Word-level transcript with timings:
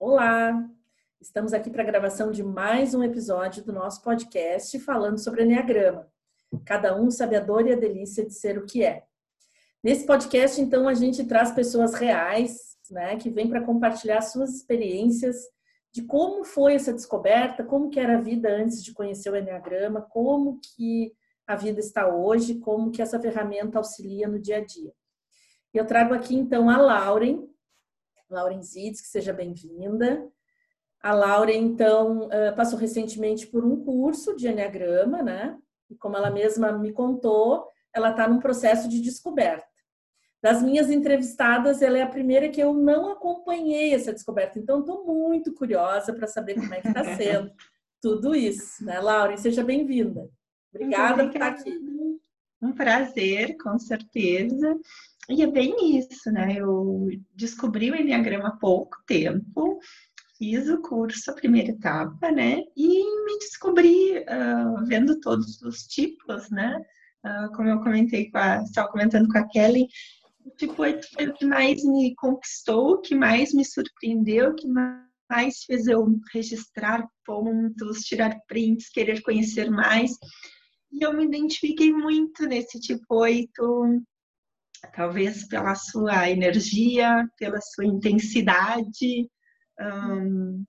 Olá! 0.00 0.64
Estamos 1.20 1.52
aqui 1.52 1.68
para 1.70 1.82
a 1.82 1.86
gravação 1.86 2.30
de 2.30 2.40
mais 2.40 2.94
um 2.94 3.02
episódio 3.02 3.64
do 3.64 3.72
nosso 3.72 4.00
podcast 4.00 4.78
falando 4.78 5.18
sobre 5.18 5.42
Enneagrama. 5.42 6.06
Cada 6.64 6.96
um 6.96 7.10
sabe 7.10 7.34
a 7.34 7.40
dor 7.40 7.66
e 7.66 7.72
a 7.72 7.76
delícia 7.76 8.24
de 8.24 8.32
ser 8.32 8.56
o 8.58 8.64
que 8.64 8.84
é. 8.84 9.02
Nesse 9.82 10.06
podcast, 10.06 10.60
então, 10.60 10.86
a 10.86 10.94
gente 10.94 11.24
traz 11.24 11.50
pessoas 11.50 11.94
reais, 11.94 12.76
né, 12.88 13.16
que 13.16 13.28
vêm 13.28 13.48
para 13.48 13.64
compartilhar 13.64 14.20
suas 14.20 14.54
experiências 14.54 15.36
de 15.92 16.02
como 16.02 16.44
foi 16.44 16.74
essa 16.74 16.92
descoberta, 16.92 17.64
como 17.64 17.90
que 17.90 17.98
era 17.98 18.18
a 18.18 18.20
vida 18.20 18.48
antes 18.48 18.84
de 18.84 18.94
conhecer 18.94 19.30
o 19.30 19.36
Enneagrama, 19.36 20.02
como 20.02 20.60
que 20.60 21.12
a 21.44 21.56
vida 21.56 21.80
está 21.80 22.06
hoje, 22.06 22.60
como 22.60 22.92
que 22.92 23.02
essa 23.02 23.18
ferramenta 23.18 23.78
auxilia 23.78 24.28
no 24.28 24.38
dia 24.38 24.58
a 24.58 24.64
dia. 24.64 24.92
Eu 25.74 25.84
trago 25.84 26.14
aqui, 26.14 26.36
então, 26.36 26.70
a 26.70 26.76
Lauren, 26.76 27.48
Lauren 28.30 28.62
Zitz, 28.62 29.00
que 29.00 29.08
seja 29.08 29.32
bem-vinda. 29.32 30.26
A 31.00 31.14
Laura, 31.14 31.52
então, 31.52 32.28
passou 32.56 32.78
recentemente 32.78 33.46
por 33.46 33.64
um 33.64 33.84
curso 33.84 34.34
de 34.34 34.48
Enneagrama, 34.48 35.22
né? 35.22 35.56
E 35.88 35.94
como 35.96 36.16
ela 36.16 36.30
mesma 36.30 36.72
me 36.72 36.92
contou, 36.92 37.66
ela 37.92 38.10
está 38.10 38.28
num 38.28 38.40
processo 38.40 38.88
de 38.88 39.00
descoberta. 39.00 39.66
Das 40.40 40.62
minhas 40.62 40.90
entrevistadas, 40.90 41.82
ela 41.82 41.98
é 41.98 42.02
a 42.02 42.08
primeira 42.08 42.48
que 42.48 42.60
eu 42.60 42.72
não 42.72 43.10
acompanhei 43.10 43.94
essa 43.94 44.12
descoberta. 44.12 44.58
Então, 44.58 44.80
estou 44.80 45.04
muito 45.04 45.52
curiosa 45.52 46.12
para 46.12 46.26
saber 46.26 46.54
como 46.54 46.74
é 46.74 46.80
que 46.80 46.88
está 46.88 47.16
sendo 47.16 47.50
tudo 48.00 48.34
isso, 48.34 48.84
né, 48.84 49.00
Laura? 49.00 49.36
Seja 49.36 49.64
bem-vinda. 49.64 50.28
Obrigada, 50.72 51.24
Obrigada 51.24 51.24
por 51.24 51.34
estar 51.34 51.48
aqui. 51.48 52.20
Um 52.60 52.72
prazer, 52.72 53.56
com 53.56 53.78
certeza. 53.78 54.76
E 55.28 55.42
é 55.42 55.46
bem 55.46 55.98
isso, 55.98 56.30
né? 56.30 56.56
Eu 56.58 57.08
descobri 57.34 57.90
o 57.90 57.94
Enneagrama 57.94 58.48
há 58.48 58.56
pouco 58.56 58.96
tempo, 59.06 59.78
fiz 60.38 60.68
o 60.68 60.80
curso, 60.80 61.30
a 61.30 61.34
primeira 61.34 61.70
etapa, 61.70 62.30
né? 62.30 62.62
E 62.74 63.24
me 63.24 63.38
descobri 63.38 64.18
uh, 64.20 64.86
vendo 64.86 65.20
todos 65.20 65.60
os 65.62 65.82
tipos, 65.82 66.48
né? 66.50 66.80
Uh, 67.26 67.52
como 67.54 67.68
eu 67.68 67.80
comentei 67.80 68.30
com 68.30 68.38
a, 68.38 68.62
estava 68.62 68.88
comentando 68.88 69.28
com 69.28 69.36
a 69.36 69.46
Kelly, 69.48 69.86
tipo 70.56 70.80
8 70.80 71.06
foi 71.12 71.28
o 71.28 71.34
que 71.34 71.44
mais 71.44 71.84
me 71.84 72.14
conquistou, 72.14 72.92
o 72.92 73.00
que 73.00 73.14
mais 73.14 73.52
me 73.52 73.64
surpreendeu, 73.64 74.50
o 74.50 74.54
que 74.54 74.66
mais 74.66 75.64
fez 75.66 75.86
eu 75.88 76.06
registrar 76.32 77.06
pontos, 77.26 78.00
tirar 78.00 78.38
prints, 78.46 78.88
querer 78.88 79.20
conhecer 79.22 79.70
mais. 79.70 80.12
E 80.90 81.04
eu 81.04 81.12
me 81.12 81.24
identifiquei 81.24 81.92
muito 81.92 82.46
nesse 82.46 82.80
tipo 82.80 83.04
8, 83.10 84.02
talvez 84.94 85.46
pela 85.48 85.74
sua 85.74 86.28
energia, 86.30 87.28
pela 87.38 87.60
sua 87.60 87.84
intensidade, 87.84 89.28
um, 89.80 90.64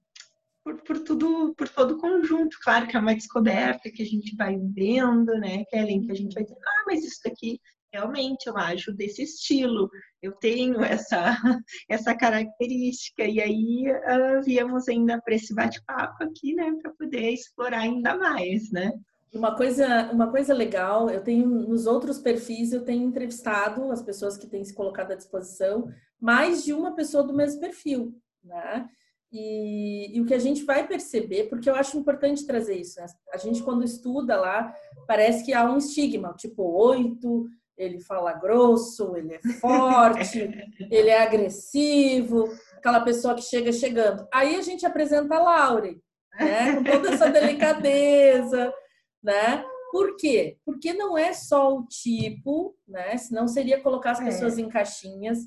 por, 0.63 0.81
por, 0.83 0.99
tudo, 0.99 1.53
por 1.55 1.67
todo 1.69 1.95
o 1.95 1.99
conjunto. 1.99 2.57
Claro 2.63 2.87
que 2.87 2.95
é 2.95 2.99
uma 2.99 3.15
descoberta 3.15 3.89
que 3.89 4.01
a 4.01 4.05
gente 4.05 4.35
vai 4.35 4.57
vendo, 4.57 5.33
né, 5.39 5.63
Kellen, 5.65 6.05
que 6.05 6.11
a 6.11 6.15
gente 6.15 6.33
vai 6.33 6.43
dizer, 6.43 6.57
ah, 6.57 6.83
mas 6.87 7.03
isso 7.03 7.19
daqui 7.23 7.59
realmente 7.91 8.47
eu 8.47 8.57
acho 8.57 8.93
desse 8.93 9.23
estilo, 9.23 9.89
eu 10.21 10.31
tenho 10.33 10.83
essa, 10.83 11.35
essa 11.89 12.15
característica, 12.15 13.23
e 13.23 13.41
aí 13.41 13.85
uh, 13.89 14.43
viemos 14.43 14.87
ainda 14.87 15.19
para 15.21 15.35
esse 15.35 15.53
bate-papo 15.53 16.23
aqui, 16.23 16.53
né, 16.53 16.71
para 16.81 16.91
poder 16.93 17.31
explorar 17.31 17.79
ainda 17.79 18.15
mais, 18.15 18.71
né. 18.71 18.91
Uma 19.33 19.55
coisa, 19.55 20.09
uma 20.11 20.31
coisa 20.31 20.53
legal, 20.53 21.09
eu 21.09 21.21
tenho 21.21 21.47
nos 21.47 21.85
outros 21.85 22.17
perfis, 22.17 22.73
eu 22.73 22.83
tenho 22.83 23.03
entrevistado 23.03 23.91
as 23.91 24.01
pessoas 24.01 24.37
que 24.37 24.47
têm 24.47 24.63
se 24.63 24.73
colocado 24.73 25.11
à 25.11 25.15
disposição, 25.15 25.87
mais 26.19 26.63
de 26.63 26.73
uma 26.73 26.95
pessoa 26.95 27.23
do 27.23 27.33
mesmo 27.33 27.61
perfil, 27.61 28.15
né? 28.43 28.89
E, 29.31 30.17
e, 30.17 30.21
o 30.21 30.25
que 30.25 30.33
a 30.33 30.39
gente 30.39 30.63
vai 30.63 30.87
perceber, 30.87 31.49
porque 31.49 31.69
eu 31.69 31.75
acho 31.75 31.97
importante 31.97 32.47
trazer 32.47 32.75
isso, 32.75 32.99
né? 32.99 33.05
A 33.31 33.37
gente, 33.37 33.61
quando 33.61 33.83
estuda 33.83 34.35
lá, 34.35 34.73
parece 35.07 35.45
que 35.45 35.53
há 35.53 35.69
um 35.69 35.77
estigma, 35.77 36.33
tipo 36.33 36.63
oito, 36.63 37.47
ele 37.77 37.99
fala 37.99 38.33
grosso, 38.33 39.15
ele 39.15 39.35
é 39.35 39.39
forte, 39.59 40.49
ele 40.89 41.09
é 41.09 41.21
agressivo, 41.21 42.49
aquela 42.75 43.01
pessoa 43.01 43.35
que 43.35 43.43
chega 43.43 43.71
chegando. 43.71 44.27
Aí 44.33 44.55
a 44.55 44.61
gente 44.61 44.85
apresenta 44.85 45.35
a 45.35 45.39
Laure, 45.43 46.01
né? 46.39 46.75
Com 46.75 46.83
toda 46.83 47.09
essa 47.13 47.29
delicadeza, 47.29 48.73
né? 49.21 49.65
Por 49.91 50.15
quê? 50.15 50.57
Porque 50.65 50.93
não 50.93 51.17
é 51.17 51.33
só 51.33 51.75
o 51.75 51.85
tipo, 51.85 52.75
né? 52.87 53.17
Senão 53.17 53.47
seria 53.47 53.81
colocar 53.81 54.11
as 54.11 54.21
é. 54.21 54.25
pessoas 54.25 54.57
é. 54.57 54.61
em 54.61 54.69
caixinhas. 54.69 55.39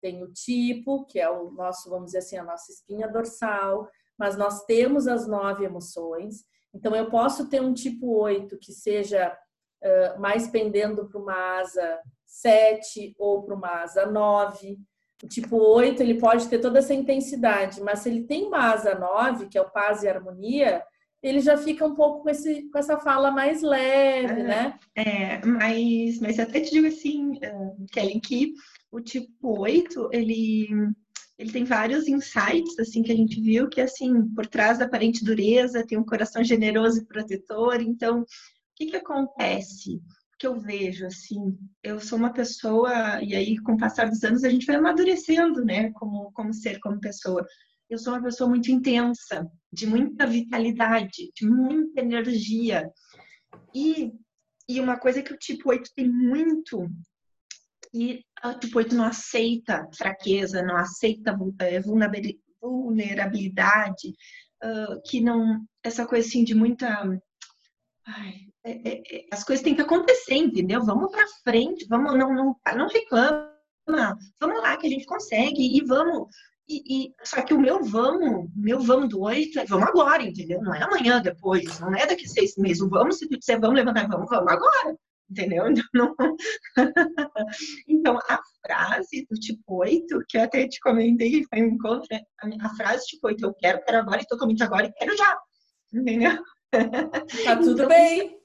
Tem 0.00 0.22
o 0.22 0.32
tipo, 0.32 1.04
que 1.06 1.18
é 1.20 1.30
o 1.30 1.50
nosso, 1.50 1.88
vamos 1.90 2.06
dizer 2.06 2.18
assim, 2.18 2.36
a 2.36 2.44
nossa 2.44 2.72
espinha 2.72 3.08
dorsal, 3.08 3.88
mas 4.18 4.36
nós 4.36 4.64
temos 4.64 5.06
as 5.06 5.26
nove 5.26 5.64
emoções. 5.64 6.44
Então, 6.74 6.94
eu 6.94 7.10
posso 7.10 7.48
ter 7.48 7.60
um 7.60 7.74
tipo 7.74 8.18
8 8.18 8.58
que 8.58 8.72
seja 8.72 9.36
uh, 9.82 10.20
mais 10.20 10.48
pendendo 10.48 11.08
para 11.08 11.20
uma 11.20 11.58
asa 11.60 12.00
7 12.24 13.14
ou 13.18 13.42
para 13.42 13.54
uma 13.54 13.82
asa 13.82 14.06
9. 14.06 14.78
O 15.22 15.28
tipo 15.28 15.56
8, 15.56 16.02
ele 16.02 16.18
pode 16.18 16.48
ter 16.48 16.58
toda 16.58 16.78
essa 16.78 16.94
intensidade, 16.94 17.80
mas 17.80 18.00
se 18.00 18.08
ele 18.08 18.24
tem 18.24 18.46
uma 18.46 18.72
asa 18.72 18.94
9, 18.94 19.48
que 19.48 19.58
é 19.58 19.60
o 19.60 19.70
paz 19.70 20.02
e 20.02 20.08
harmonia, 20.08 20.84
ele 21.22 21.40
já 21.40 21.56
fica 21.56 21.86
um 21.86 21.94
pouco 21.94 22.22
com, 22.22 22.30
esse, 22.30 22.68
com 22.70 22.78
essa 22.78 22.98
fala 22.98 23.30
mais 23.30 23.62
leve, 23.62 24.42
né? 24.42 24.78
É, 24.96 25.44
mas, 25.46 26.18
mas 26.18 26.38
até 26.38 26.60
te 26.60 26.72
digo 26.72 26.88
assim, 26.88 27.32
uh, 27.36 27.86
Kellen, 27.92 28.20
que 28.20 28.54
o 28.90 29.00
tipo 29.00 29.60
8, 29.60 30.08
ele, 30.12 30.68
ele 31.38 31.52
tem 31.52 31.64
vários 31.64 32.08
insights, 32.08 32.76
assim, 32.78 33.02
que 33.02 33.12
a 33.12 33.16
gente 33.16 33.40
viu, 33.40 33.68
que, 33.68 33.80
assim, 33.80 34.28
por 34.34 34.46
trás 34.46 34.78
da 34.78 34.84
aparente 34.84 35.24
dureza, 35.24 35.86
tem 35.86 35.96
um 35.96 36.04
coração 36.04 36.42
generoso 36.42 37.00
e 37.00 37.06
protetor. 37.06 37.80
Então, 37.80 38.22
o 38.22 38.26
que 38.74 38.86
que 38.86 38.96
acontece? 38.96 40.00
que 40.38 40.46
eu 40.48 40.58
vejo, 40.58 41.06
assim, 41.06 41.56
eu 41.84 42.00
sou 42.00 42.18
uma 42.18 42.32
pessoa, 42.32 43.22
e 43.22 43.32
aí 43.32 43.56
com 43.58 43.74
o 43.74 43.78
passar 43.78 44.08
dos 44.08 44.24
anos 44.24 44.42
a 44.42 44.48
gente 44.48 44.66
vai 44.66 44.74
amadurecendo, 44.74 45.64
né, 45.64 45.92
como, 45.92 46.32
como 46.32 46.52
ser, 46.52 46.80
como 46.80 46.98
pessoa 46.98 47.46
eu 47.92 47.98
sou 47.98 48.14
uma 48.14 48.22
pessoa 48.22 48.48
muito 48.48 48.70
intensa, 48.70 49.46
de 49.70 49.86
muita 49.86 50.26
vitalidade, 50.26 51.30
de 51.36 51.46
muita 51.46 52.00
energia. 52.00 52.90
E, 53.74 54.10
e 54.66 54.80
uma 54.80 54.98
coisa 54.98 55.22
que 55.22 55.34
o 55.34 55.38
tipo 55.38 55.68
8 55.68 55.90
tem 55.94 56.08
muito, 56.08 56.88
e 57.92 58.24
o 58.42 58.54
tipo 58.54 58.78
8 58.78 58.94
não 58.94 59.04
aceita 59.04 59.86
fraqueza, 59.94 60.62
não 60.62 60.76
aceita 60.76 61.36
é, 61.58 61.80
vulnerabilidade, 61.80 64.14
que 65.04 65.20
não. 65.20 65.62
Essa 65.82 66.06
coisa 66.06 66.26
assim 66.26 66.44
de 66.44 66.54
muita. 66.54 66.88
Ai, 68.06 68.34
é, 68.64 68.88
é, 68.88 69.26
as 69.30 69.44
coisas 69.44 69.62
têm 69.62 69.74
que 69.74 69.82
acontecer, 69.82 70.36
entendeu? 70.36 70.82
Vamos 70.82 71.10
para 71.10 71.26
frente, 71.44 71.84
vamos, 71.88 72.16
não, 72.16 72.32
não, 72.32 72.56
não 72.74 72.88
reclama, 72.88 73.52
vamos 74.40 74.62
lá 74.62 74.78
que 74.78 74.86
a 74.86 74.90
gente 74.90 75.04
consegue 75.04 75.76
e 75.76 75.84
vamos 75.84 76.28
e, 76.72 77.06
e, 77.06 77.14
só 77.22 77.42
que 77.42 77.52
o 77.52 77.60
meu 77.60 77.82
vamos, 77.84 78.48
meu 78.56 78.80
vamos 78.80 79.08
do 79.08 79.20
oito 79.22 79.58
é 79.58 79.66
vamos 79.66 79.88
agora, 79.88 80.22
entendeu? 80.22 80.62
Não 80.62 80.74
é 80.74 80.82
amanhã, 80.82 81.20
depois, 81.20 81.78
não 81.80 81.94
é 81.94 82.06
daqui 82.06 82.24
a 82.24 82.28
seis 82.28 82.56
meses. 82.56 82.80
O 82.80 82.88
vamos, 82.88 83.18
se 83.18 83.28
tu 83.28 83.38
disser 83.38 83.60
vamos 83.60 83.76
levantar, 83.76 84.08
vamos, 84.08 84.28
vamos 84.30 84.52
agora, 84.52 84.96
entendeu? 85.30 85.66
Então, 85.68 85.84
não... 85.94 86.14
então 87.88 88.18
a 88.28 88.40
frase 88.64 89.26
do 89.30 89.38
tipo 89.38 89.82
8, 89.82 90.24
que 90.28 90.38
eu 90.38 90.42
até 90.42 90.66
te 90.66 90.80
comentei, 90.80 91.44
foi 91.44 91.62
um 91.62 91.74
encontro, 91.74 92.08
é, 92.12 92.20
a, 92.40 92.66
a 92.66 92.76
frase 92.76 93.06
tipo 93.06 93.26
8, 93.26 93.44
eu 93.44 93.54
quero, 93.54 93.84
quero 93.84 93.98
agora, 93.98 94.22
e 94.22 94.26
totalmente 94.26 94.62
agora, 94.62 94.86
e 94.86 94.92
quero 94.92 95.16
já, 95.16 95.38
entendeu? 95.92 96.38
Tá 97.44 97.56
tudo 97.56 97.72
então, 97.72 97.88
bem. 97.88 98.38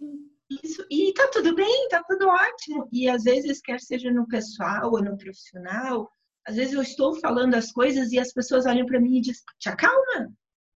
Isso, 0.49 0.85
e 0.89 1.13
tá 1.13 1.27
tudo 1.27 1.55
bem, 1.55 1.88
tá 1.89 2.01
tudo 2.07 2.27
ótimo. 2.27 2.88
E 2.91 3.09
às 3.09 3.23
vezes, 3.23 3.61
quer 3.61 3.79
seja 3.79 4.11
no 4.11 4.27
pessoal 4.27 4.91
ou 4.91 5.01
no 5.01 5.17
profissional, 5.17 6.09
às 6.47 6.56
vezes 6.56 6.74
eu 6.74 6.81
estou 6.81 7.19
falando 7.19 7.56
as 7.56 7.72
coisas 7.72 8.12
e 8.12 8.19
as 8.19 8.31
pessoas 8.31 8.66
olham 8.66 8.85
para 8.85 9.00
mim 9.00 9.18
e 9.18 9.22
dizem, 9.22 9.44
te 9.59 9.69
acalma. 9.69 10.31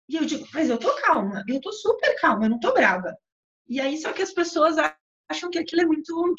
E 0.08 0.16
eu 0.16 0.24
digo, 0.24 0.46
mas 0.54 0.70
eu 0.70 0.78
tô 0.78 0.90
calma, 1.02 1.44
eu 1.46 1.60
tô 1.60 1.70
super 1.70 2.18
calma, 2.18 2.46
eu 2.46 2.50
não 2.50 2.58
tô 2.58 2.72
brava. 2.72 3.14
E 3.68 3.78
aí 3.78 3.98
só 3.98 4.12
que 4.12 4.22
as 4.22 4.32
pessoas 4.32 4.76
acham 5.30 5.50
que 5.50 5.58
aquilo 5.58 5.82
é 5.82 5.86
muito, 5.86 6.34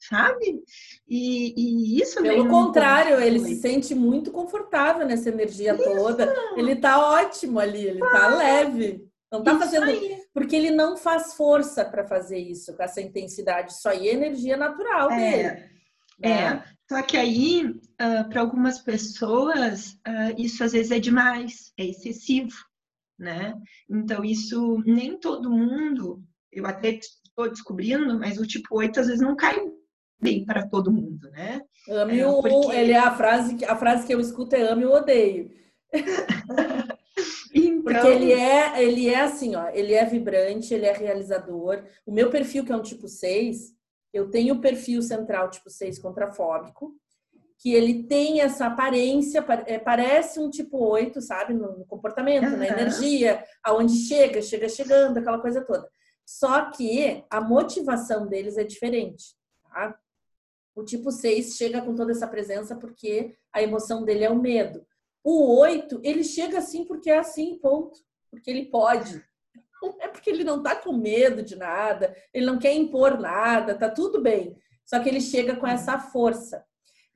sabe? 0.00 0.60
E, 1.08 1.54
e 1.56 2.02
isso 2.02 2.20
Pelo 2.20 2.48
contrário, 2.48 3.20
ele 3.20 3.38
se 3.38 3.54
sente 3.56 3.94
muito 3.94 4.32
confortável 4.32 5.06
nessa 5.06 5.28
energia 5.28 5.74
isso. 5.74 5.84
toda. 5.84 6.34
Ele 6.56 6.74
tá 6.74 6.98
ótimo 6.98 7.60
ali, 7.60 7.86
ele 7.86 8.00
tá 8.00 8.26
leve. 8.26 9.08
Não 9.30 9.44
tá 9.44 9.52
isso 9.52 9.60
fazendo. 9.60 9.84
Aí. 9.84 10.20
Porque 10.32 10.56
ele 10.56 10.72
não 10.72 10.96
faz 10.96 11.34
força 11.34 11.84
para 11.84 12.04
fazer 12.04 12.38
isso 12.38 12.76
com 12.76 12.82
essa 12.82 13.00
intensidade, 13.00 13.72
só 13.74 13.90
aí 13.90 14.08
é 14.08 14.14
energia 14.14 14.56
natural 14.56 15.12
é. 15.12 15.16
dele. 15.16 15.74
É, 16.22 16.28
né? 16.28 16.64
Só 16.88 17.02
que 17.02 17.16
aí, 17.16 17.64
uh, 17.64 17.80
ah, 17.98 18.24
para 18.24 18.40
algumas 18.40 18.78
pessoas, 18.78 19.92
uh, 20.06 20.34
isso 20.38 20.62
às 20.62 20.72
vezes 20.72 20.92
é 20.92 20.98
demais, 20.98 21.72
é 21.78 21.86
excessivo, 21.86 22.54
né? 23.18 23.54
Então, 23.88 24.24
isso 24.24 24.82
nem 24.84 25.18
todo 25.18 25.50
mundo, 25.50 26.22
eu 26.52 26.66
até 26.66 26.90
estou 26.90 27.48
descobrindo, 27.48 28.18
mas 28.18 28.38
o 28.38 28.46
tipo 28.46 28.76
8 28.76 29.00
às 29.00 29.06
vezes 29.06 29.22
não 29.22 29.34
cai 29.34 29.58
bem 30.20 30.44
para 30.44 30.66
todo 30.68 30.92
mundo, 30.92 31.30
né? 31.30 31.62
Ame 31.88 32.18
é, 32.18 32.26
ou 32.26 32.42
porque... 32.42 32.76
ele 32.76 32.92
é 32.92 32.98
a 32.98 33.14
frase, 33.14 33.64
a 33.64 33.76
frase 33.76 34.06
que 34.06 34.14
eu 34.14 34.20
escuto 34.20 34.54
é 34.54 34.62
ame 34.62 34.84
ou 34.84 34.96
odeio. 34.96 35.50
Porque 37.84 38.08
ele 38.08 38.32
é, 38.32 38.82
ele 38.82 39.08
é 39.08 39.20
assim, 39.20 39.54
ó, 39.54 39.68
ele 39.68 39.92
é 39.92 40.04
vibrante, 40.06 40.72
ele 40.72 40.86
é 40.86 40.92
realizador. 40.92 41.84
O 42.06 42.10
meu 42.10 42.30
perfil, 42.30 42.64
que 42.64 42.72
é 42.72 42.76
um 42.76 42.82
tipo 42.82 43.06
6, 43.06 43.74
eu 44.14 44.30
tenho 44.30 44.54
o 44.54 44.60
perfil 44.60 45.02
central 45.02 45.50
tipo 45.50 45.68
6 45.68 45.98
contrafóbico, 45.98 46.94
que 47.58 47.74
ele 47.74 48.04
tem 48.04 48.40
essa 48.40 48.66
aparência, 48.66 49.44
é, 49.66 49.78
parece 49.78 50.38
um 50.38 50.48
tipo 50.48 50.78
8, 50.78 51.20
sabe? 51.20 51.52
No 51.52 51.84
comportamento, 51.86 52.44
uhum. 52.44 52.56
na 52.58 52.68
energia, 52.68 53.44
aonde 53.62 53.94
chega, 53.94 54.40
chega 54.40 54.68
chegando, 54.68 55.18
aquela 55.18 55.40
coisa 55.40 55.64
toda. 55.64 55.88
Só 56.24 56.70
que 56.70 57.24
a 57.28 57.40
motivação 57.40 58.26
deles 58.26 58.56
é 58.56 58.64
diferente, 58.64 59.34
tá? 59.64 59.98
O 60.74 60.84
tipo 60.84 61.10
6 61.10 61.56
chega 61.56 61.82
com 61.82 61.94
toda 61.94 62.12
essa 62.12 62.26
presença 62.26 62.76
porque 62.76 63.36
a 63.52 63.62
emoção 63.62 64.04
dele 64.04 64.24
é 64.24 64.30
o 64.30 64.40
medo. 64.40 64.86
O 65.22 65.58
8, 65.58 66.00
ele 66.02 66.22
chega 66.22 66.58
assim 66.58 66.84
porque 66.84 67.10
é 67.10 67.18
assim, 67.18 67.58
ponto. 67.58 67.98
Porque 68.30 68.50
ele 68.50 68.66
pode. 68.66 69.24
É 70.00 70.08
porque 70.08 70.30
ele 70.30 70.44
não 70.44 70.62
tá 70.62 70.76
com 70.76 70.92
medo 70.92 71.42
de 71.42 71.56
nada, 71.56 72.14
ele 72.32 72.46
não 72.46 72.58
quer 72.58 72.72
impor 72.74 73.18
nada, 73.18 73.74
tá 73.74 73.90
tudo 73.90 74.20
bem. 74.20 74.56
Só 74.84 74.98
que 75.00 75.08
ele 75.08 75.20
chega 75.20 75.56
com 75.56 75.66
essa 75.66 75.98
força. 75.98 76.64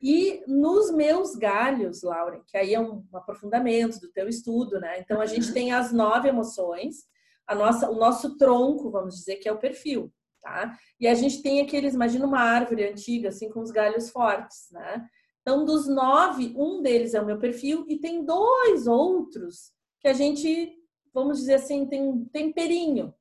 E 0.00 0.42
nos 0.46 0.92
meus 0.92 1.34
galhos, 1.34 2.02
Lauren, 2.02 2.42
que 2.46 2.56
aí 2.56 2.74
é 2.74 2.80
um 2.80 3.04
aprofundamento 3.12 4.00
do 4.00 4.10
teu 4.12 4.28
estudo, 4.28 4.78
né? 4.78 5.00
Então 5.00 5.20
a 5.20 5.26
gente 5.26 5.48
uhum. 5.48 5.54
tem 5.54 5.72
as 5.72 5.92
nove 5.92 6.28
emoções, 6.28 7.04
a 7.46 7.54
nossa, 7.54 7.90
o 7.90 7.96
nosso 7.96 8.36
tronco, 8.36 8.90
vamos 8.90 9.16
dizer, 9.16 9.36
que 9.36 9.48
é 9.48 9.52
o 9.52 9.58
perfil 9.58 10.12
tá? 10.40 10.76
E 10.98 11.06
a 11.06 11.14
gente 11.14 11.42
tem 11.42 11.60
aqueles, 11.60 11.94
imagina 11.94 12.26
uma 12.26 12.40
árvore 12.40 12.88
antiga, 12.88 13.28
assim, 13.28 13.48
com 13.48 13.60
os 13.60 13.70
galhos 13.70 14.10
fortes, 14.10 14.68
né? 14.70 15.06
Então, 15.42 15.64
dos 15.64 15.86
nove, 15.86 16.54
um 16.56 16.82
deles 16.82 17.14
é 17.14 17.20
o 17.20 17.26
meu 17.26 17.38
perfil 17.38 17.84
e 17.88 17.98
tem 17.98 18.24
dois 18.24 18.86
outros 18.86 19.72
que 20.00 20.08
a 20.08 20.12
gente, 20.12 20.72
vamos 21.18 21.38
dizer 21.38 21.54
assim, 21.54 21.86
tem 21.86 22.02
um 22.02 22.24
temperinho, 22.26 23.14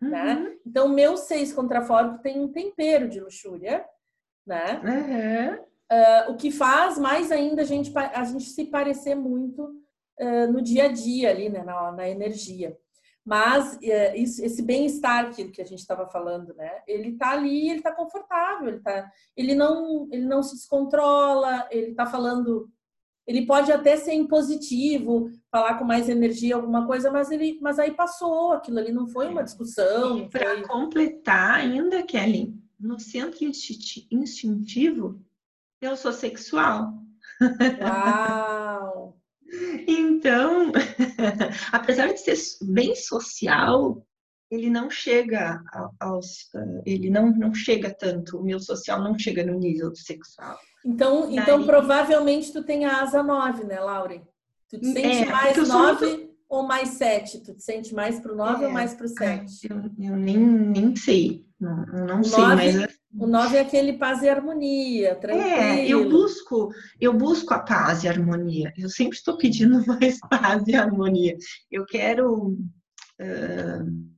né? 0.00 0.34
uhum. 0.34 0.44
né? 0.44 0.56
Então, 0.66 0.88
meu 0.88 1.16
seis 1.16 1.52
contrafórico 1.52 2.22
tem 2.22 2.40
um 2.40 2.52
tempero 2.52 3.08
de 3.08 3.20
luxúria, 3.20 3.84
né? 4.46 4.80
Uhum. 4.84 5.66
Uh, 5.92 6.32
o 6.32 6.36
que 6.36 6.50
faz 6.50 6.98
mais 6.98 7.30
ainda 7.30 7.62
a 7.62 7.64
gente, 7.64 7.92
a 7.96 8.24
gente 8.24 8.44
se 8.44 8.64
parecer 8.64 9.14
muito 9.14 9.62
uh, 10.20 10.52
no 10.52 10.60
dia 10.60 10.84
a 10.84 10.88
dia 10.88 11.30
ali, 11.30 11.48
né? 11.48 11.62
Na, 11.62 11.92
na 11.92 12.08
energia. 12.08 12.76
Mas 13.26 13.76
é, 13.82 14.16
isso, 14.16 14.44
esse 14.44 14.62
bem-estar 14.62 15.34
que, 15.34 15.48
que 15.48 15.60
a 15.60 15.64
gente 15.64 15.80
estava 15.80 16.06
falando, 16.06 16.54
né? 16.54 16.80
Ele 16.86 17.08
está 17.08 17.32
ali, 17.32 17.68
ele 17.68 17.78
está 17.78 17.92
confortável, 17.92 18.68
ele, 18.68 18.78
tá, 18.78 19.10
ele, 19.36 19.52
não, 19.52 20.08
ele 20.12 20.24
não 20.24 20.44
se 20.44 20.54
descontrola, 20.54 21.66
ele 21.72 21.90
está 21.90 22.06
falando. 22.06 22.70
Ele 23.26 23.44
pode 23.44 23.72
até 23.72 23.96
ser 23.96 24.14
impositivo, 24.14 25.30
falar 25.50 25.78
com 25.78 25.84
mais 25.84 26.08
energia, 26.08 26.54
alguma 26.54 26.86
coisa, 26.86 27.10
mas 27.10 27.30
ele, 27.30 27.58
mas 27.60 27.78
aí 27.78 27.92
passou, 27.92 28.52
aquilo 28.52 28.78
ali 28.78 28.92
não 28.92 29.08
foi 29.08 29.28
uma 29.28 29.42
discussão. 29.42 30.28
Para 30.28 30.58
foi... 30.58 30.62
completar 30.62 31.54
ainda, 31.54 32.04
Kelly, 32.04 32.54
no 32.78 33.00
centro 33.00 33.44
instintivo, 34.10 35.20
eu 35.80 35.96
sou 35.96 36.12
sexual. 36.12 36.92
Uau! 37.80 39.16
Então, 39.86 40.72
apesar 41.70 42.12
de 42.12 42.18
ser 42.18 42.36
bem 42.62 42.96
social, 42.96 44.04
ele 44.50 44.70
não 44.70 44.90
chega 44.90 45.62
aos, 45.98 46.50
ele 46.84 47.10
não, 47.10 47.30
não 47.30 47.54
chega 47.54 47.92
tanto, 47.92 48.38
o 48.38 48.44
meu 48.44 48.60
social 48.60 49.02
não 49.02 49.18
chega 49.18 49.44
no 49.44 49.58
nível 49.58 49.90
do 49.90 49.98
sexual. 49.98 50.56
Então, 50.84 51.30
então 51.30 51.64
provavelmente 51.64 52.52
tu 52.52 52.62
tem 52.62 52.84
a 52.84 53.02
asa 53.02 53.22
9, 53.22 53.64
né, 53.64 53.80
Lauren? 53.80 54.22
Tu 54.68 54.78
te 54.78 54.86
sente 54.92 55.22
é, 55.22 55.26
mais 55.26 55.68
9 55.68 56.06
muito... 56.06 56.30
ou 56.48 56.62
mais 56.62 56.90
7? 56.90 57.40
Tu 57.40 57.54
te 57.54 57.62
sente 57.62 57.94
mais 57.94 58.20
pro 58.20 58.36
9 58.36 58.64
é, 58.64 58.66
ou 58.68 58.72
mais 58.72 58.94
pro 58.94 59.08
7? 59.08 59.68
Eu, 59.68 60.10
eu, 60.10 60.16
nem, 60.16 60.38
nem 60.38 60.94
sei, 60.94 61.44
não, 61.58 61.84
não 62.06 62.22
sei, 62.22 62.38
9, 62.38 62.54
mas 62.54 62.96
o 63.18 63.26
9 63.26 63.56
é 63.56 63.60
aquele 63.60 63.94
paz 63.94 64.22
e 64.22 64.28
harmonia, 64.28 65.16
tranquilo. 65.16 65.48
É, 65.48 65.88
eu 65.88 66.08
busco, 66.08 66.70
eu 67.00 67.12
busco 67.12 67.52
a 67.52 67.58
paz 67.58 68.04
e 68.04 68.08
a 68.08 68.12
harmonia. 68.12 68.72
Eu 68.76 68.88
sempre 68.88 69.16
estou 69.16 69.36
pedindo 69.36 69.84
mais 69.86 70.20
paz 70.20 70.62
e 70.68 70.74
harmonia. 70.74 71.36
Eu 71.70 71.84
quero 71.84 72.48
uh, 73.20 74.15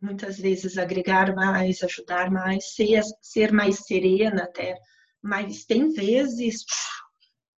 muitas 0.00 0.38
vezes 0.38 0.76
agregar 0.78 1.34
mais, 1.34 1.82
ajudar 1.82 2.30
mais, 2.30 2.74
ser, 2.74 3.02
ser 3.20 3.52
mais 3.52 3.80
serena 3.86 4.44
até. 4.44 4.76
Mas 5.22 5.64
tem 5.64 5.90
vezes 5.92 6.64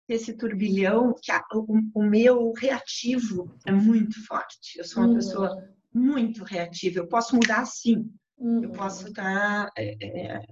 esse 0.09 0.33
turbilhão 0.35 1.15
que 1.21 1.33
a, 1.33 1.43
o, 1.53 1.81
o, 1.95 2.03
meu 2.03 2.53
reativo 2.53 3.55
é 3.67 3.73
muito 3.73 4.25
forte. 4.27 4.79
Eu 4.79 4.85
sou 4.85 5.03
uma 5.03 5.09
uhum. 5.09 5.17
pessoa 5.17 5.69
muito 5.93 6.45
reativa. 6.45 6.99
Eu 7.01 7.09
posso 7.09 7.35
mudar 7.35 7.65
sim. 7.67 8.11
Uhum. 8.39 8.65
Eu 8.65 8.71
posso 8.71 9.09
estar 9.09 9.71
é, 9.77 9.97
é, 10.05 10.43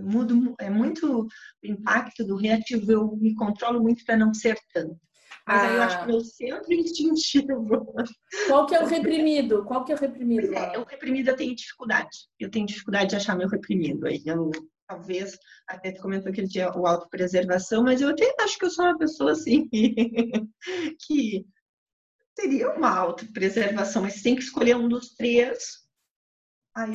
mudo, 0.00 0.54
é 0.58 0.70
muito 0.70 1.22
o 1.22 1.28
impacto 1.66 2.24
do 2.24 2.36
reativo, 2.36 2.90
eu 2.90 3.16
me 3.16 3.34
controlo 3.34 3.82
muito 3.82 4.04
para 4.04 4.16
não 4.16 4.32
ser 4.32 4.58
tanto. 4.72 4.98
Mas 5.46 5.62
ah. 5.62 5.68
aí 5.68 5.76
eu 5.76 5.82
acho 5.82 5.96
que 5.98 6.04
ah. 6.04 6.06
meu 6.06 6.20
centro 6.20 6.72
instintivo. 6.72 7.94
Qual 8.48 8.66
que 8.66 8.74
é 8.74 8.82
o 8.82 8.86
reprimido? 8.86 9.64
Qual 9.64 9.84
que 9.84 9.92
é 9.92 9.94
o 9.94 9.98
reprimido? 9.98 10.54
É, 10.54 10.78
o 10.78 10.84
reprimido 10.84 11.30
eu 11.30 11.36
tenho 11.36 11.54
dificuldade. 11.54 12.16
Eu 12.38 12.50
tenho 12.50 12.66
dificuldade 12.66 13.10
de 13.10 13.16
achar 13.16 13.36
meu 13.36 13.48
reprimido. 13.48 14.06
Aí 14.06 14.22
eu 14.26 14.50
talvez 14.88 15.36
até 15.66 15.90
tu 15.90 16.00
comentou 16.00 16.30
aquele 16.30 16.46
dia 16.46 16.70
o 16.70 16.86
autopreservação, 16.86 17.82
mas 17.82 18.00
eu 18.00 18.08
até 18.08 18.32
acho 18.40 18.56
que 18.56 18.66
eu 18.66 18.70
sou 18.70 18.84
uma 18.84 18.96
pessoa 18.96 19.32
assim 19.32 19.68
que 21.04 21.44
teria 22.36 22.70
uma 22.70 22.96
autopreservação, 22.96 24.02
mas 24.02 24.22
tem 24.22 24.36
que 24.36 24.42
escolher 24.42 24.76
um 24.76 24.88
dos 24.88 25.14
três 25.16 25.86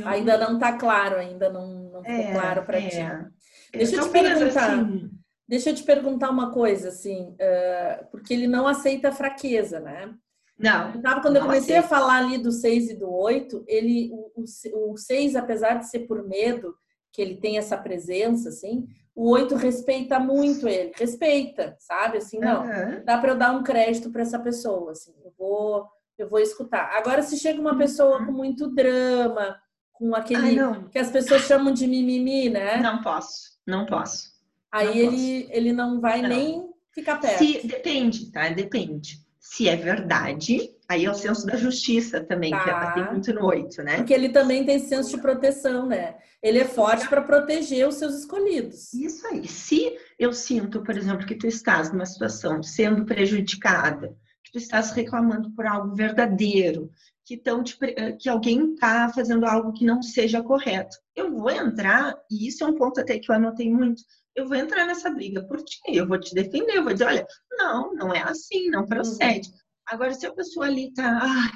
ainda 0.06 0.38
não 0.38 0.56
está 0.56 0.78
claro, 0.78 1.18
ainda 1.18 1.50
não, 1.50 1.92
não 1.92 2.04
ficou 2.04 2.16
é, 2.16 2.32
claro 2.34 2.64
para 2.64 2.80
é. 2.80 2.88
ti. 2.88 3.32
Deixa 3.74 3.96
eu, 3.96 4.04
te 4.04 4.10
perguntar. 4.10 4.80
Assim... 4.80 5.10
Deixa 5.52 5.70
eu 5.70 5.76
te 5.76 5.84
perguntar 5.84 6.30
uma 6.30 6.50
coisa, 6.50 6.88
assim, 6.88 7.36
uh, 7.36 8.06
porque 8.10 8.34
ele 8.34 8.48
não 8.48 8.66
aceita 8.66 9.12
fraqueza, 9.12 9.82
né? 9.82 10.16
Não. 10.58 11.02
Sabe, 11.02 11.22
quando 11.22 11.36
eu 11.36 11.42
comecei 11.42 11.76
aceita. 11.76 11.94
a 11.94 12.00
falar 12.00 12.20
ali 12.20 12.38
do 12.38 12.54
6 12.54 12.92
e 12.92 12.94
do 12.94 13.14
8, 13.14 13.66
ele, 13.68 14.10
o, 14.14 14.32
o, 14.34 14.94
o 14.94 14.98
6, 14.98 15.36
apesar 15.36 15.74
de 15.74 15.90
ser 15.90 16.08
por 16.08 16.26
medo, 16.26 16.74
que 17.12 17.22
ele 17.22 17.36
tem 17.36 17.58
essa 17.58 17.78
presença, 17.78 18.48
assim, 18.48 18.88
o 19.14 19.30
8 19.30 19.54
respeita 19.58 20.18
muito 20.22 20.70
ele, 20.70 20.94
respeita, 20.96 21.76
sabe? 21.80 22.20
Assim, 22.20 22.40
não, 22.40 22.62
uhum. 22.62 23.04
dá 23.04 23.18
para 23.18 23.34
eu 23.34 23.38
dar 23.38 23.52
um 23.52 23.62
crédito 23.62 24.10
para 24.10 24.22
essa 24.22 24.40
pessoa, 24.40 24.94
assim, 24.94 25.14
eu 25.22 25.34
vou, 25.38 25.86
eu 26.18 26.30
vou 26.30 26.40
escutar. 26.40 26.96
Agora, 26.96 27.22
se 27.22 27.38
chega 27.38 27.60
uma 27.60 27.78
pessoa 27.78 28.20
uhum. 28.22 28.28
com 28.28 28.32
muito 28.32 28.74
drama, 28.74 29.60
com 29.92 30.16
aquele 30.16 30.58
Ai, 30.58 30.86
que 30.90 30.98
as 30.98 31.12
pessoas 31.12 31.42
chamam 31.42 31.74
de 31.74 31.86
mimimi, 31.88 32.50
né? 32.50 32.78
Não 32.78 33.02
posso, 33.02 33.60
não 33.68 33.86
posso. 33.86 34.31
Aí 34.72 34.88
não 34.88 34.96
ele, 34.96 35.42
posso. 35.42 35.58
ele 35.58 35.74
não 35.74 36.00
vai 36.00 36.22
não. 36.22 36.30
nem 36.30 36.70
ficar 36.94 37.18
perto. 37.18 37.40
Se, 37.40 37.68
depende, 37.68 38.32
tá? 38.32 38.50
Depende. 38.50 39.20
Se 39.40 39.68
é 39.68 39.76
verdade, 39.76 40.72
aí 40.88 41.06
é 41.06 41.12
o 41.12 41.16
senso 41.16 41.46
da 41.46 41.58
justiça 41.58 42.22
também, 42.22 42.52
tá. 42.52 42.64
que 42.64 42.70
é 42.70 42.74
bater 42.74 43.12
muito 43.12 43.34
no 43.34 43.46
oito, 43.48 43.82
né? 43.84 43.98
Porque 43.98 44.14
ele 44.14 44.30
também 44.30 44.64
tem 44.66 44.80
senso 44.80 45.10
de 45.10 45.22
proteção, 45.22 45.88
né? 45.88 46.16
Ele 46.42 46.60
é 46.60 46.66
forte 46.66 47.08
para 47.08 47.22
proteger 47.22 47.88
os 47.88 47.96
seus 47.96 48.16
escolhidos. 48.16 48.94
Isso 48.94 49.28
aí. 49.28 49.48
Se 49.48 49.98
eu 50.18 50.32
sinto, 50.32 50.82
por 50.84 50.98
exemplo, 50.98 51.26
que 51.26 51.36
tu 51.36 51.48
estás 51.48 51.92
numa 51.92 52.06
situação 52.06 52.64
sendo 52.64 53.06
prejudicada, 53.06 54.16
que 54.44 54.52
tu 54.52 54.58
estás 54.58 54.92
reclamando 54.92 55.52
por 55.52 55.66
algo 55.66 55.94
verdadeiro, 55.96 56.90
que, 57.26 57.38
tão 57.38 57.64
eh, 57.82 58.14
que 58.14 58.28
alguém 58.28 58.74
está 58.74 59.10
fazendo 59.10 59.46
algo 59.46 59.72
que 59.74 59.86
não 59.86 60.02
seja 60.02 60.42
correto. 60.44 60.98
Eu 61.16 61.32
vou 61.32 61.50
entrar, 61.50 62.16
e 62.30 62.48
isso 62.48 62.64
é 62.64 62.68
um 62.68 62.76
ponto 62.76 63.00
até 63.00 63.20
que 63.20 63.32
eu 63.32 63.36
anotei 63.36 63.72
muito, 63.72 64.04
eu 64.36 64.48
vou 64.48 64.56
entrar 64.56 64.86
nessa 64.86 65.10
briga 65.10 65.44
por 65.46 65.62
ti, 65.64 65.80
eu 65.88 66.08
vou 66.08 66.20
te 66.20 66.34
defender, 66.34 66.78
eu 66.78 66.84
vou 66.84 66.94
dizer, 66.94 67.06
olha, 67.06 67.28
não, 67.52 67.94
não 67.94 68.14
é 68.14 68.22
assim, 68.22 68.70
não 68.70 68.86
procede. 68.86 69.50
Uhum. 69.50 69.56
Agora, 69.88 70.14
se 70.14 70.26
a 70.26 70.34
pessoa 70.34 70.66
ali 70.68 70.94
tá, 70.94 71.20
ai, 71.22 71.52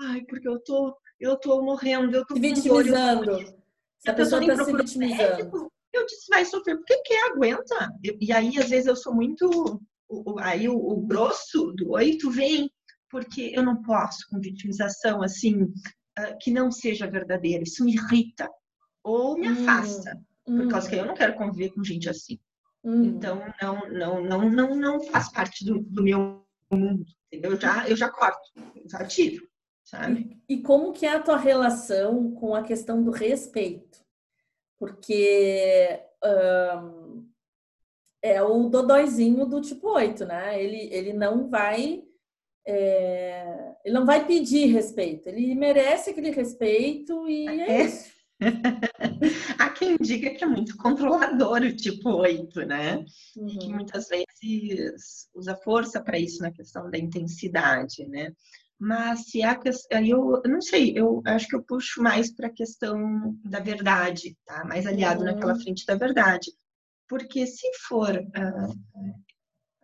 ai, 0.00 0.20
porque 0.22 0.48
eu 0.48 0.58
tô, 0.60 0.96
eu 1.20 1.36
tô 1.36 1.62
morrendo, 1.62 2.16
eu 2.16 2.26
tô 2.26 2.34
se 2.34 2.40
vitimizando. 2.40 3.38
Se 3.98 4.10
a 4.10 4.14
pessoa 4.14 4.42
está 4.42 4.64
se 4.64 4.72
vitimizando. 4.72 5.36
Médico, 5.36 5.72
eu 5.92 6.06
disse, 6.06 6.26
vai 6.28 6.44
sofrer, 6.44 6.76
porque 6.76 6.96
quer, 7.02 7.30
aguenta. 7.30 7.92
E 8.20 8.32
aí, 8.32 8.58
às 8.58 8.68
vezes, 8.68 8.86
eu 8.86 8.96
sou 8.96 9.14
muito. 9.14 9.80
Aí 10.38 10.68
o, 10.68 10.74
o 10.74 11.06
grosso 11.06 11.72
do 11.72 11.92
oito 11.92 12.30
vem, 12.30 12.70
porque 13.08 13.52
eu 13.54 13.62
não 13.62 13.82
posso 13.82 14.26
com 14.28 14.40
vitimização 14.40 15.22
assim 15.22 15.72
ah, 16.16 16.34
que 16.40 16.50
não 16.50 16.72
seja 16.72 17.10
verdadeira. 17.10 17.62
Isso 17.62 17.84
me 17.84 17.92
irrita 17.92 18.48
ou 19.04 19.36
me 19.36 19.48
hum, 19.48 19.68
afasta. 19.68 20.18
Por 20.56 20.68
causa 20.68 20.88
que 20.88 20.96
eu 20.96 21.06
não 21.06 21.14
quero 21.14 21.34
conviver 21.34 21.70
com 21.70 21.84
gente 21.84 22.08
assim. 22.08 22.38
Hum. 22.82 23.04
Então 23.04 23.42
não, 23.60 23.90
não, 23.90 24.22
não, 24.22 24.50
não, 24.50 24.74
não 24.74 25.00
faz 25.00 25.30
parte 25.30 25.64
do, 25.64 25.80
do 25.80 26.02
meu 26.02 26.44
mundo. 26.70 27.04
Entendeu? 27.26 27.52
Eu 27.52 27.60
já, 27.60 27.88
eu 27.88 27.96
já 27.96 28.08
corto, 28.08 28.50
já 28.86 29.04
tiro. 29.06 29.48
Sabe? 29.84 30.40
E, 30.48 30.54
e 30.54 30.62
como 30.62 30.92
que 30.92 31.06
é 31.06 31.14
a 31.14 31.22
tua 31.22 31.36
relação 31.36 32.32
com 32.32 32.54
a 32.54 32.62
questão 32.62 33.02
do 33.02 33.10
respeito? 33.10 33.98
Porque 34.78 36.00
é 38.22 38.42
o 38.42 38.68
dodóizinho 38.68 39.46
do 39.46 39.60
tipo 39.60 39.88
8, 39.88 40.24
né? 40.24 40.62
Ele, 40.62 40.88
ele 40.92 41.12
não 41.12 41.48
vai 41.48 42.04
é, 42.66 43.74
Ele 43.84 43.94
não 43.94 44.04
vai 44.04 44.26
pedir 44.26 44.66
respeito, 44.66 45.28
ele 45.28 45.54
merece 45.54 46.10
aquele 46.10 46.30
respeito 46.30 47.28
e 47.28 47.46
é, 47.48 47.70
é. 47.70 47.84
isso. 47.84 48.19
Há 49.58 49.70
quem 49.70 49.96
diga 49.98 50.30
que 50.30 50.42
é 50.42 50.46
muito 50.46 50.76
controlador 50.76 51.62
o 51.62 51.76
tipo 51.76 52.10
8, 52.10 52.60
né? 52.62 53.04
Uhum. 53.36 53.48
E 53.48 53.58
que 53.58 53.68
muitas 53.68 54.08
vezes 54.08 55.28
usa 55.34 55.56
força 55.56 56.02
para 56.02 56.18
isso 56.18 56.42
na 56.42 56.50
questão 56.50 56.90
da 56.90 56.98
intensidade, 56.98 58.06
né? 58.08 58.32
Mas 58.78 59.26
se 59.26 59.42
a 59.42 59.54
questão, 59.54 60.02
eu, 60.02 60.40
não 60.46 60.62
sei, 60.62 60.94
eu 60.96 61.20
acho 61.26 61.46
que 61.46 61.54
eu 61.54 61.62
puxo 61.62 62.02
mais 62.02 62.34
para 62.34 62.46
a 62.46 62.52
questão 62.52 63.36
da 63.44 63.60
verdade, 63.60 64.36
tá? 64.46 64.64
Mais 64.64 64.86
aliado 64.86 65.20
uhum. 65.20 65.26
naquela 65.26 65.54
frente 65.54 65.84
da 65.84 65.94
verdade. 65.94 66.50
Porque 67.06 67.46
se 67.46 67.66
for 67.86 68.16
uh, 68.16 69.14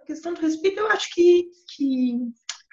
a 0.00 0.04
questão 0.06 0.32
do 0.32 0.40
respeito, 0.40 0.80
eu 0.80 0.86
acho 0.88 1.12
que, 1.12 1.46
que... 1.74 2.18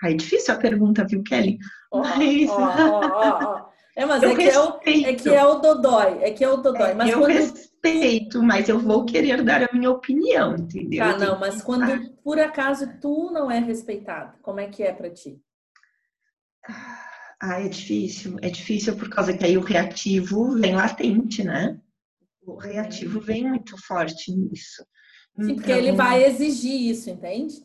Ai, 0.02 0.14
é 0.14 0.16
difícil 0.16 0.54
a 0.54 0.58
pergunta, 0.58 1.06
viu, 1.06 1.22
Kelly? 1.24 1.58
Oh, 1.92 2.00
Mas... 2.00 2.50
Oh, 2.50 3.68
oh, 3.68 3.73
é, 3.96 4.06
mas 4.06 4.24
é 4.24 4.36
que 4.36 4.42
é, 4.42 4.60
o, 4.60 4.80
é 4.84 5.14
que 5.14 5.30
é 5.30 5.46
o 5.46 5.56
Dodói, 5.60 6.24
é 6.24 6.32
que 6.32 6.44
é 6.44 6.50
o 6.50 6.58
Dodói. 6.58 6.92
É, 6.92 6.94
mas 6.96 7.12
eu 7.12 7.20
quando... 7.20 7.32
respeito, 7.32 8.42
mas 8.42 8.68
eu 8.68 8.80
vou 8.80 9.06
querer 9.06 9.44
dar 9.44 9.64
a 9.64 9.70
minha 9.72 9.92
opinião, 9.92 10.56
entendeu? 10.56 11.06
Tá, 11.06 11.18
não, 11.18 11.40
mas 11.40 11.62
quando 11.62 12.12
por 12.24 12.40
acaso 12.40 12.88
tu 13.00 13.30
não 13.32 13.52
é 13.52 13.60
respeitado, 13.60 14.36
como 14.42 14.60
é 14.60 14.68
que 14.68 14.82
é 14.82 14.92
para 14.92 15.12
ti? 15.12 15.40
Ah, 17.40 17.62
é 17.62 17.68
difícil, 17.68 18.38
é 18.42 18.50
difícil 18.50 18.96
por 18.96 19.10
causa 19.10 19.38
que 19.38 19.46
aí 19.46 19.58
o 19.58 19.62
reativo 19.62 20.54
vem 20.54 20.76
latente, 20.76 21.44
né? 21.44 21.80
O 22.42 22.56
reativo 22.56 23.20
vem 23.20 23.48
muito 23.48 23.78
forte 23.86 24.32
nisso. 24.32 24.84
Sim, 25.40 25.56
porque 25.56 25.72
ele 25.72 25.90
então 25.90 26.06
vai 26.06 26.24
exigir 26.24 26.90
isso, 26.90 27.10
entende? 27.10 27.56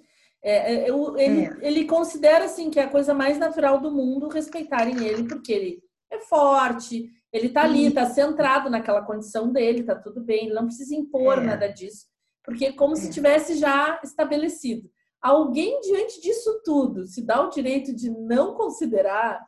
É, 0.42 0.74
é 0.74 0.88
ele, 0.88 1.44
é. 1.44 1.58
ele 1.60 1.84
considera 1.84 2.44
assim 2.44 2.70
que 2.70 2.78
é 2.78 2.84
a 2.84 2.90
coisa 2.90 3.14
mais 3.14 3.38
natural 3.38 3.80
do 3.80 3.90
mundo 3.90 4.28
respeitarem 4.28 5.04
ele, 5.04 5.24
porque 5.24 5.52
ele 5.52 5.87
é 6.10 6.18
forte, 6.20 7.10
ele 7.32 7.50
tá 7.50 7.62
ali, 7.62 7.90
tá 7.90 8.06
centrado 8.06 8.70
naquela 8.70 9.02
condição 9.02 9.52
dele, 9.52 9.82
tá 9.82 9.94
tudo 9.94 10.20
bem, 10.20 10.46
ele 10.46 10.54
não 10.54 10.66
precisa 10.66 10.94
impor 10.94 11.38
é. 11.38 11.44
nada 11.44 11.68
disso, 11.68 12.06
porque 12.42 12.66
é 12.66 12.72
como 12.72 12.94
é. 12.94 12.96
se 12.96 13.10
tivesse 13.10 13.56
já 13.56 14.00
estabelecido. 14.02 14.90
Alguém 15.20 15.80
diante 15.80 16.20
disso 16.20 16.60
tudo 16.64 17.06
se 17.06 17.22
dá 17.22 17.44
o 17.44 17.50
direito 17.50 17.94
de 17.94 18.08
não 18.10 18.54
considerar, 18.54 19.44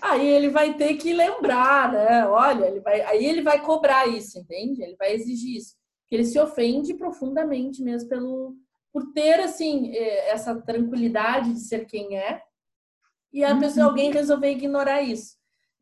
aí 0.00 0.26
ele 0.26 0.50
vai 0.50 0.74
ter 0.74 0.96
que 0.96 1.12
lembrar, 1.12 1.90
né? 1.90 2.26
Olha, 2.26 2.66
ele 2.66 2.80
vai, 2.80 3.00
aí 3.02 3.24
ele 3.24 3.42
vai 3.42 3.60
cobrar 3.60 4.06
isso, 4.06 4.38
entende? 4.38 4.82
Ele 4.82 4.94
vai 4.96 5.14
exigir 5.14 5.56
isso, 5.56 5.74
porque 6.02 6.14
ele 6.14 6.24
se 6.24 6.38
ofende 6.38 6.94
profundamente 6.94 7.82
mesmo 7.82 8.08
pelo 8.08 8.54
por 8.92 9.12
ter 9.12 9.40
assim 9.40 9.94
é, 9.94 10.30
essa 10.30 10.54
tranquilidade 10.62 11.52
de 11.52 11.60
ser 11.60 11.84
quem 11.84 12.16
é 12.16 12.40
e 13.30 13.44
a 13.44 13.54
pessoa 13.58 13.84
uhum. 13.84 13.90
alguém 13.90 14.10
resolver 14.10 14.50
ignorar 14.50 15.02
isso 15.02 15.35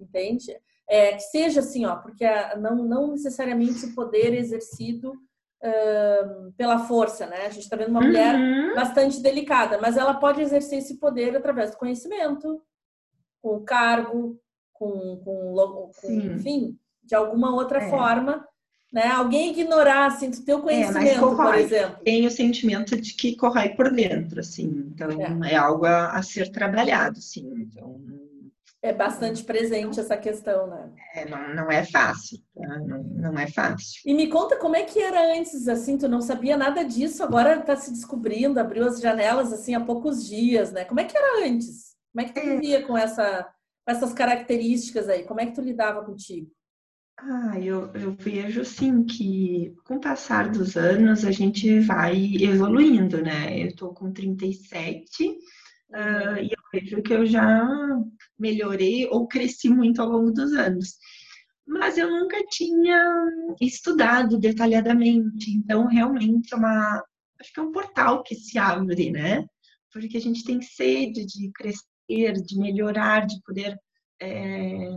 entende? 0.05 0.57
É, 0.89 1.13
que 1.13 1.23
seja 1.23 1.61
assim, 1.61 1.87
ó, 1.87 1.97
porque 1.97 2.25
não, 2.59 2.77
não 2.77 3.11
necessariamente 3.13 3.87
o 3.87 3.95
poder 3.95 4.35
exercido 4.35 5.13
uh, 5.13 6.53
pela 6.57 6.81
força, 6.81 7.27
né? 7.27 7.47
A 7.47 7.51
gente 7.51 7.63
está 7.63 7.77
vendo 7.77 7.89
uma 7.89 8.01
uhum. 8.01 8.07
mulher 8.07 8.75
bastante 8.75 9.21
delicada, 9.21 9.79
mas 9.81 9.97
ela 9.97 10.15
pode 10.15 10.41
exercer 10.41 10.79
esse 10.79 10.99
poder 10.99 11.35
através 11.37 11.71
do 11.71 11.79
conhecimento, 11.79 12.61
com 13.43 13.57
o 13.57 13.65
cargo, 13.65 14.39
com, 14.73 15.21
com, 15.25 15.91
com 16.01 16.13
enfim, 16.13 16.79
de 17.03 17.15
alguma 17.15 17.55
outra 17.55 17.83
é. 17.83 17.91
forma. 17.91 18.47
Né? 18.93 19.09
Alguém 19.09 19.51
ignorar 19.51 20.07
assim, 20.07 20.31
do 20.31 20.45
teu 20.45 20.59
é, 20.59 20.63
conhecimento, 20.63 21.33
é, 21.33 21.37
por 21.37 21.55
exemplo. 21.57 22.05
Tem 22.05 22.27
o 22.27 22.31
sentimento 22.31 22.97
de 22.97 23.13
que 23.15 23.35
corrói 23.35 23.71
por 23.71 23.91
dentro, 23.91 24.39
assim. 24.39 24.93
Então, 24.95 25.09
é, 25.45 25.55
é 25.55 25.57
algo 25.57 25.85
a, 25.85 26.13
a, 26.13 26.23
ser 26.23 26.53
trabalhado, 26.53 27.21
sim. 27.21 27.53
Então, 27.57 28.01
é 28.85 28.93
bastante 28.93 29.43
presente 29.43 29.99
essa 29.99 30.15
questão, 30.15 30.67
né? 30.67 30.91
É, 31.15 31.27
não, 31.27 31.55
não 31.55 31.73
é 31.73 31.87
fácil, 31.87 32.39
tá? 32.55 32.79
não, 32.81 33.03
não 33.03 33.39
é 33.39 33.47
fácil. 33.47 34.03
E 34.05 34.13
me 34.13 34.29
conta 34.29 34.59
como 34.59 34.77
é 34.77 34.83
que 34.83 35.01
era 35.01 35.35
antes, 35.35 35.67
assim, 35.69 35.97
tu 35.97 36.07
não 36.07 36.21
sabia 36.21 36.55
nada 36.55 36.85
disso, 36.85 37.23
agora 37.25 37.63
tá 37.63 37.75
se 37.77 37.91
descobrindo, 37.91 38.61
abriu 38.61 38.87
as 38.87 39.01
janelas, 39.01 39.55
assim, 39.55 39.75
há 39.75 39.81
poucos 39.81 40.29
dias, 40.29 40.71
né? 40.71 40.85
Como 40.85 41.01
é 41.01 41.05
que 41.05 41.17
era 41.17 41.47
antes? 41.47 41.97
Como 42.13 42.27
é 42.27 42.29
que 42.29 42.35
tu 42.35 42.47
é. 42.47 42.55
vivia 42.57 42.87
com, 42.87 42.95
essa, 42.95 43.49
essas 43.87 44.13
características 44.13 45.09
aí? 45.09 45.25
Como 45.25 45.41
é 45.41 45.47
que 45.47 45.55
tu 45.55 45.63
lidava 45.63 46.05
contigo? 46.05 46.51
Ah, 47.17 47.59
eu, 47.59 47.91
eu 47.95 48.13
vejo, 48.13 48.67
sim, 48.67 49.03
que 49.03 49.75
com 49.85 49.97
o 49.97 50.01
passar 50.01 50.51
dos 50.51 50.77
anos 50.77 51.25
a 51.25 51.31
gente 51.31 51.81
vai 51.81 52.35
evoluindo, 52.39 53.23
né? 53.23 53.67
Eu 53.67 53.75
tô 53.75 53.95
com 53.95 54.13
37 54.13 55.39
Uh, 55.95 56.43
e 56.43 56.51
eu 56.51 56.59
vejo 56.73 57.03
que 57.03 57.15
eu 57.15 57.25
já 57.25 57.65
melhorei 58.37 59.07
ou 59.07 59.29
cresci 59.29 59.69
muito 59.69 60.03
ao 60.03 60.09
longo 60.09 60.33
dos 60.33 60.53
anos. 60.53 60.99
Mas 61.65 61.97
eu 61.97 62.11
nunca 62.11 62.37
tinha 62.51 63.01
estudado 63.61 64.39
detalhadamente, 64.39 65.53
então 65.53 65.87
realmente 65.87 66.53
é 66.53 66.57
uma. 66.57 67.03
Acho 67.41 67.53
que 67.53 67.61
é 67.61 67.63
um 67.63 67.73
portal 67.73 68.23
que 68.25 68.35
se 68.35 68.59
abre, 68.59 69.11
né? 69.11 69.47
Porque 69.93 70.17
a 70.17 70.21
gente 70.21 70.45
tem 70.45 70.61
sede 70.61 71.25
de 71.25 71.51
crescer, 71.53 72.33
de 72.33 72.59
melhorar, 72.59 73.27
de 73.27 73.41
poder 73.43 73.79
é, 74.21 74.89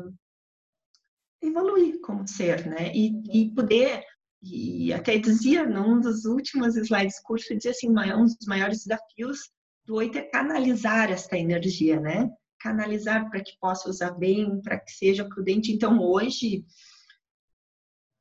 evoluir 1.42 2.02
como 2.02 2.28
ser, 2.28 2.66
né? 2.66 2.92
E, 2.94 3.12
e 3.32 3.54
poder 3.54 4.04
e 4.42 4.94
até 4.94 5.18
dizia 5.18 5.66
num 5.66 6.00
dos 6.00 6.26
últimos 6.26 6.76
slides 6.76 7.20
curso, 7.22 7.56
dizia 7.56 7.72
assim, 7.72 7.90
um 7.90 8.26
dos 8.26 8.48
maiores 8.48 8.84
desafios 8.84 9.50
do 9.88 10.02
é 10.02 10.22
canalizar 10.22 11.10
esta 11.10 11.38
energia, 11.38 11.98
né? 11.98 12.30
Canalizar 12.60 13.30
para 13.30 13.42
que 13.42 13.58
possa 13.58 13.90
usar 13.90 14.12
bem, 14.12 14.62
para 14.62 14.78
que 14.78 14.92
seja 14.92 15.24
prudente. 15.24 15.72
Então, 15.72 16.02
hoje, 16.02 16.66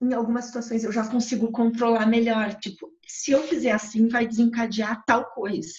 em 0.00 0.12
algumas 0.14 0.44
situações, 0.44 0.84
eu 0.84 0.92
já 0.92 1.06
consigo 1.10 1.50
controlar 1.50 2.06
melhor. 2.06 2.54
Tipo, 2.54 2.88
se 3.04 3.32
eu 3.32 3.42
fizer 3.42 3.72
assim, 3.72 4.06
vai 4.06 4.28
desencadear 4.28 5.02
tal 5.04 5.28
coisa, 5.32 5.74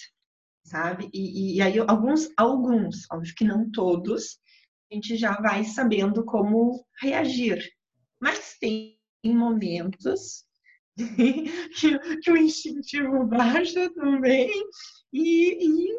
sabe? 0.62 1.08
E, 1.10 1.56
e 1.56 1.62
aí, 1.62 1.78
alguns, 1.78 2.28
alguns, 2.36 3.10
acho 3.10 3.34
que 3.34 3.44
não 3.44 3.70
todos, 3.70 4.38
a 4.92 4.94
gente 4.94 5.16
já 5.16 5.40
vai 5.40 5.64
sabendo 5.64 6.22
como 6.22 6.84
reagir. 7.00 7.66
Mas 8.20 8.58
tem 8.60 8.98
momentos 9.24 10.44
que 12.20 12.30
o 12.30 12.36
instintivo 12.36 13.24
baixa 13.26 13.88
também 13.94 14.50
e, 15.12 15.64
e 15.64 15.98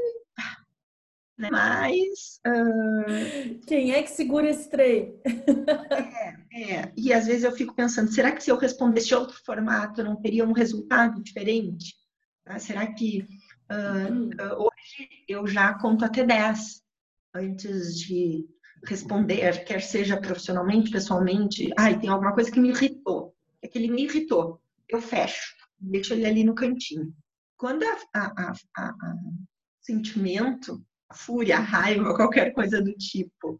né? 1.39 1.49
Mas. 1.49 2.41
Uh... 2.45 3.59
Quem 3.65 3.93
é 3.93 4.03
que 4.03 4.11
segura 4.11 4.49
esse 4.49 4.69
trem? 4.69 5.15
é, 6.51 6.73
é. 6.73 6.93
E 6.97 7.13
às 7.13 7.27
vezes 7.27 7.45
eu 7.45 7.53
fico 7.53 7.73
pensando: 7.73 8.11
será 8.11 8.33
que 8.33 8.43
se 8.43 8.51
eu 8.51 8.57
respondesse 8.57 9.15
outro 9.15 9.41
formato 9.45 10.03
não 10.03 10.17
teria 10.17 10.45
um 10.45 10.51
resultado 10.51 11.23
diferente? 11.23 11.95
Tá? 12.43 12.59
Será 12.59 12.85
que 12.93 13.25
uh, 13.71 14.53
hoje 14.57 15.09
eu 15.29 15.47
já 15.47 15.73
conto 15.75 16.03
até 16.03 16.25
10 16.25 16.81
antes 17.33 17.97
de 17.97 18.45
responder, 18.85 19.63
quer 19.63 19.81
seja 19.81 20.19
profissionalmente, 20.19 20.91
pessoalmente? 20.91 21.71
Ai, 21.77 21.97
tem 21.97 22.09
alguma 22.09 22.33
coisa 22.33 22.51
que 22.51 22.59
me 22.59 22.69
irritou. 22.69 23.33
É 23.61 23.67
que 23.67 23.77
ele 23.77 23.89
me 23.89 24.03
irritou. 24.03 24.59
Eu 24.89 25.01
fecho, 25.01 25.55
deixo 25.79 26.13
ele 26.13 26.25
ali 26.25 26.43
no 26.43 26.55
cantinho. 26.55 27.13
Quando 27.59 27.83
a, 27.83 27.97
a, 28.15 28.53
a, 28.77 28.89
a 28.89 29.15
sentimento, 29.81 30.81
a 31.09 31.13
fúria, 31.13 31.57
a 31.57 31.59
raiva, 31.59 32.15
qualquer 32.15 32.53
coisa 32.53 32.81
do 32.81 32.93
tipo, 32.93 33.59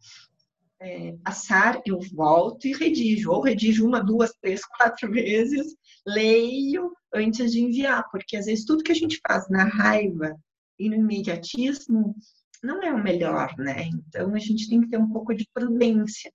é, 0.80 1.18
passar, 1.22 1.82
eu 1.86 2.00
volto 2.14 2.66
e 2.66 2.74
redijo. 2.74 3.30
Ou 3.30 3.42
redijo 3.42 3.86
uma, 3.86 4.02
duas, 4.02 4.32
três, 4.42 4.62
quatro 4.78 5.12
vezes, 5.12 5.76
leio 6.08 6.94
antes 7.14 7.52
de 7.52 7.60
enviar, 7.60 8.10
porque 8.10 8.38
às 8.38 8.46
vezes 8.46 8.64
tudo 8.64 8.84
que 8.84 8.94
a 8.94 8.96
gente 8.96 9.20
faz 9.28 9.50
na 9.50 9.66
raiva 9.66 10.34
e 10.80 10.90
no 10.90 10.96
imediatismo 10.96 12.16
não 12.64 12.82
é 12.82 12.94
o 12.94 13.04
melhor, 13.04 13.54
né? 13.58 13.90
Então 14.08 14.34
a 14.34 14.40
gente 14.40 14.70
tem 14.70 14.80
que 14.80 14.90
ter 14.90 14.98
um 14.98 15.12
pouco 15.12 15.36
de 15.36 15.46
prudência. 15.54 16.32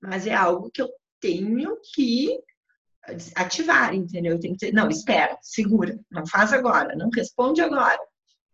Mas 0.00 0.24
é 0.24 0.34
algo 0.34 0.70
que 0.70 0.80
eu 0.80 0.88
tenho 1.20 1.76
que 1.92 2.38
ativar, 3.34 3.94
entendeu? 3.94 4.38
Tem 4.38 4.52
que 4.52 4.58
ter, 4.58 4.72
não, 4.72 4.88
espera, 4.88 5.38
segura, 5.40 5.98
não 6.10 6.26
faz 6.26 6.52
agora, 6.52 6.94
não 6.96 7.10
responde 7.14 7.60
agora. 7.60 7.98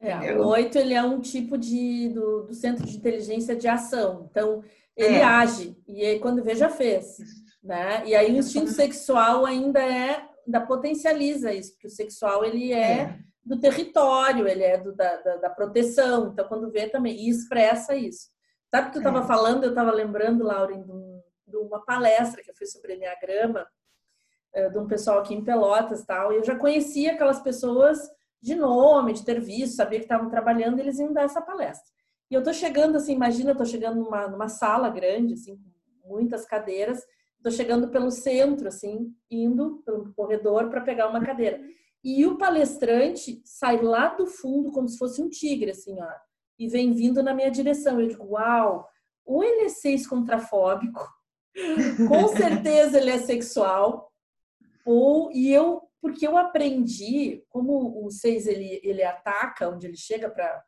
É, 0.00 0.36
o 0.36 0.46
8 0.48 0.76
ele 0.76 0.92
é 0.92 1.02
um 1.02 1.20
tipo 1.20 1.56
de 1.56 2.10
do, 2.10 2.42
do, 2.42 2.54
centro 2.54 2.84
de 2.84 2.96
inteligência 2.96 3.56
de 3.56 3.66
ação. 3.66 4.28
Então, 4.30 4.62
ele 4.96 5.16
é. 5.16 5.24
age 5.24 5.76
e 5.88 6.04
aí, 6.04 6.18
quando 6.18 6.42
vê 6.42 6.54
já 6.54 6.68
fez, 6.68 7.16
né? 7.62 8.02
E 8.06 8.14
aí 8.14 8.32
o 8.32 8.36
instinto 8.36 8.70
sexual 8.70 9.46
ainda 9.46 9.80
é 9.80 10.28
ainda 10.46 10.60
potencializa 10.60 11.52
isso, 11.52 11.72
porque 11.72 11.86
o 11.86 11.90
sexual 11.90 12.44
ele 12.44 12.72
é, 12.72 13.00
é. 13.00 13.18
do 13.42 13.58
território, 13.58 14.46
ele 14.46 14.62
é 14.62 14.76
do, 14.76 14.94
da, 14.94 15.16
da, 15.16 15.36
da, 15.36 15.50
proteção. 15.50 16.28
Então, 16.28 16.46
quando 16.46 16.70
vê 16.70 16.86
também 16.86 17.16
e 17.16 17.30
expressa 17.30 17.96
isso. 17.96 18.28
Sabe 18.70 18.88
o 18.88 18.90
que 18.90 18.92
tu 18.92 18.98
estava 18.98 19.20
é. 19.20 19.26
falando? 19.26 19.64
Eu 19.64 19.70
estava 19.70 19.90
lembrando, 19.90 20.44
Lauren, 20.44 20.82
de, 20.82 20.92
um, 20.92 21.22
de 21.46 21.56
uma 21.56 21.82
palestra 21.82 22.42
que 22.42 22.50
eu 22.50 22.54
fiz 22.54 22.72
sobre 22.72 22.94
Enneagrama 22.94 23.66
é, 24.54 24.68
de 24.68 24.78
um 24.78 24.86
pessoal 24.86 25.18
aqui 25.18 25.34
em 25.34 25.44
Pelotas 25.44 26.04
tal, 26.04 26.32
e 26.32 26.36
eu 26.36 26.44
já 26.44 26.56
conhecia 26.56 27.12
aquelas 27.12 27.40
pessoas 27.40 27.98
de 28.40 28.54
nome, 28.54 29.12
de 29.12 29.24
ter 29.24 29.40
visto, 29.40 29.76
sabia 29.76 29.98
que 29.98 30.04
estavam 30.04 30.28
trabalhando, 30.28 30.78
eles 30.78 30.98
iam 30.98 31.12
dar 31.12 31.24
essa 31.24 31.40
palestra. 31.40 31.92
E 32.30 32.34
eu 32.34 32.42
tô 32.42 32.52
chegando 32.52 32.96
assim, 32.96 33.14
imagina, 33.14 33.50
eu 33.52 33.56
tô 33.56 33.64
chegando 33.64 34.02
numa, 34.02 34.28
numa 34.28 34.48
sala 34.48 34.88
grande, 34.88 35.34
assim, 35.34 35.56
com 35.56 36.08
muitas 36.08 36.44
cadeiras, 36.44 37.02
tô 37.42 37.50
chegando 37.50 37.88
pelo 37.88 38.10
centro, 38.10 38.68
assim, 38.68 39.14
indo 39.30 39.82
pelo 39.84 40.12
corredor 40.14 40.70
para 40.70 40.80
pegar 40.80 41.08
uma 41.08 41.24
cadeira. 41.24 41.60
E 42.02 42.26
o 42.26 42.36
palestrante 42.36 43.42
sai 43.44 43.80
lá 43.80 44.08
do 44.08 44.26
fundo 44.26 44.72
como 44.72 44.88
se 44.88 44.98
fosse 44.98 45.22
um 45.22 45.28
tigre, 45.28 45.70
assim, 45.70 46.00
ó, 46.00 46.08
e 46.58 46.68
vem 46.68 46.92
vindo 46.92 47.22
na 47.22 47.34
minha 47.34 47.50
direção. 47.50 48.00
Eu 48.00 48.08
digo, 48.08 48.24
uau, 48.32 48.88
ou 49.24 49.42
ele 49.42 49.66
é 49.66 49.68
seis 49.68 50.06
contrafóbico, 50.06 51.00
com 52.08 52.28
certeza 52.28 52.98
ele 52.98 53.10
é 53.10 53.18
sexual, 53.18 54.10
ou 54.84 55.30
e 55.32 55.52
eu 55.52 55.82
porque 56.00 56.26
eu 56.26 56.36
aprendi 56.36 57.42
como 57.48 58.04
o 58.04 58.10
seis 58.10 58.46
ele 58.46 58.80
ele 58.82 59.02
ataca 59.02 59.68
onde 59.68 59.86
ele 59.86 59.96
chega 59.96 60.28
para 60.28 60.62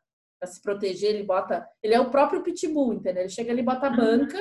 se 0.45 0.61
proteger, 0.61 1.09
ele 1.09 1.23
bota, 1.23 1.67
ele 1.81 1.95
é 1.95 1.99
o 1.99 2.11
próprio 2.11 2.43
pitbull, 2.43 2.93
entendeu? 2.93 3.23
Ele 3.23 3.29
chega 3.29 3.51
ali, 3.51 3.63
bota 3.63 3.87
a 3.87 3.89
uhum. 3.89 3.95
banca, 3.95 4.37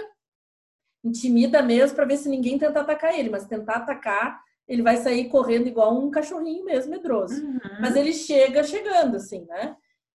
intimida 1.04 1.62
mesmo 1.62 1.96
para 1.96 2.04
ver 2.04 2.18
se 2.18 2.28
ninguém 2.28 2.58
tenta 2.58 2.80
atacar 2.80 3.18
ele, 3.18 3.30
mas 3.30 3.46
tentar 3.46 3.76
atacar, 3.76 4.38
ele 4.68 4.82
vai 4.82 4.96
sair 4.96 5.28
correndo 5.28 5.68
igual 5.68 5.96
um 5.96 6.10
cachorrinho 6.10 6.64
mesmo 6.64 6.90
medroso. 6.90 7.42
Uhum. 7.42 7.58
Mas 7.80 7.96
ele 7.96 8.12
chega 8.12 8.62
chegando 8.64 9.16
assim, 9.16 9.46
né? 9.46 9.76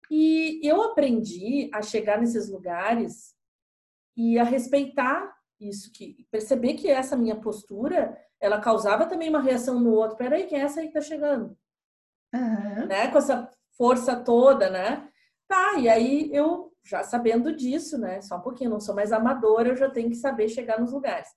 E 0.09 0.59
eu 0.63 0.81
aprendi 0.81 1.69
a 1.73 1.81
chegar 1.81 2.19
nesses 2.19 2.49
lugares 2.49 3.35
e 4.15 4.39
a 4.39 4.43
respeitar 4.43 5.35
isso 5.59 5.91
que 5.91 6.25
perceber 6.31 6.75
que 6.75 6.87
essa 6.87 7.17
minha 7.17 7.35
postura 7.35 8.17
ela 8.39 8.59
causava 8.59 9.05
também 9.05 9.29
uma 9.29 9.41
reação 9.41 9.79
no 9.79 9.91
outro. 9.91 10.17
Peraí, 10.17 10.45
quem 10.45 10.59
é 10.59 10.63
essa 10.63 10.79
aí 10.79 10.87
que 10.87 10.93
tá 10.93 11.01
chegando? 11.01 11.57
Uhum. 12.33 12.87
Né? 12.87 13.07
Com 13.07 13.17
essa 13.17 13.49
força 13.77 14.15
toda, 14.15 14.69
né? 14.69 15.07
Tá, 15.47 15.75
e 15.79 15.87
aí 15.87 16.29
eu 16.33 16.73
já 16.83 17.03
sabendo 17.03 17.55
disso, 17.55 17.97
né? 17.97 18.21
Só 18.21 18.37
um 18.37 18.41
pouquinho, 18.41 18.69
não 18.69 18.79
sou 18.79 18.95
mais 18.95 19.11
amadora, 19.11 19.69
eu 19.69 19.75
já 19.75 19.89
tenho 19.89 20.09
que 20.09 20.15
saber 20.15 20.49
chegar 20.49 20.79
nos 20.79 20.91
lugares. 20.91 21.29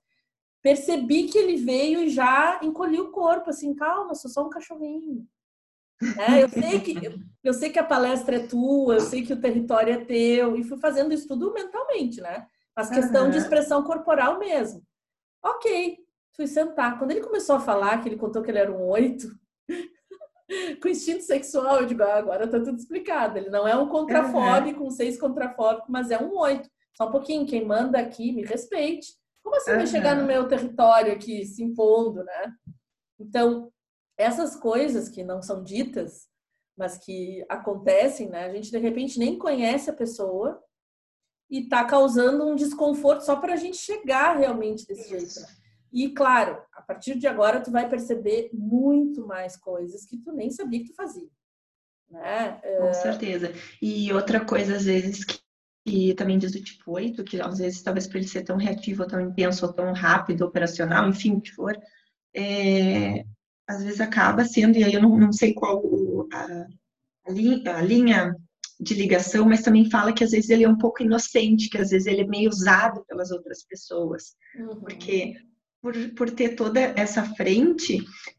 Percebi 0.61 1.23
que 1.23 1.37
ele 1.37 1.57
veio 1.57 2.01
e 2.01 2.09
já 2.09 2.59
encolhi 2.61 2.99
o 2.99 3.11
corpo, 3.11 3.49
assim, 3.49 3.73
calma, 3.73 4.15
sou 4.15 4.29
só 4.29 4.45
um 4.45 4.49
cachorrinho. 4.49 5.27
É, 6.17 6.43
eu 6.43 6.49
sei 6.49 6.79
que 6.79 7.05
eu, 7.05 7.13
eu 7.43 7.53
sei 7.53 7.69
que 7.69 7.79
a 7.79 7.83
palestra 7.83 8.37
é 8.37 8.47
tua, 8.47 8.95
eu 8.95 9.01
sei 9.01 9.23
que 9.23 9.33
o 9.33 9.41
território 9.41 9.93
é 9.93 10.03
teu, 10.03 10.55
e 10.55 10.63
fui 10.63 10.77
fazendo 10.77 11.13
isso 11.13 11.27
tudo 11.27 11.53
mentalmente, 11.53 12.19
né? 12.21 12.47
Mas 12.75 12.89
questão 12.89 13.25
uhum. 13.25 13.31
de 13.31 13.37
expressão 13.37 13.83
corporal 13.83 14.39
mesmo. 14.39 14.83
Ok, 15.43 15.97
fui 16.35 16.47
sentar. 16.47 16.97
Quando 16.97 17.11
ele 17.11 17.21
começou 17.21 17.55
a 17.55 17.59
falar, 17.59 18.01
que 18.01 18.09
ele 18.09 18.17
contou 18.17 18.41
que 18.41 18.51
ele 18.51 18.59
era 18.59 18.71
um 18.71 18.87
oito, 18.89 19.27
com 20.81 20.87
instinto 20.87 21.23
sexual, 21.23 21.81
eu 21.81 21.85
digo, 21.85 22.03
ah, 22.03 22.15
agora 22.15 22.47
tá 22.47 22.59
tudo 22.59 22.77
explicado. 22.77 23.37
Ele 23.37 23.49
não 23.49 23.67
é 23.67 23.75
um 23.75 23.87
contrafóbico, 23.87 24.81
uhum. 24.81 24.87
um 24.87 24.91
seis 24.91 25.19
contrafóbico, 25.19 25.91
mas 25.91 26.11
é 26.11 26.21
um 26.21 26.37
oito. 26.37 26.69
Só 26.95 27.07
um 27.07 27.11
pouquinho, 27.11 27.45
quem 27.45 27.65
manda 27.65 27.99
aqui, 27.99 28.31
me 28.31 28.43
respeite. 28.43 29.13
Como 29.43 29.55
assim 29.55 29.71
uhum. 29.71 29.77
vai 29.77 29.87
chegar 29.87 30.15
no 30.15 30.25
meu 30.25 30.47
território 30.47 31.13
aqui, 31.13 31.45
se 31.45 31.63
impondo, 31.63 32.23
né? 32.23 32.53
Então, 33.19 33.71
essas 34.17 34.55
coisas 34.55 35.09
que 35.09 35.23
não 35.23 35.41
são 35.41 35.63
ditas, 35.63 36.27
mas 36.77 36.97
que 36.97 37.45
acontecem, 37.49 38.29
né? 38.29 38.45
A 38.45 38.53
gente, 38.53 38.71
de 38.71 38.77
repente, 38.77 39.19
nem 39.19 39.37
conhece 39.37 39.89
a 39.89 39.93
pessoa, 39.93 40.61
e 41.51 41.67
tá 41.67 41.83
causando 41.83 42.47
um 42.47 42.55
desconforto 42.55 43.25
só 43.25 43.35
para 43.35 43.53
a 43.53 43.57
gente 43.57 43.75
chegar 43.75 44.37
realmente 44.37 44.87
desse 44.87 45.09
jeito. 45.09 45.41
Né? 45.41 45.47
E 45.91 46.09
claro, 46.13 46.61
a 46.73 46.81
partir 46.81 47.17
de 47.17 47.27
agora 47.27 47.61
tu 47.61 47.71
vai 47.71 47.89
perceber 47.89 48.49
muito 48.53 49.25
mais 49.27 49.57
coisas 49.57 50.05
que 50.05 50.17
tu 50.17 50.31
nem 50.31 50.49
sabia 50.49 50.79
que 50.79 50.89
tu 50.89 50.95
fazia. 50.95 51.27
Né? 52.09 52.59
Com 52.77 52.87
é... 52.87 52.93
certeza. 52.93 53.53
E 53.81 54.11
outra 54.13 54.43
coisa, 54.43 54.75
às 54.75 54.85
vezes, 54.85 55.25
que, 55.85 56.13
também 56.15 56.37
diz 56.37 56.51
do 56.51 56.61
tipo 56.61 56.91
8, 56.91 57.23
que 57.23 57.41
às 57.41 57.57
vezes 57.57 57.81
talvez 57.81 58.07
por 58.07 58.17
ele 58.17 58.27
ser 58.27 58.43
tão 58.43 58.57
reativo, 58.57 59.03
ou 59.03 59.07
tão 59.07 59.19
intenso, 59.19 59.65
ou 59.65 59.73
tão 59.73 59.93
rápido, 59.93 60.45
operacional, 60.45 61.09
enfim, 61.09 61.33
o 61.33 61.41
que 61.41 61.51
for, 61.51 61.77
é, 62.33 63.23
às 63.67 63.83
vezes 63.83 64.01
acaba 64.01 64.45
sendo, 64.45 64.77
e 64.77 64.83
aí 64.83 64.93
eu 64.93 65.01
não, 65.01 65.17
não 65.17 65.31
sei 65.31 65.53
qual 65.53 65.81
a, 66.31 66.67
a, 67.27 67.31
linha, 67.31 67.75
a 67.75 67.81
linha 67.81 68.35
de 68.79 68.93
ligação, 68.95 69.47
mas 69.47 69.61
também 69.61 69.89
fala 69.89 70.13
que 70.13 70.23
às 70.23 70.31
vezes 70.31 70.49
ele 70.49 70.63
é 70.63 70.69
um 70.69 70.77
pouco 70.77 71.03
inocente, 71.03 71.69
que 71.69 71.77
às 71.77 71.91
vezes 71.91 72.07
ele 72.07 72.21
é 72.21 72.27
meio 72.27 72.49
usado 72.49 73.05
pelas 73.05 73.31
outras 73.31 73.63
pessoas. 73.63 74.35
Uhum. 74.57 74.79
Porque 74.79 75.35
por, 75.81 75.93
por 76.15 76.29
ter 76.29 76.55
toda 76.55 76.79
essa 76.95 77.23
frente, 77.35 77.97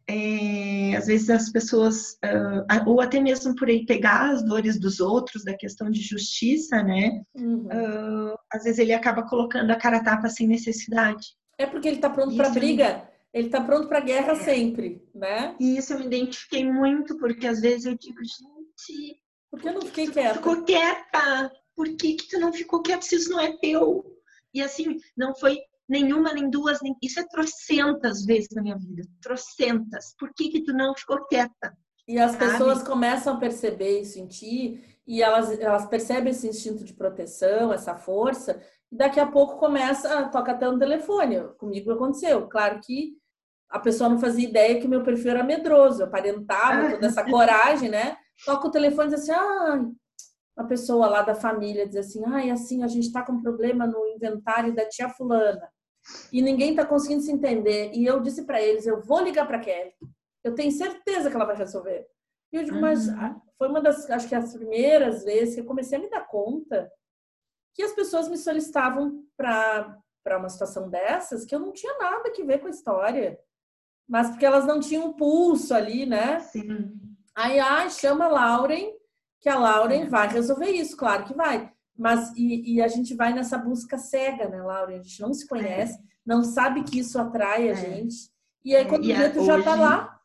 é, 0.08 0.94
às 0.96 1.06
vezes 1.06 1.28
as 1.28 1.50
pessoas, 1.50 2.12
uh, 2.24 2.88
ou 2.88 3.00
até 3.00 3.20
mesmo 3.20 3.54
por 3.56 3.68
ele 3.68 3.84
pegar 3.84 4.30
as 4.30 4.44
dores 4.44 4.78
dos 4.78 5.00
outros, 5.00 5.44
da 5.44 5.54
questão 5.54 5.90
de 5.90 6.00
justiça, 6.00 6.82
né? 6.82 7.22
Uhum. 7.34 7.66
Uh, 7.66 8.38
às 8.52 8.62
vezes 8.62 8.78
ele 8.78 8.92
acaba 8.92 9.28
colocando 9.28 9.70
a 9.72 9.76
cara 9.76 10.02
tapa 10.02 10.28
sem 10.28 10.46
necessidade. 10.46 11.34
É 11.58 11.66
porque 11.66 11.88
ele 11.88 11.96
está 11.96 12.08
pronto 12.08 12.36
para 12.36 12.50
briga. 12.50 13.08
Ele 13.34 13.46
está 13.46 13.60
pronto 13.60 13.88
para 13.88 14.00
guerra 14.00 14.32
é. 14.32 14.36
sempre, 14.36 15.02
né? 15.14 15.56
E 15.58 15.78
isso 15.78 15.94
eu 15.94 15.98
me 15.98 16.06
identifiquei 16.06 16.70
muito, 16.70 17.16
porque 17.18 17.46
às 17.46 17.60
vezes 17.60 17.86
eu 17.86 17.96
digo, 17.96 18.18
gente, 18.22 19.18
por 19.50 19.60
que 19.60 19.68
eu 19.68 19.72
não 19.72 19.82
fiquei 19.82 20.06
quieta? 20.06 20.34
Ficou 20.34 20.62
quieta. 20.64 21.50
Por 21.74 21.96
que, 21.96 22.14
que 22.14 22.28
tu 22.28 22.38
não 22.38 22.52
ficou 22.52 22.82
quieta 22.82 23.02
se 23.02 23.16
isso 23.16 23.30
não 23.30 23.40
é 23.40 23.56
teu? 23.56 24.04
E 24.54 24.60
assim, 24.60 24.98
não 25.16 25.34
foi 25.34 25.58
nenhuma, 25.88 26.32
nem 26.32 26.48
duas, 26.48 26.80
nem... 26.82 26.96
Isso 27.02 27.20
é 27.20 27.26
trocentas 27.28 28.24
vezes 28.24 28.48
na 28.54 28.62
minha 28.62 28.76
vida. 28.76 29.02
Trocentas. 29.20 30.14
Por 30.18 30.32
que 30.34 30.48
que 30.48 30.64
tu 30.64 30.72
não 30.72 30.94
ficou 30.94 31.24
quieta? 31.26 31.76
E 32.06 32.18
as 32.18 32.32
Sabe? 32.32 32.44
pessoas 32.44 32.82
começam 32.82 33.34
a 33.34 33.38
perceber 33.38 34.00
isso 34.00 34.18
em 34.18 34.26
ti 34.26 34.82
e 35.06 35.22
elas, 35.22 35.58
elas 35.58 35.86
percebem 35.86 36.30
esse 36.30 36.48
instinto 36.48 36.84
de 36.84 36.92
proteção, 36.92 37.72
essa 37.72 37.96
força, 37.96 38.60
e 38.90 38.96
daqui 38.96 39.18
a 39.18 39.26
pouco 39.26 39.56
começa, 39.56 40.18
a 40.18 40.28
toca 40.28 40.52
até 40.52 40.70
no 40.70 40.78
telefone. 40.78 41.40
Comigo 41.58 41.92
aconteceu. 41.92 42.48
Claro 42.48 42.80
que 42.84 43.16
a 43.70 43.78
pessoa 43.78 44.10
não 44.10 44.18
fazia 44.18 44.48
ideia 44.48 44.80
que 44.80 44.88
meu 44.88 45.02
perfil 45.02 45.30
era 45.30 45.42
medroso, 45.42 46.02
eu 46.02 46.06
aparentava 46.06 46.90
toda 46.90 47.06
essa 47.06 47.24
coragem, 47.24 47.88
né? 47.88 48.16
toca 48.44 48.68
o 48.68 48.70
telefone 48.70 49.08
e 49.08 49.14
diz 49.14 49.28
assim, 49.28 49.32
ah, 49.32 49.84
uma 50.56 50.66
pessoa 50.66 51.08
lá 51.08 51.22
da 51.22 51.34
família 51.34 51.86
diz 51.86 51.96
assim, 51.96 52.22
ah, 52.26 52.52
assim, 52.52 52.82
a 52.82 52.86
gente 52.86 53.06
está 53.06 53.22
com 53.22 53.40
problema 53.40 53.86
no 53.86 54.06
inventário 54.08 54.74
da 54.74 54.86
tia 54.86 55.08
fulana 55.08 55.70
e 56.32 56.42
ninguém 56.42 56.70
está 56.70 56.84
conseguindo 56.84 57.22
se 57.22 57.32
entender. 57.32 57.92
E 57.94 58.04
eu 58.04 58.20
disse 58.20 58.44
para 58.44 58.60
eles, 58.60 58.86
eu 58.86 59.00
vou 59.00 59.20
ligar 59.20 59.46
para 59.46 59.60
Kelly, 59.60 59.94
eu 60.44 60.54
tenho 60.54 60.70
certeza 60.70 61.30
que 61.30 61.36
ela 61.36 61.44
vai 61.44 61.56
resolver. 61.56 62.06
E 62.52 62.56
eu 62.56 62.64
digo, 62.64 62.76
uhum. 62.76 62.82
mas 62.82 63.06
foi 63.56 63.68
uma 63.68 63.80
das, 63.80 64.10
acho 64.10 64.28
que 64.28 64.34
as 64.34 64.54
primeiras 64.54 65.24
vezes 65.24 65.54
que 65.54 65.60
eu 65.60 65.66
comecei 65.66 65.98
a 65.98 66.00
me 66.00 66.10
dar 66.10 66.26
conta 66.26 66.90
que 67.74 67.82
as 67.82 67.92
pessoas 67.92 68.28
me 68.28 68.36
solicitavam 68.36 69.24
para 69.36 69.98
para 70.22 70.38
uma 70.38 70.48
situação 70.48 70.88
dessas 70.88 71.44
que 71.44 71.54
eu 71.54 71.58
não 71.58 71.72
tinha 71.72 71.98
nada 71.98 72.30
que 72.30 72.44
ver 72.44 72.60
com 72.60 72.68
a 72.68 72.70
história, 72.70 73.38
mas 74.08 74.30
porque 74.30 74.46
elas 74.46 74.66
não 74.66 74.80
tinham 74.80 75.12
pulso 75.12 75.74
ali, 75.74 76.06
né? 76.06 76.38
Sim. 76.40 76.92
Aí, 77.34 77.58
ah, 77.58 77.88
chama 77.88 78.26
a 78.26 78.28
Lauren, 78.28 78.92
que 79.42 79.48
a 79.48 79.58
Lauren 79.58 80.04
é. 80.04 80.08
vai 80.08 80.28
resolver 80.28 80.70
isso, 80.70 80.96
claro 80.96 81.24
que 81.24 81.34
vai. 81.34 81.70
Mas, 81.98 82.32
e, 82.36 82.76
e, 82.76 82.80
a 82.80 82.88
gente 82.88 83.14
vai 83.14 83.34
nessa 83.34 83.58
busca 83.58 83.98
cega, 83.98 84.48
né, 84.48 84.62
Lauren? 84.62 85.00
A 85.00 85.02
gente 85.02 85.20
não 85.20 85.34
se 85.34 85.46
conhece, 85.46 85.98
é. 85.98 86.00
não 86.24 86.42
sabe 86.42 86.84
que 86.84 87.00
isso 87.00 87.18
atrai 87.18 87.68
a 87.68 87.72
é. 87.72 87.74
gente. 87.74 88.30
E 88.64 88.74
aí, 88.74 88.86
quando 88.86 89.10
é, 89.10 89.28
tu 89.28 89.44
já 89.44 89.60
tá 89.62 89.74
lá. 89.74 90.20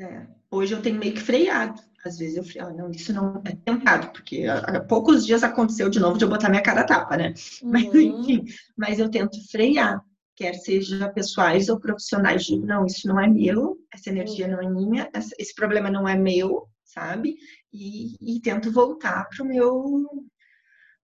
É, 0.00 0.26
hoje 0.50 0.72
eu 0.72 0.80
tenho 0.80 0.98
meio 0.98 1.12
que 1.12 1.20
freado. 1.20 1.82
Às 2.06 2.18
vezes 2.18 2.36
eu 2.36 2.44
freio, 2.44 2.66
ah, 2.66 2.72
não, 2.72 2.90
isso 2.90 3.12
não 3.12 3.42
é 3.44 3.56
tentado, 3.64 4.12
porque 4.12 4.46
há, 4.46 4.80
poucos 4.80 5.24
dias 5.26 5.42
aconteceu 5.42 5.88
de 5.88 5.98
novo 5.98 6.18
de 6.18 6.24
eu 6.24 6.28
botar 6.28 6.50
minha 6.50 6.62
cara 6.62 6.84
tapa, 6.84 7.16
né? 7.16 7.34
Uhum. 7.62 7.70
Mas, 7.70 7.94
enfim, 7.94 8.44
mas 8.76 8.98
eu 8.98 9.10
tento 9.10 9.38
frear 9.50 10.04
quer 10.36 10.54
seja 10.54 11.08
pessoais 11.08 11.68
ou 11.68 11.78
profissionais, 11.78 12.44
digo, 12.44 12.66
não, 12.66 12.84
isso 12.84 13.06
não 13.06 13.20
é 13.20 13.28
meu, 13.28 13.78
essa 13.92 14.10
energia 14.10 14.48
não 14.48 14.60
é 14.60 14.68
minha, 14.68 15.08
esse 15.38 15.54
problema 15.54 15.90
não 15.90 16.08
é 16.08 16.16
meu, 16.16 16.68
sabe? 16.84 17.36
E, 17.72 18.14
e 18.20 18.40
tento 18.40 18.72
voltar 18.72 19.28
para 19.28 19.44
o 19.44 19.48
meu 19.48 20.26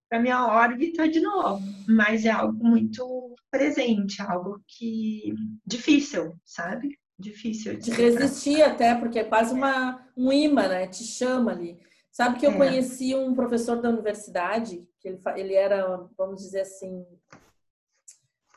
para 0.09 0.21
minha 0.21 0.45
órbita 0.45 1.09
de 1.09 1.21
novo, 1.21 1.63
mas 1.89 2.25
é 2.25 2.31
algo 2.31 2.65
muito 2.65 3.37
presente, 3.49 4.21
algo 4.21 4.61
que 4.67 5.33
difícil, 5.65 6.35
sabe? 6.45 6.99
Difícil 7.17 7.79
de 7.79 7.93
resistir 7.93 8.61
até, 8.61 8.95
porque 8.97 9.21
é 9.21 9.25
quase 9.25 9.55
uma 9.55 10.05
um 10.17 10.33
imã, 10.33 10.67
né? 10.67 10.89
Te 10.89 11.05
chama 11.05 11.53
ali. 11.53 11.79
Sabe 12.11 12.41
que 12.41 12.47
eu 12.47 12.51
é. 12.51 12.57
conheci 12.57 13.15
um 13.15 13.35
professor 13.35 13.81
da 13.81 13.89
universidade, 13.89 14.85
que 14.99 15.09
ele, 15.09 15.21
ele 15.37 15.55
era, 15.55 16.09
vamos 16.19 16.43
dizer 16.43 16.63
assim, 16.63 17.07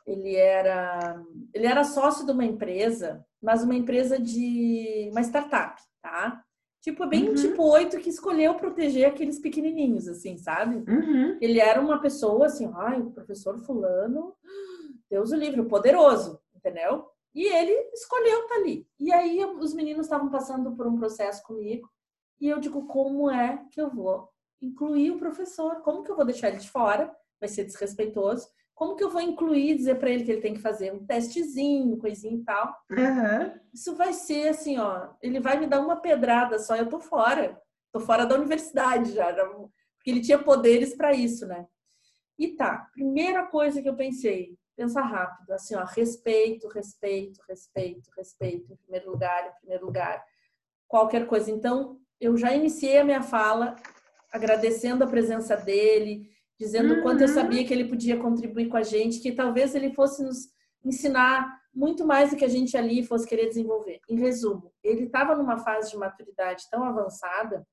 ele 0.08 0.36
era 0.36 1.22
ele 1.54 1.68
era 1.68 1.84
sócio 1.84 2.26
de 2.26 2.32
uma 2.32 2.44
empresa, 2.44 3.24
mas 3.42 3.64
uma 3.64 3.76
empresa 3.76 4.20
de 4.20 5.08
uma 5.12 5.22
startup, 5.22 5.82
tá? 6.02 6.44
Tipo, 6.84 7.08
bem 7.08 7.30
uhum. 7.30 7.36
tipo 7.36 7.64
oito 7.64 7.98
que 7.98 8.10
escolheu 8.10 8.56
proteger 8.56 9.08
aqueles 9.08 9.40
pequenininhos, 9.40 10.08
assim, 10.08 10.38
sabe? 10.38 10.84
Uhum. 10.88 11.38
Ele 11.40 11.60
era 11.60 11.80
uma 11.80 12.00
pessoa 12.00 12.48
assim, 12.48 12.70
ai, 12.76 13.00
o 13.00 13.10
professor 13.10 13.58
fulano, 13.58 14.36
Deus 15.10 15.32
o 15.32 15.36
livre, 15.36 15.64
poderoso, 15.64 16.40
entendeu? 16.54 17.08
E 17.34 17.48
ele 17.48 17.72
escolheu 17.94 18.42
estar 18.42 18.56
tá 18.56 18.62
ali. 18.62 18.86
E 19.00 19.12
aí 19.14 19.44
os 19.60 19.74
meninos 19.74 20.08
estavam 20.08 20.30
passando 20.30 20.76
por 20.76 20.86
um 20.86 20.98
processo 20.98 21.42
comigo 21.44 21.90
e 22.40 22.50
eu 22.50 22.60
digo, 22.60 22.86
como 22.86 23.32
é 23.32 23.66
que 23.72 23.80
eu 23.80 23.90
vou 23.90 24.30
incluir 24.64 25.12
o 25.12 25.20
professor. 25.20 25.82
Como 25.82 26.04
que 26.04 26.12
eu 26.12 26.16
vou 26.16 26.26
deixar 26.26 26.50
ele 26.50 26.58
de 26.58 26.70
fora? 26.70 27.14
Vai 27.40 27.50
ser 27.50 27.66
desrespeitoso. 27.66 28.48
Como 28.76 28.96
que 28.96 29.04
eu 29.04 29.10
vou 29.10 29.22
incluir, 29.22 29.76
dizer 29.76 29.96
para 29.96 30.10
ele 30.10 30.24
que 30.24 30.32
ele 30.32 30.42
tem 30.42 30.54
que 30.54 30.62
fazer 30.62 30.92
um 30.92 31.06
testezinho, 31.06 31.98
coisinha 31.98 32.36
e 32.36 32.44
tal? 32.44 32.76
Uhum. 32.90 33.60
Isso 33.74 33.96
vai 33.96 34.14
ser 34.14 34.50
assim, 34.50 34.78
ó. 34.80 35.10
Ele 35.22 35.40
vai 35.40 35.60
me 35.60 35.68
dar 35.68 35.80
uma 35.80 35.98
pedrada 35.98 36.58
só, 36.60 36.76
eu 36.76 36.90
tô 36.90 37.00
fora. 37.00 37.62
Tô 37.92 38.00
fora 38.00 38.26
da 38.26 38.36
universidade 38.36 39.14
já, 39.14 39.32
já 39.32 39.46
porque 40.04 40.10
ele 40.12 40.22
tinha 40.22 40.38
poderes 40.38 40.96
para 40.96 41.14
isso, 41.14 41.46
né? 41.46 41.66
E 42.38 42.50
tá, 42.50 42.90
primeira 42.94 43.46
coisa 43.46 43.82
que 43.82 43.88
eu 43.88 43.96
pensei, 43.96 44.58
pensa 44.76 45.02
rápido, 45.02 45.52
assim, 45.52 45.76
ó, 45.76 45.86
respeito, 45.86 46.68
respeito, 46.68 47.40
respeito, 47.48 48.10
respeito, 48.18 48.74
em 48.74 48.76
primeiro 48.76 49.12
lugar, 49.12 49.48
em 49.48 49.60
primeiro 49.60 49.86
lugar, 49.86 50.22
qualquer 50.88 51.26
coisa. 51.28 51.50
Então, 51.52 52.00
eu 52.20 52.36
já 52.36 52.54
iniciei 52.54 52.98
a 52.98 53.04
minha 53.04 53.22
fala 53.22 53.76
agradecendo 54.32 55.04
a 55.04 55.08
presença 55.08 55.56
dele, 55.56 56.30
dizendo 56.64 56.94
o 56.94 57.02
quanto 57.02 57.22
eu 57.22 57.28
uhum. 57.28 57.34
sabia 57.34 57.66
que 57.66 57.74
ele 57.74 57.86
podia 57.86 58.18
contribuir 58.18 58.70
com 58.70 58.78
a 58.78 58.84
gente, 58.84 59.20
que 59.20 59.32
talvez 59.34 59.76
ele 59.76 59.94
fosse 59.94 60.24
nos 60.24 60.50
ensinar 60.84 61.62
muito 61.74 62.06
mais 62.06 62.30
do 62.30 62.38
que 62.38 62.46
a 62.46 62.50
gente 62.50 62.78
ali 62.78 63.04
fosse 63.04 63.28
querer 63.28 63.48
desenvolver. 63.48 64.00
Em 64.10 64.18
resumo, 64.18 64.72
ele 64.84 65.04
estava 65.04 65.36
numa 65.36 65.58
fase 65.58 65.92
de 65.92 65.98
maturidade 65.98 66.64
tão 66.70 66.84
avançada 66.84 67.66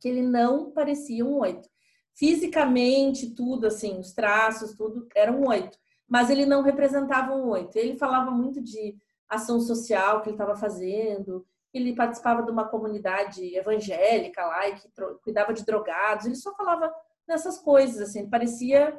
que 0.00 0.08
ele 0.08 0.22
não 0.22 0.70
parecia 0.72 1.24
um 1.24 1.38
oito. 1.38 1.68
Fisicamente, 2.14 3.34
tudo 3.34 3.66
assim, 3.66 3.98
os 3.98 4.12
traços, 4.12 4.74
tudo, 4.74 5.06
era 5.14 5.32
um 5.32 5.48
oito. 5.48 5.78
Mas 6.08 6.28
ele 6.28 6.44
não 6.44 6.62
representava 6.62 7.34
um 7.34 7.48
oito. 7.48 7.76
Ele 7.76 7.96
falava 7.96 8.30
muito 8.30 8.60
de 8.60 8.96
ação 9.28 9.60
social 9.60 10.20
que 10.20 10.28
ele 10.28 10.34
estava 10.34 10.54
fazendo, 10.54 11.46
ele 11.72 11.94
participava 11.94 12.42
de 12.42 12.50
uma 12.50 12.68
comunidade 12.68 13.56
evangélica 13.56 14.44
lá 14.44 14.68
e 14.68 14.74
que 14.74 14.88
cuidava 15.22 15.54
de 15.54 15.64
drogados. 15.64 16.26
Ele 16.26 16.34
só 16.34 16.54
falava 16.54 16.92
nessas 17.26 17.58
coisas, 17.58 18.00
assim, 18.00 18.28
parecia 18.28 18.98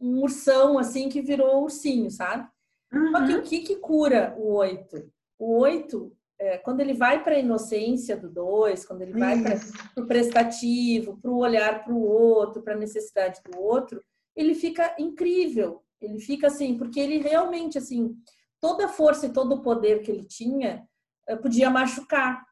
um 0.00 0.22
ursão, 0.22 0.78
assim, 0.78 1.08
que 1.08 1.22
virou 1.22 1.62
ursinho, 1.62 2.10
sabe? 2.10 2.48
Uhum. 2.92 3.10
Só 3.12 3.26
que 3.26 3.34
o 3.34 3.42
que, 3.42 3.58
que 3.60 3.76
cura 3.76 4.34
o 4.38 4.54
oito? 4.54 5.10
O 5.38 5.58
oito, 5.58 6.16
é, 6.38 6.58
quando 6.58 6.80
ele 6.80 6.92
vai 6.92 7.22
para 7.22 7.34
a 7.34 7.38
inocência 7.38 8.16
do 8.16 8.28
dois, 8.28 8.84
quando 8.84 9.02
ele 9.02 9.12
vai 9.12 9.42
para 9.42 10.02
o 10.02 10.06
prestativo, 10.06 11.18
para 11.20 11.30
o 11.30 11.38
olhar 11.38 11.84
para 11.84 11.92
o 11.92 12.02
outro, 12.02 12.62
para 12.62 12.74
a 12.74 12.78
necessidade 12.78 13.40
do 13.50 13.58
outro, 13.58 14.02
ele 14.34 14.54
fica 14.54 14.94
incrível. 14.98 15.82
Ele 16.00 16.20
fica 16.20 16.48
assim, 16.48 16.76
porque 16.76 17.00
ele 17.00 17.18
realmente, 17.18 17.78
assim, 17.78 18.14
toda 18.60 18.86
a 18.86 18.88
força 18.88 19.26
e 19.26 19.32
todo 19.32 19.54
o 19.54 19.62
poder 19.62 20.02
que 20.02 20.10
ele 20.10 20.24
tinha 20.24 20.86
eh, 21.26 21.36
podia 21.36 21.70
machucar. 21.70 22.44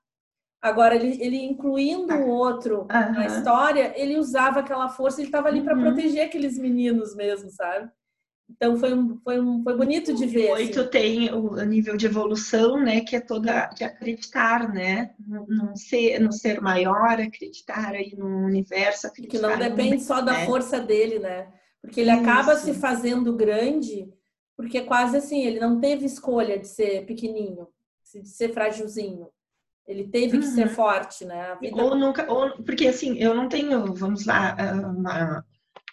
Agora, 0.65 0.95
ele, 0.97 1.23
ele 1.23 1.45
incluindo 1.45 2.15
o 2.15 2.31
outro 2.31 2.87
uhum. 2.91 3.13
na 3.13 3.27
história, 3.27 3.93
ele 3.97 4.17
usava 4.17 4.61
aquela 4.61 4.89
força, 4.89 5.21
ele 5.21 5.29
estava 5.29 5.49
ali 5.49 5.61
para 5.61 5.77
uhum. 5.77 5.83
proteger 5.83 6.25
aqueles 6.25 6.57
meninos 6.57 7.15
mesmo, 7.15 7.51
sabe? 7.51 7.91
Então 8.49 8.75
foi, 8.79 8.95
um, 8.95 9.21
foi, 9.23 9.39
um, 9.39 9.63
foi 9.63 9.77
bonito 9.77 10.15
de 10.15 10.25
ver. 10.25 10.53
O 10.53 10.55
oito 10.55 10.81
assim. 10.81 10.89
tem 10.89 11.35
o 11.35 11.63
nível 11.67 11.99
de 11.99 12.07
evolução, 12.07 12.83
né? 12.83 13.03
Que 13.03 13.17
é 13.17 13.21
toda 13.21 13.67
de 13.75 13.85
acreditar, 13.85 14.73
né? 14.73 15.15
Num 15.29 15.77
ser, 15.77 16.19
no 16.19 16.33
ser 16.33 16.63
maior, 16.63 17.21
acreditar 17.21 17.93
aí 17.93 18.15
no 18.17 18.47
universo, 18.47 19.07
acreditar. 19.07 19.37
Que 19.37 19.43
não 19.43 19.59
depende 19.59 20.03
só 20.03 20.23
da 20.23 20.33
né? 20.33 20.47
força 20.47 20.81
dele, 20.81 21.19
né? 21.19 21.47
Porque 21.83 22.01
ele 22.01 22.11
Isso. 22.11 22.21
acaba 22.23 22.57
se 22.57 22.73
fazendo 22.73 23.37
grande, 23.37 24.11
porque 24.57 24.81
quase 24.81 25.19
assim, 25.19 25.45
ele 25.45 25.61
não 25.61 25.79
teve 25.79 26.07
escolha 26.07 26.59
de 26.59 26.69
ser 26.69 27.05
pequenininho, 27.05 27.69
de 28.15 28.31
ser 28.31 28.49
frágilzinho. 28.55 29.29
Ele 29.87 30.05
teve 30.05 30.39
que 30.39 30.47
uhum. 30.47 30.55
ser 30.55 30.69
forte, 30.69 31.25
né? 31.25 31.57
Vida... 31.61 31.83
Ou 31.83 31.95
nunca, 31.95 32.31
ou, 32.33 32.51
porque 32.65 32.89
assim, 32.89 33.19
eu 33.19 33.35
não 33.35 33.49
tenho, 33.49 33.93
vamos 33.95 34.25
lá, 34.25 34.57
ah, 34.59 34.91
uma, 34.91 35.45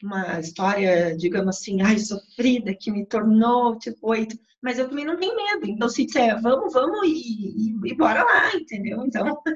uma 0.01 0.39
história, 0.39 1.15
digamos 1.17 1.57
assim, 1.57 1.81
ai, 1.81 1.97
sofrida, 1.97 2.73
que 2.73 2.89
me 2.89 3.05
tornou, 3.05 3.77
tipo, 3.77 4.09
oito, 4.09 4.37
mas 4.61 4.77
eu 4.77 4.87
também 4.87 5.03
não 5.03 5.17
tenho 5.17 5.35
medo. 5.35 5.67
Então, 5.67 5.89
se 5.89 6.05
disser, 6.05 6.39
vamos, 6.41 6.71
vamos 6.71 7.05
e, 7.05 7.11
e, 7.11 7.91
e 7.91 7.95
bora 7.95 8.23
lá, 8.23 8.55
entendeu? 8.55 9.03
Então. 9.05 9.41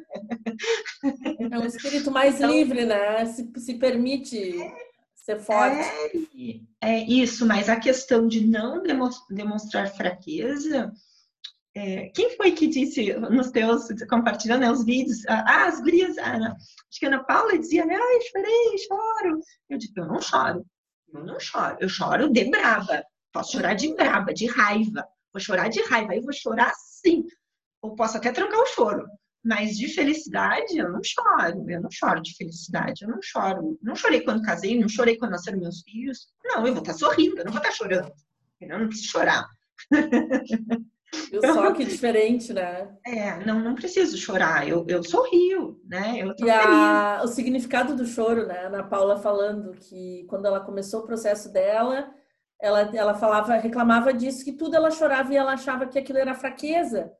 É 1.51 1.59
um 1.59 1.65
espírito 1.65 2.09
mais 2.09 2.35
então, 2.37 2.49
livre, 2.49 2.85
né? 2.85 3.25
Se, 3.25 3.47
se 3.57 3.75
permite 3.75 4.57
ser 5.13 5.39
forte. 5.39 5.87
É, 6.81 6.89
é, 6.91 7.03
isso, 7.03 7.45
mas 7.45 7.69
a 7.69 7.75
questão 7.75 8.27
de 8.27 8.45
não 8.45 8.81
demonstrar 9.29 9.91
fraqueza 9.91 10.91
é, 11.75 12.09
quem 12.15 12.37
foi 12.37 12.53
que 12.53 12.67
disse 12.67 13.13
nos 13.13 13.51
teus, 13.51 13.87
compartilhando 14.09 14.61
né, 14.61 14.71
os 14.71 14.85
vídeos, 14.85 15.25
ah, 15.27 15.43
ah 15.45 15.65
as 15.65 15.81
gurias, 15.81 16.17
ah, 16.17 16.55
acho 16.55 16.99
que 16.99 17.05
a 17.05 17.09
Ana 17.09 17.23
Paula 17.25 17.59
dizia, 17.59 17.85
né, 17.85 17.95
ai, 17.95 18.21
chorei, 18.21 18.77
choro. 18.87 19.39
Eu 19.69 19.77
digo, 19.77 19.93
eu 19.97 20.07
não 20.07 20.21
choro, 20.21 20.65
eu 21.13 21.25
não 21.25 21.37
choro, 21.37 21.77
eu 21.81 21.89
choro 21.89 22.31
de 22.31 22.49
braba, 22.49 23.03
posso 23.33 23.51
chorar 23.51 23.73
de 23.73 23.93
braba, 23.93 24.33
de 24.33 24.45
raiva, 24.47 25.05
vou 25.33 25.41
chorar 25.41 25.67
de 25.67 25.81
raiva, 25.81 26.13
aí 26.13 26.21
vou 26.21 26.31
chorar 26.31 26.71
sim, 26.75 27.25
ou 27.81 27.93
posso 27.93 28.15
até 28.15 28.31
trancar 28.31 28.61
o 28.61 28.67
choro, 28.67 29.05
mas 29.43 29.77
de 29.77 29.89
felicidade 29.89 30.77
eu 30.77 30.89
não 30.89 31.01
choro, 31.03 31.69
eu 31.69 31.81
não 31.81 31.91
choro 31.91 32.21
de 32.21 32.37
felicidade, 32.37 33.03
eu 33.03 33.09
não 33.09 33.19
choro, 33.21 33.77
não 33.83 33.97
chorei 33.97 34.21
quando 34.21 34.41
casei, 34.43 34.79
não 34.79 34.87
chorei 34.87 35.17
quando 35.17 35.31
nasceram 35.31 35.59
meus 35.59 35.81
filhos, 35.81 36.29
não, 36.41 36.65
eu 36.65 36.73
vou 36.73 36.81
estar 36.81 36.93
sorrindo, 36.93 37.37
eu 37.37 37.43
não 37.43 37.51
vou 37.51 37.61
estar 37.61 37.73
chorando, 37.73 38.13
eu 38.61 38.79
não 38.79 38.87
preciso 38.87 39.09
chorar. 39.09 39.45
Viu 41.31 41.41
só 41.41 41.71
que 41.73 41.85
diferente, 41.85 42.53
né? 42.53 42.95
É, 43.05 43.45
não, 43.45 43.59
não 43.59 43.75
preciso 43.75 44.17
chorar, 44.17 44.67
eu, 44.67 44.85
eu 44.87 45.03
sorrio, 45.03 45.79
né? 45.85 46.15
Eu 46.17 46.33
e 46.39 46.49
a, 46.49 47.21
o 47.23 47.27
significado 47.27 47.95
do 47.95 48.05
choro, 48.05 48.45
né? 48.47 48.65
Ana 48.65 48.83
Paula 48.83 49.17
falando 49.17 49.73
que 49.73 50.25
quando 50.29 50.45
ela 50.45 50.59
começou 50.59 51.01
o 51.01 51.05
processo 51.05 51.51
dela, 51.51 52.13
ela, 52.61 52.81
ela 52.93 53.13
falava, 53.13 53.55
reclamava 53.55 54.13
disso, 54.13 54.43
que 54.43 54.53
tudo 54.53 54.75
ela 54.75 54.91
chorava 54.91 55.33
e 55.33 55.37
ela 55.37 55.53
achava 55.53 55.85
que 55.85 55.99
aquilo 55.99 56.19
era 56.19 56.33
fraqueza, 56.33 57.11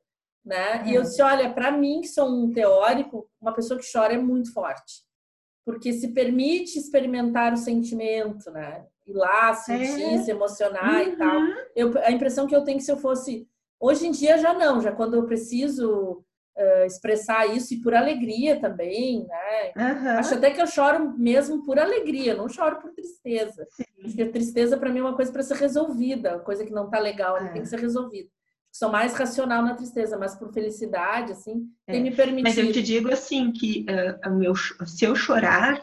né? 0.44 0.82
É. 0.84 0.88
E 0.88 0.94
eu 0.94 1.02
é. 1.02 1.04
disse, 1.04 1.22
olha, 1.22 1.52
para 1.52 1.70
mim, 1.70 2.00
que 2.00 2.08
sou 2.08 2.28
um 2.28 2.50
teórico, 2.52 3.28
uma 3.40 3.52
pessoa 3.52 3.78
que 3.78 3.90
chora 3.90 4.14
é 4.14 4.18
muito 4.18 4.52
forte. 4.52 5.04
Porque 5.64 5.92
se 5.92 6.08
permite 6.14 6.78
experimentar 6.78 7.52
o 7.52 7.56
sentimento, 7.56 8.50
né? 8.50 8.86
Ir 9.06 9.14
lá, 9.14 9.52
sentir, 9.54 10.14
é. 10.14 10.18
se 10.18 10.30
emocionar 10.30 11.02
uhum. 11.02 11.12
e 11.12 11.16
tal. 11.16 11.36
Uhum. 11.36 11.54
Eu, 11.74 11.98
a 12.04 12.10
impressão 12.12 12.46
que 12.46 12.54
eu 12.54 12.62
tenho 12.62 12.78
que 12.78 12.84
se 12.84 12.92
eu 12.92 12.96
fosse 12.96 13.48
Hoje 13.80 14.06
em 14.06 14.10
dia 14.10 14.38
já 14.38 14.54
não, 14.54 14.80
já 14.80 14.92
quando 14.92 15.14
eu 15.14 15.24
preciso 15.24 16.24
uh, 16.56 16.86
expressar 16.86 17.46
isso 17.46 17.74
e 17.74 17.80
por 17.80 17.94
alegria 17.94 18.58
também, 18.58 19.26
né? 19.26 19.72
Uhum. 19.76 20.18
Acho 20.18 20.34
até 20.34 20.50
que 20.50 20.60
eu 20.60 20.66
choro 20.66 21.14
mesmo 21.18 21.64
por 21.64 21.78
alegria, 21.78 22.34
não 22.34 22.48
choro 22.48 22.80
por 22.80 22.92
tristeza. 22.92 23.66
Porque 24.00 24.22
a 24.22 24.32
tristeza 24.32 24.76
para 24.76 24.90
mim 24.90 25.00
é 25.00 25.02
uma 25.02 25.16
coisa 25.16 25.30
para 25.30 25.42
ser 25.42 25.56
resolvida, 25.56 26.38
coisa 26.40 26.64
que 26.64 26.72
não 26.72 26.88
tá 26.88 26.98
legal, 26.98 27.36
é. 27.36 27.52
tem 27.52 27.62
que 27.62 27.68
ser 27.68 27.80
resolvida. 27.80 28.28
Sou 28.72 28.90
mais 28.90 29.14
racional 29.14 29.62
na 29.62 29.74
tristeza, 29.74 30.18
mas 30.18 30.34
por 30.34 30.52
felicidade, 30.52 31.32
assim, 31.32 31.66
é. 31.86 31.92
tem 31.92 32.02
me 32.02 32.14
permitido. 32.14 32.44
Mas 32.44 32.58
eu 32.58 32.72
te 32.72 32.82
digo 32.82 33.10
assim 33.10 33.50
que 33.52 33.86
uh, 34.26 34.34
meu, 34.34 34.54
se 34.54 35.04
eu 35.04 35.14
chorar, 35.14 35.82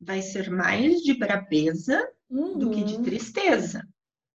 vai 0.00 0.20
ser 0.20 0.50
mais 0.50 1.00
de 1.02 1.14
brabeza 1.14 2.08
uhum. 2.28 2.58
do 2.58 2.70
que 2.70 2.82
de 2.82 2.96
uhum. 2.96 3.02
tristeza. 3.02 3.86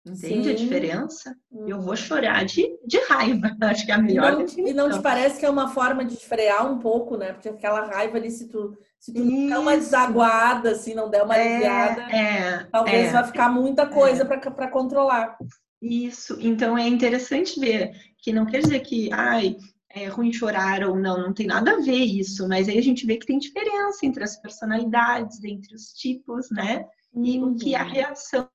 Entende 0.09 0.43
Sim. 0.43 0.49
a 0.51 0.55
diferença? 0.55 1.35
Eu 1.67 1.79
vou 1.79 1.95
chorar 1.95 2.43
de, 2.45 2.67
de 2.85 2.97
raiva. 3.07 3.55
Acho 3.61 3.85
que 3.85 3.91
é 3.91 3.95
a 3.95 3.97
melhor 3.97 4.33
e 4.33 4.61
não, 4.61 4.67
e 4.67 4.73
não 4.73 4.91
te 4.91 5.01
parece 5.01 5.39
que 5.39 5.45
é 5.45 5.49
uma 5.49 5.69
forma 5.69 6.03
de 6.03 6.15
frear 6.15 6.71
um 6.71 6.79
pouco, 6.79 7.17
né? 7.17 7.33
Porque 7.33 7.49
aquela 7.49 7.85
raiva 7.85 8.17
ali, 8.17 8.31
se 8.31 8.47
tu, 8.47 8.77
se 8.99 9.13
tu 9.13 9.23
der 9.23 9.57
uma 9.57 9.77
desaguada, 9.77 10.71
assim, 10.71 10.93
não 10.93 11.09
der 11.09 11.23
uma 11.23 11.35
é, 11.35 11.53
aliviada, 11.53 12.01
é, 12.15 12.63
talvez 12.71 13.09
é, 13.09 13.11
vai 13.11 13.23
ficar 13.25 13.49
muita 13.49 13.85
coisa 13.87 14.23
é. 14.23 14.25
para 14.25 14.67
controlar. 14.67 15.37
Isso. 15.81 16.37
Então 16.39 16.77
é 16.77 16.87
interessante 16.87 17.59
ver 17.59 17.91
que 18.17 18.33
não 18.33 18.45
quer 18.45 18.59
dizer 18.61 18.79
que, 18.81 19.09
ai, 19.13 19.55
é 19.89 20.07
ruim 20.07 20.31
chorar 20.31 20.83
ou 20.83 20.95
não, 20.95 21.17
não 21.21 21.33
tem 21.33 21.47
nada 21.47 21.71
a 21.71 21.79
ver 21.79 22.03
isso, 22.03 22.47
mas 22.47 22.67
aí 22.67 22.77
a 22.77 22.83
gente 22.83 23.05
vê 23.05 23.17
que 23.17 23.25
tem 23.25 23.39
diferença 23.39 24.05
entre 24.05 24.23
as 24.23 24.39
personalidades, 24.39 25.43
entre 25.43 25.73
os 25.73 25.93
tipos, 25.93 26.49
né? 26.51 26.85
E 27.15 27.39
uhum. 27.39 27.51
o 27.51 27.55
que 27.55 27.75
a 27.75 27.83
uhum. 27.83 27.89
reação 27.89 28.49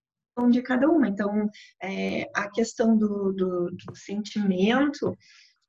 de 0.50 0.62
cada 0.62 0.88
uma. 0.88 1.08
Então, 1.08 1.48
é, 1.82 2.28
a 2.34 2.50
questão 2.50 2.96
do, 2.96 3.32
do, 3.32 3.70
do, 3.70 3.96
sentimento, 3.96 5.16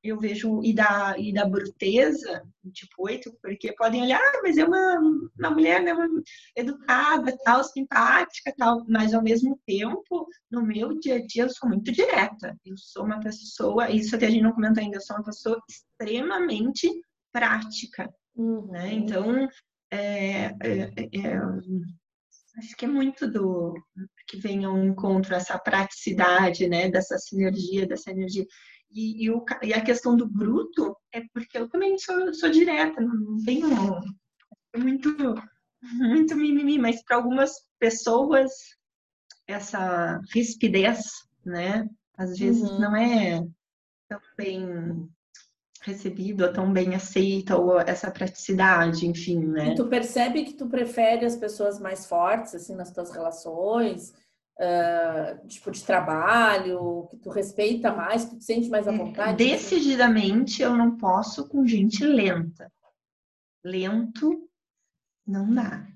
eu 0.02 0.18
vejo, 0.18 0.62
e 0.62 0.74
da, 0.74 1.14
e 1.18 1.32
da 1.32 1.44
bruteza, 1.46 2.42
tipo 2.72 3.04
oito, 3.04 3.32
porque 3.42 3.72
podem 3.72 4.02
olhar, 4.02 4.20
ah, 4.20 4.40
mas 4.42 4.58
é 4.58 4.64
uma, 4.64 4.98
uma 5.38 5.50
mulher 5.50 5.82
né, 5.82 5.92
uma 5.92 6.08
educada, 6.56 7.36
tal, 7.44 7.64
simpática, 7.64 8.52
tal, 8.56 8.84
mas 8.88 9.14
ao 9.14 9.22
mesmo 9.22 9.58
tempo, 9.66 10.26
no 10.50 10.62
meu 10.62 10.98
dia 10.98 11.16
a 11.16 11.26
dia, 11.26 11.44
eu 11.44 11.50
sou 11.50 11.68
muito 11.68 11.90
direta. 11.92 12.56
Eu 12.64 12.76
sou 12.76 13.04
uma 13.04 13.20
pessoa, 13.20 13.90
isso 13.90 14.14
até 14.14 14.26
a 14.26 14.30
gente 14.30 14.42
não 14.42 14.52
comentou 14.52 14.82
ainda, 14.82 14.96
eu 14.96 15.02
sou 15.02 15.16
uma 15.16 15.24
pessoa 15.24 15.60
extremamente 15.68 16.88
prática. 17.32 18.12
Uhum. 18.34 18.66
Né? 18.66 18.92
Então, 18.92 19.48
é, 19.90 20.46
é, 20.46 20.92
é, 21.12 21.40
acho 22.56 22.76
que 22.76 22.84
é 22.84 22.88
muito 22.88 23.30
do 23.30 23.74
que 24.26 24.38
vem 24.38 24.64
ao 24.64 24.78
encontro 24.78 25.34
essa 25.34 25.58
praticidade, 25.58 26.66
né, 26.68 26.90
dessa 26.90 27.18
sinergia, 27.18 27.86
dessa 27.86 28.10
energia. 28.10 28.46
E, 28.90 29.24
e, 29.24 29.30
o, 29.30 29.44
e 29.62 29.74
a 29.74 29.84
questão 29.84 30.16
do 30.16 30.28
bruto 30.28 30.96
é 31.12 31.20
porque 31.32 31.58
eu 31.58 31.68
também 31.68 31.98
sou, 31.98 32.32
sou 32.34 32.50
direta, 32.50 33.00
não 33.00 33.42
tenho 33.44 33.68
é 34.72 34.78
muito 34.78 35.34
muito 35.82 36.34
mimimi, 36.34 36.78
mas 36.78 37.02
para 37.04 37.16
algumas 37.16 37.52
pessoas 37.78 38.50
essa 39.46 40.20
rispidez, 40.32 41.04
né, 41.44 41.88
às 42.16 42.38
vezes 42.38 42.68
uhum. 42.68 42.80
não 42.80 42.96
é 42.96 43.46
tão 44.08 44.20
bem 44.36 45.08
recebido, 45.86 46.44
ou 46.44 46.52
tão 46.52 46.72
bem 46.72 46.94
aceita, 46.94 47.56
ou 47.56 47.78
essa 47.78 48.10
praticidade, 48.10 49.06
enfim, 49.06 49.38
né? 49.38 49.68
E 49.68 49.74
tu 49.76 49.86
percebe 49.86 50.44
que 50.44 50.54
tu 50.54 50.66
prefere 50.66 51.24
as 51.24 51.36
pessoas 51.36 51.78
mais 51.78 52.06
fortes, 52.06 52.54
assim, 52.54 52.74
nas 52.74 52.90
tuas 52.90 53.12
relações, 53.12 54.12
uh, 54.58 55.46
tipo, 55.46 55.70
de 55.70 55.84
trabalho, 55.84 57.06
que 57.08 57.16
tu 57.18 57.30
respeita 57.30 57.92
mais, 57.92 58.24
que 58.24 58.30
tu 58.30 58.38
te 58.38 58.44
sente 58.44 58.68
mais 58.68 58.88
à 58.88 58.92
é, 58.92 58.98
vontade? 58.98 59.36
Decididamente, 59.36 60.60
eu 60.60 60.76
não 60.76 60.96
posso 60.96 61.48
com 61.48 61.64
gente 61.64 62.04
lenta. 62.04 62.70
Lento, 63.64 64.48
não 65.24 65.54
dá. 65.54 65.86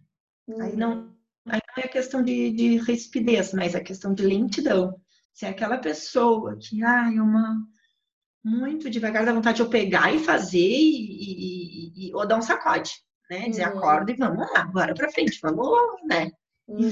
Uhum. 0.47 0.63
Aí 0.63 0.77
não 0.77 1.11
Aí 1.47 1.61
não 1.77 1.85
é 1.85 1.89
questão 1.89 2.23
de, 2.23 2.53
de 2.53 2.77
rispidez, 2.79 3.53
mas 3.53 3.75
é 3.75 3.81
questão 3.81 4.15
de 4.15 4.23
lentidão. 4.23 4.95
Se 5.33 5.47
é 5.47 5.49
aquela 5.49 5.79
pessoa 5.79 6.57
que, 6.57 6.83
ah, 6.85 7.11
é 7.13 7.21
uma 7.21 7.67
muito 8.45 8.91
devagar, 8.91 9.25
dá 9.25 9.33
vontade 9.33 9.57
de 9.57 9.63
eu 9.63 9.69
pegar 9.69 10.15
e 10.15 10.19
fazer 10.19 10.59
e, 10.59 11.93
e, 12.03 12.09
e 12.09 12.15
ou 12.15 12.27
dar 12.27 12.39
um 12.39 12.43
sacode, 12.43 12.93
né? 13.31 13.49
Dizer, 13.49 13.69
uhum. 13.69 13.79
acorda 13.79 14.13
e 14.13 14.17
vamos 14.17 14.39
lá, 14.39 14.63
agora 14.63 14.95
pra 14.95 15.11
frente, 15.11 15.39
vamos, 15.43 15.69
né? 16.05 16.31
Uhum. 16.67 16.87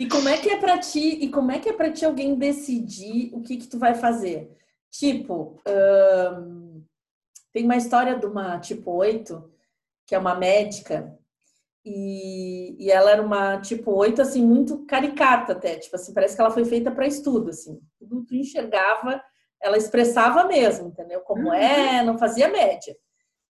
e 0.00 0.08
como 0.08 0.28
é 0.28 0.38
que 0.38 0.50
é 0.50 0.58
para 0.58 0.78
ti? 0.78 1.18
E 1.22 1.28
como 1.28 1.52
é 1.52 1.58
que 1.58 1.68
é 1.68 1.72
para 1.72 1.92
ti 1.92 2.04
alguém 2.04 2.34
decidir 2.34 3.30
o 3.32 3.42
que 3.42 3.56
que 3.58 3.66
tu 3.66 3.78
vai 3.78 3.94
fazer? 3.94 4.56
Tipo, 4.90 5.60
hum, 5.66 6.82
tem 7.52 7.64
uma 7.64 7.76
história 7.76 8.18
de 8.18 8.26
uma 8.26 8.58
tipo 8.58 8.90
8, 8.90 9.52
que 10.06 10.14
é 10.14 10.18
uma 10.18 10.34
médica 10.34 11.18
e, 11.84 12.76
e 12.78 12.90
ela 12.90 13.10
era 13.10 13.22
uma, 13.22 13.60
tipo, 13.60 13.92
oito, 13.92 14.20
assim, 14.20 14.44
muito 14.44 14.84
caricata 14.84 15.52
até. 15.52 15.76
Tipo 15.76 15.96
assim, 15.96 16.12
parece 16.12 16.34
que 16.34 16.40
ela 16.40 16.50
foi 16.50 16.64
feita 16.64 16.90
para 16.90 17.06
estudo, 17.06 17.50
assim. 17.50 17.80
Tudo 17.98 18.24
tu 18.24 18.34
enxergava, 18.34 19.22
ela 19.62 19.76
expressava 19.76 20.44
mesmo, 20.44 20.88
entendeu? 20.88 21.20
Como 21.20 21.48
uhum. 21.48 21.54
é, 21.54 22.02
não 22.02 22.18
fazia 22.18 22.48
média. 22.48 22.96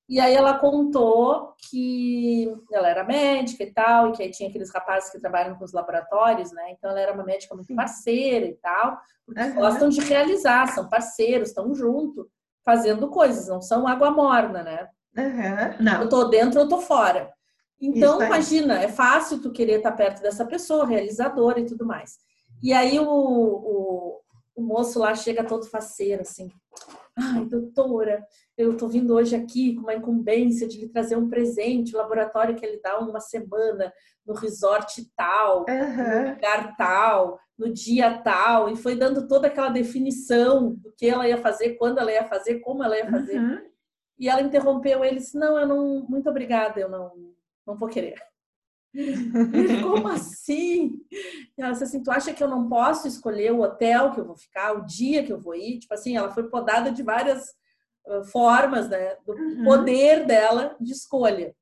E 0.08 0.18
aí 0.18 0.34
ela 0.34 0.58
contou 0.58 1.54
que 1.68 2.50
ela 2.72 2.88
era 2.88 3.04
médica 3.04 3.62
e 3.62 3.72
tal, 3.72 4.08
e 4.08 4.12
que 4.12 4.22
aí 4.22 4.30
tinha 4.30 4.48
aqueles 4.48 4.72
rapazes 4.72 5.10
que 5.10 5.20
trabalham 5.20 5.56
com 5.56 5.64
os 5.64 5.72
laboratórios, 5.72 6.50
né? 6.50 6.70
Então 6.70 6.90
ela 6.90 7.00
era 7.00 7.12
uma 7.12 7.24
médica 7.24 7.54
muito 7.54 7.74
parceira 7.74 8.46
e 8.46 8.54
tal, 8.54 8.98
porque 9.26 9.42
uhum. 9.42 9.54
gostam 9.54 9.90
de 9.90 10.00
realizar, 10.00 10.66
são 10.68 10.88
parceiros, 10.88 11.48
estão 11.48 11.74
junto, 11.74 12.26
fazendo 12.64 13.08
coisas, 13.08 13.48
não 13.48 13.60
são 13.60 13.86
água 13.86 14.10
morna, 14.10 14.62
né? 14.62 14.88
Uhum. 15.16 15.84
Não. 15.84 16.02
Eu 16.02 16.08
tô 16.08 16.24
dentro, 16.24 16.58
eu 16.58 16.68
tô 16.68 16.80
fora. 16.80 17.30
Então, 17.80 18.22
imagina, 18.22 18.80
é 18.82 18.88
fácil 18.88 19.40
tu 19.40 19.52
querer 19.52 19.76
estar 19.76 19.92
perto 19.92 20.20
dessa 20.22 20.44
pessoa, 20.44 20.86
realizadora 20.86 21.60
e 21.60 21.66
tudo 21.66 21.86
mais. 21.86 22.16
E 22.62 22.72
aí 22.72 22.98
o, 22.98 23.06
o, 23.06 24.20
o 24.58 24.62
moço 24.62 24.98
lá 24.98 25.14
chega 25.14 25.44
todo 25.44 25.70
faceiro, 25.70 26.22
assim. 26.22 26.50
Ai, 27.16 27.44
doutora, 27.44 28.26
eu 28.56 28.76
tô 28.76 28.88
vindo 28.88 29.14
hoje 29.14 29.36
aqui 29.36 29.76
com 29.76 29.82
uma 29.82 29.94
incumbência 29.94 30.66
de 30.66 30.80
lhe 30.80 30.88
trazer 30.88 31.16
um 31.16 31.28
presente, 31.28 31.94
o 31.94 31.98
laboratório 31.98 32.56
que 32.56 32.66
ele 32.66 32.80
dá 32.82 32.98
uma 32.98 33.20
semana 33.20 33.92
no 34.26 34.34
resort 34.34 35.08
tal, 35.16 35.64
uhum. 35.68 36.24
no 36.24 36.30
lugar 36.34 36.76
tal, 36.76 37.38
no 37.56 37.72
dia 37.72 38.18
tal, 38.18 38.68
e 38.68 38.76
foi 38.76 38.96
dando 38.96 39.28
toda 39.28 39.46
aquela 39.46 39.68
definição 39.68 40.74
do 40.74 40.92
que 40.92 41.06
ela 41.06 41.28
ia 41.28 41.38
fazer, 41.38 41.74
quando 41.74 41.98
ela 41.98 42.10
ia 42.10 42.24
fazer, 42.24 42.58
como 42.58 42.82
ela 42.82 42.96
ia 42.96 43.08
fazer. 43.08 43.38
Uhum. 43.38 43.60
E 44.18 44.28
ela 44.28 44.42
interrompeu 44.42 45.04
ele 45.04 45.16
e 45.16 45.18
disse: 45.20 45.38
Não, 45.38 45.56
eu 45.56 45.68
não, 45.68 46.04
muito 46.08 46.28
obrigada, 46.28 46.80
eu 46.80 46.88
não, 46.88 47.12
não 47.64 47.76
vou 47.76 47.88
querer. 47.88 48.20
Como 49.82 50.08
assim? 50.08 51.00
Ela 51.56 51.72
disse 51.72 51.84
assim: 51.84 52.02
Tu 52.02 52.10
acha 52.10 52.32
que 52.32 52.42
eu 52.42 52.48
não 52.48 52.68
posso 52.68 53.06
escolher 53.06 53.52
o 53.52 53.60
hotel 53.60 54.12
que 54.12 54.20
eu 54.20 54.24
vou 54.24 54.36
ficar, 54.36 54.72
o 54.72 54.84
dia 54.84 55.24
que 55.24 55.32
eu 55.32 55.38
vou 55.40 55.54
ir? 55.54 55.78
Tipo 55.78 55.94
assim, 55.94 56.16
ela 56.16 56.30
foi 56.30 56.48
podada 56.48 56.90
de 56.90 57.02
várias 57.02 57.54
formas, 58.32 58.88
né? 58.88 59.16
Do 59.26 59.32
uhum. 59.32 59.64
poder 59.64 60.24
dela 60.24 60.74
de 60.80 60.92
escolha. 60.92 61.54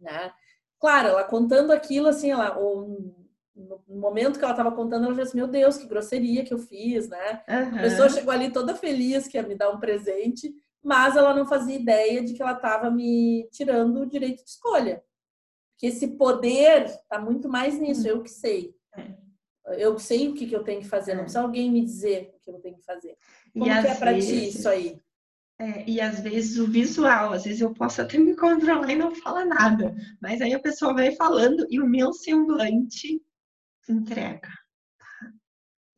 Né? 0.00 0.32
Claro, 0.80 1.08
ela 1.08 1.24
contando 1.24 1.72
aquilo, 1.72 2.08
assim, 2.08 2.32
ela, 2.32 2.58
ou, 2.58 3.14
no 3.54 3.80
momento 3.88 4.38
que 4.38 4.44
ela 4.44 4.52
estava 4.52 4.72
contando, 4.72 5.06
ela 5.06 5.14
disse: 5.14 5.36
Meu 5.36 5.46
Deus, 5.46 5.76
que 5.76 5.86
grosseria 5.86 6.44
que 6.44 6.52
eu 6.52 6.58
fiz, 6.58 7.08
né? 7.08 7.42
Uhum. 7.48 7.78
A 7.78 7.82
pessoa 7.82 8.08
chegou 8.08 8.32
ali 8.32 8.50
toda 8.50 8.74
feliz 8.74 9.28
que 9.28 9.36
ia 9.36 9.42
me 9.42 9.54
dar 9.54 9.70
um 9.70 9.78
presente 9.78 10.54
mas 10.86 11.16
ela 11.16 11.34
não 11.34 11.44
fazia 11.44 11.74
ideia 11.74 12.22
de 12.22 12.32
que 12.32 12.40
ela 12.40 12.52
estava 12.52 12.88
me 12.92 13.48
tirando 13.50 14.02
o 14.02 14.06
direito 14.06 14.44
de 14.44 14.50
escolha. 14.50 15.02
Que 15.78 15.86
esse 15.86 16.08
poder 16.08 16.86
está 16.86 17.20
muito 17.20 17.48
mais 17.48 17.78
nisso, 17.78 18.06
eu 18.06 18.22
que 18.22 18.30
sei. 18.30 18.74
É. 18.96 19.26
Eu 19.78 19.98
sei 19.98 20.28
o 20.28 20.34
que, 20.34 20.46
que 20.46 20.54
eu 20.54 20.62
tenho 20.62 20.80
que 20.80 20.88
fazer, 20.88 21.14
não 21.14 21.20
é. 21.20 21.24
precisa 21.24 21.42
alguém 21.42 21.70
me 21.70 21.84
dizer 21.84 22.34
o 22.36 22.44
que 22.44 22.50
eu 22.50 22.60
tenho 22.60 22.76
que 22.76 22.84
fazer. 22.84 23.16
Como 23.52 23.66
e 23.66 23.68
que 23.68 23.86
é 23.86 23.94
para 23.94 24.18
ti 24.18 24.48
isso 24.48 24.68
aí? 24.68 25.00
É, 25.58 25.88
e 25.88 26.00
às 26.00 26.20
vezes 26.20 26.58
o 26.58 26.66
visual, 26.66 27.32
às 27.32 27.44
vezes 27.44 27.62
eu 27.62 27.72
posso 27.72 28.02
até 28.02 28.18
me 28.18 28.36
controlar 28.36 28.90
e 28.90 28.96
não 28.96 29.14
falar 29.14 29.46
nada, 29.46 29.94
mas 30.20 30.42
aí 30.42 30.52
a 30.52 30.60
pessoa 30.60 30.92
vai 30.92 31.12
falando 31.12 31.66
e 31.70 31.80
o 31.80 31.86
meu 31.86 32.12
semblante 32.12 33.22
entrega. 33.88 34.50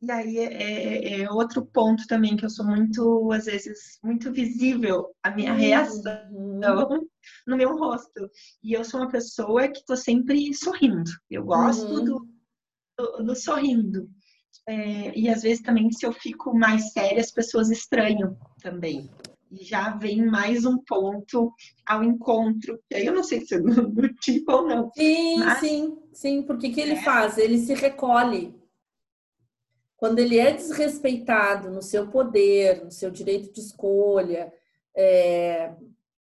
E 0.01 0.09
aí 0.09 0.37
é, 0.37 0.53
é, 0.53 1.21
é, 1.21 1.31
outro 1.31 1.65
ponto 1.65 2.07
também 2.07 2.37
que 2.37 2.45
eu 2.45 2.49
sou 2.49 2.65
muito, 2.65 3.31
às 3.33 3.45
vezes, 3.45 3.99
muito 4.01 4.31
visível 4.31 5.13
a 5.21 5.29
minha 5.29 5.53
reação 5.53 6.17
uhum. 6.31 7.07
no 7.45 7.57
meu 7.57 7.75
rosto. 7.75 8.29
E 8.63 8.73
eu 8.73 8.85
sou 8.85 9.01
uma 9.01 9.11
pessoa 9.11 9.67
que 9.67 9.79
estou 9.79 9.97
sempre 9.97 10.53
sorrindo. 10.53 11.11
Eu 11.29 11.43
gosto 11.43 11.85
uhum. 11.85 12.05
do, 12.05 12.27
do, 12.97 13.23
do, 13.23 13.35
sorrindo. 13.35 14.09
É, 14.65 15.17
e 15.19 15.27
às 15.27 15.41
vezes 15.41 15.61
também, 15.61 15.91
se 15.91 16.05
eu 16.05 16.13
fico 16.13 16.57
mais 16.57 16.93
séria, 16.93 17.19
as 17.19 17.31
pessoas 17.31 17.69
estranham 17.69 18.37
também. 18.61 19.09
E 19.51 19.65
já 19.65 19.89
vem 19.97 20.25
mais 20.25 20.63
um 20.63 20.77
ponto 20.77 21.51
ao 21.85 22.03
encontro. 22.03 22.79
Aí 22.93 23.05
eu 23.05 23.13
não 23.13 23.23
sei 23.23 23.41
se 23.41 23.55
é 23.55 23.59
do, 23.59 24.07
tipo 24.21 24.49
ou 24.53 24.65
não. 24.65 24.91
Sim, 24.95 25.39
mas... 25.39 25.59
sim, 25.59 25.97
sim. 26.13 26.43
Porque 26.43 26.69
que 26.69 26.79
ele 26.79 26.93
é. 26.93 27.03
faz? 27.03 27.37
Ele 27.37 27.57
se 27.57 27.73
recolhe 27.73 28.58
quando 29.99 30.19
ele 30.19 30.39
é 30.39 30.51
desrespeitado 30.51 31.69
no 31.69 31.81
seu 31.81 32.07
poder, 32.07 32.83
no 32.83 32.91
seu 32.91 33.11
direito 33.11 33.51
de 33.51 33.59
escolha, 33.59 34.51
é, 34.95 35.73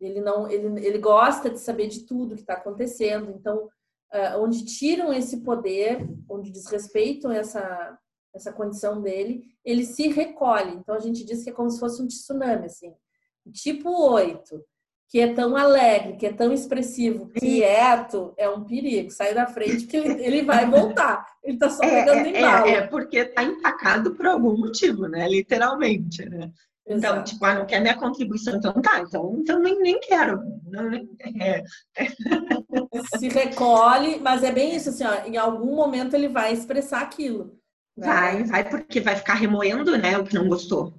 ele 0.01 0.21
não, 0.21 0.49
ele, 0.51 0.87
ele 0.87 0.99
gosta 0.99 1.49
de 1.49 1.59
saber 1.59 1.89
de 1.89 2.05
tudo 2.05 2.35
que 2.35 2.43
está 2.43 2.55
acontecendo. 2.55 3.31
Então, 3.31 3.69
é, 4.13 4.37
onde 4.37 4.65
tiram 4.67 5.13
esse 5.13 5.39
poder, 5.39 6.07
onde 6.29 6.51
desrespeitam 6.51 7.33
essa 7.33 7.99
essa 8.35 8.51
condição 8.51 9.03
dele, 9.03 9.45
ele 9.63 9.85
se 9.85 10.09
recolhe. 10.09 10.75
Então 10.77 10.95
a 10.95 10.99
gente 10.99 11.23
diz 11.23 11.45
que 11.45 11.51
é 11.51 11.53
como 11.53 11.71
se 11.71 11.79
fosse 11.79 12.01
um 12.01 12.07
tsunami, 12.07 12.65
assim. 12.67 12.95
Tipo 13.53 13.91
8 13.91 14.65
que 15.13 15.21
é 15.21 15.35
tão 15.35 15.55
alegre, 15.55 16.17
que 16.17 16.25
é 16.25 16.33
tão 16.33 16.51
expressivo, 16.55 17.29
quieto, 17.39 18.33
é 18.39 18.49
um 18.49 18.65
perigo. 18.65 19.11
Sai 19.11 19.35
da 19.35 19.47
frente 19.47 19.87
que 19.87 19.95
ele, 19.95 20.41
vai 20.41 20.65
voltar. 20.65 21.27
Ele 21.45 21.59
tá 21.59 21.69
só 21.69 21.85
é, 21.85 22.01
pegando 22.01 22.29
é, 22.29 22.31
em 22.31 22.41
bala. 22.41 22.67
É, 22.67 22.71
é, 22.77 22.87
porque 22.87 23.27
tá 23.27 23.45
empacado 23.45 24.15
por 24.15 24.27
algum 24.27 24.57
motivo, 24.57 25.07
né? 25.09 25.29
Literalmente, 25.29 26.25
né? 26.25 26.51
Então, 26.87 27.13
Exato. 27.13 27.31
tipo, 27.31 27.45
ah, 27.45 27.55
não 27.57 27.67
quer 27.67 27.81
minha 27.83 27.95
contribuição, 27.95 28.57
então 28.57 28.73
tá, 28.81 29.01
então, 29.01 29.37
então 29.39 29.59
nem, 29.59 29.79
nem 29.81 30.01
quero. 30.01 30.41
Não, 30.65 30.89
nem, 30.89 31.07
é. 31.43 31.63
Se 33.19 33.29
recolhe, 33.29 34.19
mas 34.19 34.43
é 34.43 34.51
bem 34.51 34.75
isso, 34.75 34.89
assim, 34.89 35.05
ó, 35.05 35.27
em 35.27 35.37
algum 35.37 35.77
momento 35.77 36.15
ele 36.15 36.29
vai 36.29 36.55
expressar 36.55 37.03
aquilo. 37.03 37.61
Né? 37.95 38.07
Vai, 38.07 38.45
vai, 38.45 38.69
porque 38.71 38.99
vai 38.99 39.15
ficar 39.15 39.35
remoendo, 39.35 39.99
né, 39.99 40.17
o 40.17 40.25
que 40.25 40.35
não 40.35 40.49
gostou. 40.49 40.95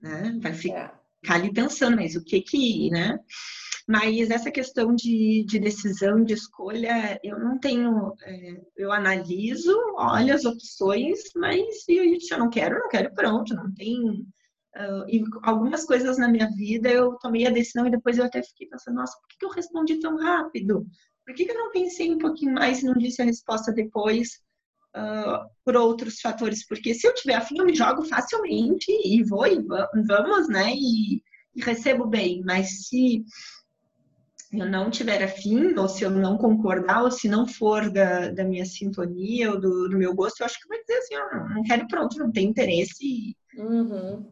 Né? 0.00 0.38
Vai 0.40 0.52
ficar. 0.52 1.03
Ficar 1.24 1.36
ali 1.36 1.50
pensando, 1.50 1.96
mas 1.96 2.14
o 2.14 2.22
que 2.22 2.42
que, 2.42 2.90
né? 2.90 3.18
Mas 3.88 4.30
essa 4.30 4.50
questão 4.50 4.94
de, 4.94 5.42
de 5.46 5.58
decisão, 5.58 6.22
de 6.22 6.34
escolha, 6.34 7.18
eu 7.24 7.38
não 7.38 7.58
tenho. 7.58 8.14
É, 8.22 8.60
eu 8.76 8.92
analiso, 8.92 9.74
olho 9.96 10.34
as 10.34 10.44
opções, 10.44 11.20
mas 11.34 11.84
se 11.84 11.96
eu 11.96 12.38
não 12.38 12.50
quero, 12.50 12.78
não 12.78 12.88
quero, 12.88 13.14
pronto, 13.14 13.54
não 13.54 13.72
tem. 13.72 14.26
Uh, 14.76 15.08
e 15.08 15.24
algumas 15.44 15.86
coisas 15.86 16.18
na 16.18 16.28
minha 16.28 16.50
vida 16.50 16.90
eu 16.90 17.16
tomei 17.22 17.46
a 17.46 17.50
decisão 17.50 17.86
e 17.86 17.90
depois 17.90 18.18
eu 18.18 18.24
até 18.24 18.42
fiquei 18.42 18.66
pensando, 18.68 18.96
nossa, 18.96 19.16
por 19.18 19.28
que, 19.28 19.38
que 19.38 19.46
eu 19.46 19.50
respondi 19.50 20.00
tão 20.00 20.18
rápido? 20.18 20.86
Por 21.24 21.34
que, 21.34 21.46
que 21.46 21.52
eu 21.52 21.58
não 21.58 21.70
pensei 21.70 22.12
um 22.12 22.18
pouquinho 22.18 22.52
mais 22.52 22.82
e 22.82 22.84
não 22.84 22.94
disse 22.94 23.22
a 23.22 23.24
resposta 23.24 23.72
depois? 23.72 24.40
Uh, 24.96 25.48
por 25.64 25.76
outros 25.76 26.20
fatores, 26.20 26.66
porque 26.66 26.94
se 26.94 27.06
eu 27.06 27.14
tiver 27.14 27.34
afim, 27.34 27.58
eu 27.58 27.66
me 27.66 27.74
jogo 27.74 28.04
facilmente 28.04 28.90
e 29.04 29.22
vou 29.22 29.46
e 29.46 29.60
vamos, 30.06 30.48
né? 30.48 30.72
E, 30.74 31.22
e 31.54 31.62
recebo 31.62 32.06
bem, 32.06 32.42
mas 32.44 32.86
se 32.86 33.24
eu 34.52 34.66
não 34.66 34.90
tiver 34.90 35.22
afim, 35.22 35.76
ou 35.76 35.88
se 35.88 36.04
eu 36.04 36.10
não 36.10 36.38
concordar, 36.38 37.02
ou 37.02 37.10
se 37.10 37.28
não 37.28 37.46
for 37.46 37.90
da, 37.90 38.30
da 38.30 38.44
minha 38.44 38.64
sintonia 38.64 39.50
ou 39.50 39.60
do, 39.60 39.88
do 39.88 39.98
meu 39.98 40.14
gosto, 40.14 40.40
eu 40.40 40.46
acho 40.46 40.60
que 40.60 40.68
vai 40.68 40.80
dizer 40.80 40.98
assim, 40.98 41.14
eu 41.14 41.54
não 41.54 41.62
quero 41.64 41.88
pronto, 41.88 42.18
não 42.18 42.30
tem 42.30 42.48
interesse. 42.48 43.36
Uhum. 43.56 44.26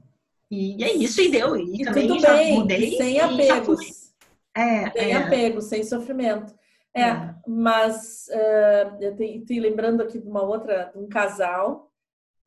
E 0.51 0.85
é 0.85 0.93
isso, 0.93 1.21
e 1.21 1.31
deu. 1.31 1.57
E, 1.57 1.81
e 1.81 1.85
também 1.85 2.07
tudo 2.07 2.23
bem, 2.23 2.55
mudei. 2.55 2.97
Sem 2.97 3.21
apegos. 3.21 4.13
É, 4.55 4.91
sem 4.91 5.11
é. 5.11 5.15
apego, 5.15 5.61
sem 5.63 5.83
sofrimento. 5.83 6.55
É, 6.95 7.03
é. 7.03 7.35
mas 7.47 8.27
uh, 8.29 9.03
eu 9.03 9.17
estou 9.19 9.57
lembrando 9.57 10.03
aqui 10.03 10.19
de 10.19 10.29
uma 10.29 10.43
outra, 10.43 10.91
de 10.93 10.99
um 10.99 11.09
casal, 11.09 11.91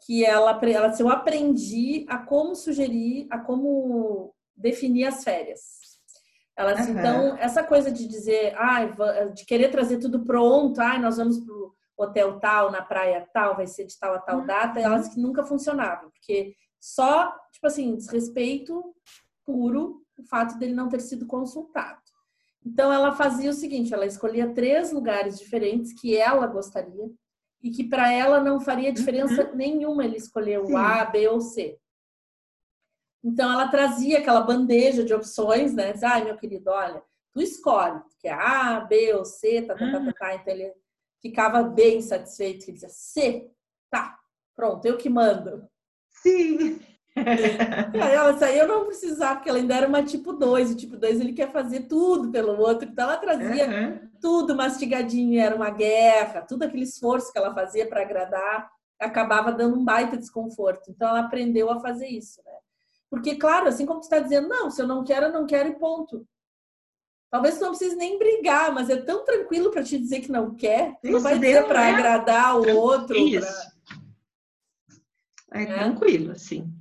que 0.06 0.24
ela, 0.24 0.60
ela 0.64 0.94
eu 1.00 1.10
aprendi 1.10 2.06
a 2.08 2.18
como 2.18 2.56
sugerir, 2.56 3.28
a 3.32 3.40
como 3.40 4.34
definir 4.56 5.06
as 5.06 5.24
férias. 5.24 5.86
Elas, 6.56 6.88
uhum. 6.88 7.00
então, 7.00 7.38
essa 7.38 7.64
coisa 7.64 7.92
de 7.92 8.08
dizer, 8.08 8.56
ah, 8.58 8.86
de 9.34 9.46
querer 9.46 9.70
trazer 9.70 9.98
tudo 9.98 10.24
pronto, 10.24 10.80
ah, 10.80 10.98
nós 10.98 11.18
vamos 11.18 11.40
pro 11.40 11.76
hotel 11.98 12.40
tal, 12.40 12.72
na 12.72 12.82
praia 12.82 13.28
tal, 13.34 13.56
vai 13.56 13.68
ser 13.68 13.86
de 13.86 13.98
tal 13.98 14.14
a 14.14 14.20
tal 14.20 14.40
uhum. 14.40 14.46
data, 14.46 14.80
elas 14.80 15.10
que 15.10 15.20
nunca 15.20 15.44
funcionavam, 15.44 16.10
porque 16.12 16.56
só, 16.80 17.34
tipo 17.52 17.68
assim, 17.68 17.96
desrespeito 17.96 18.94
puro 19.44 20.02
o 20.18 20.24
fato 20.24 20.58
dele 20.58 20.74
não 20.74 20.88
ter 20.88 21.02
sido 21.02 21.26
consultado. 21.26 22.00
Então, 22.65 22.91
ela 22.91 23.13
fazia 23.13 23.49
o 23.49 23.54
seguinte: 23.54 23.93
ela 23.93 24.06
escolhia 24.06 24.51
três 24.54 24.91
lugares 24.91 25.38
diferentes 25.38 25.93
que 25.93 26.17
ela 26.17 26.47
gostaria 26.47 27.12
e 27.62 27.69
que 27.69 27.84
para 27.84 28.12
ela 28.12 28.39
não 28.39 28.60
faria 28.60 28.91
diferença 28.91 29.49
uhum. 29.49 29.56
nenhuma 29.56 30.04
ele 30.04 30.17
escolher 30.17 30.60
o 30.60 30.75
A, 30.75 31.06
B 31.06 31.28
ou 31.28 31.39
C. 31.39 31.80
Então, 33.23 33.51
ela 33.51 33.67
trazia 33.67 34.19
aquela 34.19 34.41
bandeja 34.41 35.04
de 35.04 35.13
opções, 35.13 35.73
né? 35.73 35.93
Diz, 35.93 36.04
ai, 36.04 36.23
meu 36.23 36.38
querido, 36.38 36.69
olha, 36.69 37.04
tu 37.34 37.41
escolhe, 37.41 38.01
que 38.19 38.28
é 38.28 38.34
A, 38.34 38.80
B 38.82 39.13
ou 39.15 39.25
C, 39.25 39.63
tá, 39.63 39.75
tá, 39.75 39.91
tá, 39.91 40.06
tá, 40.06 40.13
tá. 40.13 40.36
Então, 40.36 40.54
ele 40.54 40.73
ficava 41.21 41.63
bem 41.63 42.01
satisfeito, 42.01 42.65
ele 42.65 42.73
dizia, 42.73 42.89
C, 42.89 43.51
tá, 43.89 44.19
pronto, 44.56 44.86
eu 44.86 44.97
que 44.97 45.10
mando. 45.10 45.67
Sim. 46.21 46.80
Ela 47.93 48.38
saiu, 48.38 48.63
eu 48.63 48.67
não 48.67 48.86
precisava, 48.86 49.36
porque 49.36 49.49
ela 49.49 49.58
ainda 49.58 49.75
era 49.75 49.88
uma 49.88 50.04
tipo 50.04 50.34
2. 50.34 50.71
O 50.71 50.75
tipo 50.75 50.97
2 50.97 51.19
ele 51.19 51.34
quer 51.34 51.51
fazer 51.51 51.82
tudo 51.82 52.32
pelo 52.32 52.60
outro. 52.60 52.89
Então 52.89 53.06
ela 53.06 53.17
trazia 53.17 53.67
uhum. 53.67 54.10
tudo 54.21 54.56
mastigadinho, 54.56 55.39
era 55.39 55.56
uma 55.56 55.69
guerra, 55.69 56.41
tudo 56.41 56.63
aquele 56.63 56.84
esforço 56.84 57.32
que 57.32 57.38
ela 57.38 57.54
fazia 57.54 57.88
para 57.88 58.01
agradar 58.01 58.69
acabava 58.99 59.51
dando 59.51 59.78
um 59.78 59.84
baita 59.84 60.17
desconforto. 60.17 60.89
Então 60.89 61.10
ela 61.10 61.21
aprendeu 61.21 61.69
a 61.69 61.80
fazer 61.80 62.08
isso, 62.08 62.41
né? 62.45 62.51
Porque, 63.10 63.36
claro, 63.36 63.67
assim 63.67 63.86
como 63.86 63.99
tu 63.99 64.04
está 64.04 64.19
dizendo, 64.19 64.47
não, 64.47 64.69
se 64.69 64.82
eu 64.82 64.88
não 64.88 65.04
quero, 65.04 65.28
eu 65.28 65.34
não 65.34 65.45
quero 65.45 65.69
e 65.69 65.75
ponto. 65.80 66.28
Talvez 67.30 67.58
tu 67.58 67.62
não 67.62 67.69
precise 67.69 67.95
nem 67.95 68.17
brigar, 68.17 68.73
mas 68.73 68.89
é 68.89 68.97
tão 68.97 69.23
tranquilo 69.23 69.71
para 69.71 69.84
te 69.84 69.97
dizer 69.97 70.21
que 70.21 70.32
não 70.32 70.56
quer, 70.56 70.97
isso 71.04 71.13
não 71.13 71.19
vai 71.19 71.38
dizer 71.38 71.67
para 71.67 71.88
é 71.88 71.91
agradar 71.91 72.60
o 72.60 72.75
outro. 72.75 73.15
Isso. 73.15 73.75
Pra... 75.47 75.60
É, 75.60 75.63
é 75.63 75.65
tranquilo, 75.65 76.32
assim. 76.32 76.73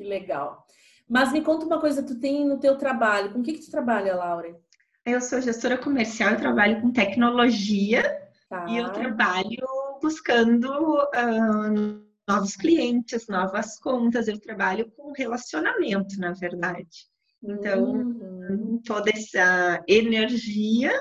Que 0.00 0.04
legal. 0.04 0.66
Mas 1.06 1.30
me 1.30 1.42
conta 1.42 1.66
uma 1.66 1.78
coisa, 1.78 2.02
tu 2.02 2.18
tem 2.18 2.48
no 2.48 2.58
teu 2.58 2.78
trabalho, 2.78 3.34
com 3.34 3.40
o 3.40 3.42
que 3.42 3.52
que 3.52 3.66
tu 3.66 3.70
trabalha, 3.70 4.16
Laura? 4.16 4.58
Eu 5.04 5.20
sou 5.20 5.42
gestora 5.42 5.76
comercial, 5.76 6.30
eu 6.30 6.38
trabalho 6.38 6.80
com 6.80 6.90
tecnologia 6.90 8.02
tá. 8.48 8.64
e 8.66 8.78
eu 8.78 8.90
trabalho 8.92 9.66
buscando 10.00 10.70
uh, 10.70 12.02
novos 12.26 12.56
clientes, 12.56 13.26
novas 13.28 13.78
contas, 13.78 14.26
eu 14.26 14.40
trabalho 14.40 14.90
com 14.92 15.12
relacionamento, 15.12 16.18
na 16.18 16.32
verdade. 16.32 17.06
Então, 17.42 17.92
uhum. 17.92 18.80
toda 18.82 19.10
essa 19.10 19.84
energia 19.86 20.92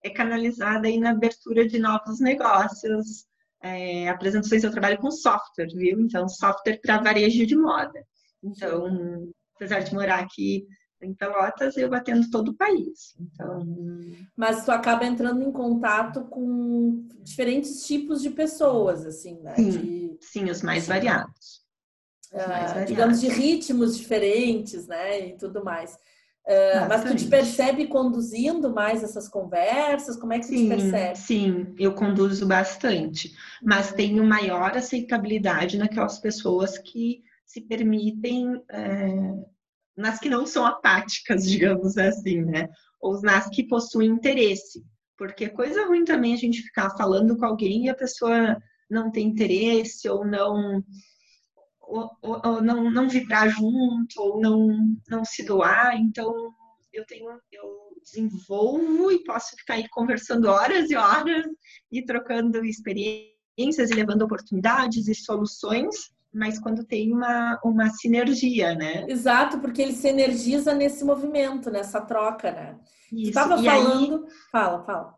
é 0.00 0.10
canalizada 0.10 0.86
aí 0.86 1.00
na 1.00 1.10
abertura 1.10 1.66
de 1.66 1.80
novos 1.80 2.20
negócios, 2.20 3.26
é, 3.60 4.08
apresentações, 4.08 4.62
eu 4.62 4.70
trabalho 4.70 4.98
com 4.98 5.10
software, 5.10 5.74
viu? 5.74 5.98
Então, 5.98 6.28
software 6.28 6.78
para 6.80 7.02
varejo 7.02 7.44
de 7.44 7.56
moda. 7.56 8.06
Então, 8.44 9.32
apesar 9.56 9.80
de 9.80 9.94
morar 9.94 10.20
aqui 10.20 10.66
em 11.02 11.14
Pelotas, 11.14 11.76
eu 11.76 11.92
atendo 11.94 12.30
todo 12.30 12.48
o 12.48 12.56
país. 12.56 13.14
Então, 13.20 13.66
mas 14.36 14.64
tu 14.64 14.70
acaba 14.70 15.04
entrando 15.04 15.42
em 15.42 15.52
contato 15.52 16.24
com 16.24 17.06
diferentes 17.22 17.86
tipos 17.86 18.22
de 18.22 18.30
pessoas, 18.30 19.04
assim, 19.04 19.40
né? 19.40 19.54
Sim, 19.54 19.70
de... 19.70 20.18
sim 20.20 20.50
os 20.50 20.62
mais 20.62 20.86
variados. 20.86 21.62
Os 22.32 22.42
uh, 22.42 22.48
mais 22.48 22.70
variados. 22.70 22.86
Digamos 22.86 23.20
de 23.20 23.28
ritmos 23.28 23.96
diferentes, 23.96 24.86
né? 24.86 25.28
E 25.28 25.36
tudo 25.36 25.64
mais. 25.64 25.94
Uh, 26.46 26.88
mas 26.88 27.04
tu 27.04 27.16
te 27.16 27.26
percebe 27.26 27.86
conduzindo 27.86 28.70
mais 28.70 29.02
essas 29.02 29.28
conversas? 29.28 30.16
Como 30.16 30.32
é 30.32 30.38
que 30.38 30.46
tu 30.46 30.50
sim, 30.50 30.64
te 30.64 30.68
percebe? 30.68 31.18
Sim, 31.18 31.74
eu 31.78 31.94
conduzo 31.94 32.46
bastante, 32.46 33.34
mas 33.62 33.92
tenho 33.92 34.22
maior 34.24 34.76
aceitabilidade 34.76 35.78
naquelas 35.78 36.18
pessoas 36.18 36.76
que 36.76 37.22
se 37.54 37.60
permitem, 37.60 38.60
é, 38.68 39.14
nas 39.96 40.18
que 40.18 40.28
não 40.28 40.44
são 40.44 40.66
apáticas, 40.66 41.44
digamos 41.48 41.96
assim, 41.96 42.42
né? 42.42 42.68
Ou 43.00 43.20
nas 43.22 43.48
que 43.48 43.62
possuem 43.68 44.10
interesse. 44.10 44.84
Porque 45.16 45.48
coisa 45.48 45.86
ruim 45.86 46.04
também 46.04 46.34
a 46.34 46.36
gente 46.36 46.62
ficar 46.62 46.90
falando 46.96 47.36
com 47.36 47.46
alguém 47.46 47.84
e 47.84 47.88
a 47.88 47.94
pessoa 47.94 48.60
não 48.90 49.10
tem 49.12 49.28
interesse 49.28 50.08
ou 50.08 50.26
não 50.26 50.84
ou, 51.80 52.10
ou, 52.20 52.40
ou 52.44 52.62
não, 52.62 52.90
não 52.90 53.08
vibrar 53.08 53.48
junto 53.48 54.20
ou 54.20 54.40
não, 54.40 54.76
não 55.08 55.24
se 55.24 55.44
doar. 55.44 55.96
Então 55.96 56.52
eu 56.92 57.06
tenho 57.06 57.30
eu 57.52 57.94
desenvolvo 58.02 59.12
e 59.12 59.22
posso 59.22 59.56
ficar 59.56 59.74
aí 59.74 59.88
conversando 59.88 60.48
horas 60.48 60.90
e 60.90 60.96
horas 60.96 61.46
e 61.92 62.04
trocando 62.04 62.64
experiências 62.64 63.90
e 63.90 63.94
levando 63.94 64.22
oportunidades 64.22 65.06
e 65.06 65.14
soluções 65.14 66.12
mas 66.34 66.58
quando 66.58 66.84
tem 66.84 67.12
uma, 67.12 67.60
uma 67.64 67.88
sinergia, 67.90 68.74
né? 68.74 69.06
Exato, 69.08 69.60
porque 69.60 69.80
ele 69.80 69.92
se 69.92 70.08
energiza 70.08 70.74
nesse 70.74 71.04
movimento, 71.04 71.70
nessa 71.70 72.00
troca, 72.00 72.50
né? 72.50 72.76
Isso. 73.12 73.28
Estava 73.28 73.62
falando. 73.62 74.24
Aí... 74.24 74.32
Fala, 74.50 74.84
fala. 74.84 75.14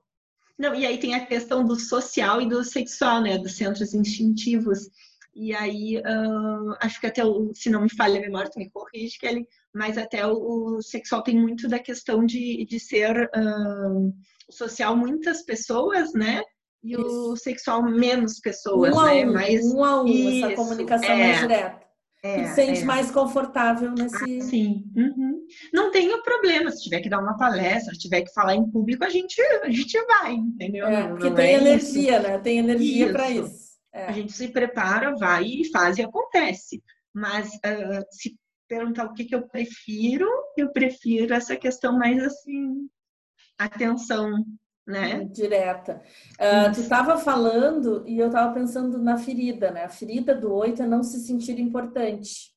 Não, 0.58 0.74
e 0.74 0.86
aí 0.86 0.98
tem 0.98 1.14
a 1.14 1.24
questão 1.24 1.64
do 1.64 1.76
social 1.76 2.40
e 2.40 2.48
do 2.48 2.62
sexual, 2.62 3.22
né? 3.22 3.38
Dos 3.38 3.56
centros 3.56 3.94
instintivos. 3.94 4.90
E 5.34 5.54
aí, 5.54 5.98
uh, 5.98 6.76
acho 6.80 7.00
que 7.00 7.06
até 7.06 7.24
o, 7.24 7.52
se 7.54 7.68
não 7.68 7.82
me 7.82 7.94
falha 7.94 8.18
a 8.18 8.22
memória, 8.22 8.50
tu 8.50 8.58
me 8.58 8.70
corrige, 8.70 9.18
Kelly, 9.18 9.46
mas 9.74 9.98
até 9.98 10.26
o, 10.26 10.76
o 10.76 10.82
sexual 10.82 11.22
tem 11.22 11.38
muito 11.38 11.68
da 11.68 11.78
questão 11.78 12.24
de, 12.24 12.64
de 12.64 12.80
ser 12.80 13.30
uh, 13.36 14.14
social 14.50 14.96
muitas 14.96 15.42
pessoas, 15.42 16.12
né? 16.14 16.42
E 16.86 16.92
isso. 16.92 17.32
o 17.32 17.36
sexual 17.36 17.82
menos 17.82 18.38
pessoas, 18.38 18.96
um 18.96 19.04
né? 19.04 19.26
Um, 19.26 19.32
mais 19.32 19.64
um 19.72 19.84
a 19.84 20.02
um, 20.02 20.06
isso, 20.06 20.46
essa 20.46 20.54
comunicação 20.54 21.10
é, 21.10 21.18
mais 21.18 21.40
direta. 21.40 21.86
É, 22.22 22.44
sente 22.54 22.80
é. 22.80 22.84
mais 22.84 23.10
confortável 23.10 23.90
nesse. 23.92 24.38
Ah, 24.38 24.40
sim. 24.42 24.84
Uhum. 24.96 25.44
Não 25.72 25.90
tenho 25.90 26.22
problema. 26.22 26.70
Se 26.70 26.84
tiver 26.84 27.00
que 27.00 27.08
dar 27.08 27.20
uma 27.20 27.36
palestra, 27.36 27.92
se 27.92 28.00
tiver 28.00 28.22
que 28.22 28.32
falar 28.32 28.54
em 28.54 28.70
público, 28.70 29.04
a 29.04 29.08
gente, 29.08 29.40
a 29.62 29.70
gente 29.70 30.00
vai, 30.06 30.34
entendeu? 30.34 30.86
É, 30.86 31.08
porque 31.08 31.28
não 31.28 31.36
tem 31.36 31.54
é 31.54 31.58
energia, 31.58 32.18
isso. 32.18 32.28
né? 32.28 32.38
Tem 32.38 32.58
energia 32.58 33.12
para 33.12 33.30
isso. 33.30 33.66
É. 33.92 34.06
A 34.06 34.12
gente 34.12 34.32
se 34.32 34.48
prepara, 34.48 35.14
vai 35.16 35.44
e 35.44 35.70
faz 35.70 35.98
e 35.98 36.02
acontece. 36.02 36.82
Mas 37.12 37.48
uh, 37.48 38.04
se 38.10 38.36
perguntar 38.68 39.06
o 39.06 39.14
que, 39.14 39.24
que 39.24 39.34
eu 39.34 39.46
prefiro, 39.48 40.28
eu 40.56 40.70
prefiro 40.72 41.34
essa 41.34 41.56
questão 41.56 41.96
mais 41.96 42.22
assim, 42.22 42.88
atenção 43.58 44.44
né? 44.86 45.24
Direta. 45.24 46.00
Uh, 46.34 46.72
tu 46.72 46.80
estava 46.80 47.18
falando 47.18 48.04
e 48.06 48.18
eu 48.18 48.28
estava 48.28 48.54
pensando 48.54 48.98
na 48.98 49.18
ferida, 49.18 49.70
né? 49.70 49.84
A 49.84 49.88
ferida 49.88 50.34
do 50.34 50.52
oito 50.54 50.82
é 50.82 50.86
não 50.86 51.02
se 51.02 51.18
sentir 51.20 51.58
importante. 51.58 52.54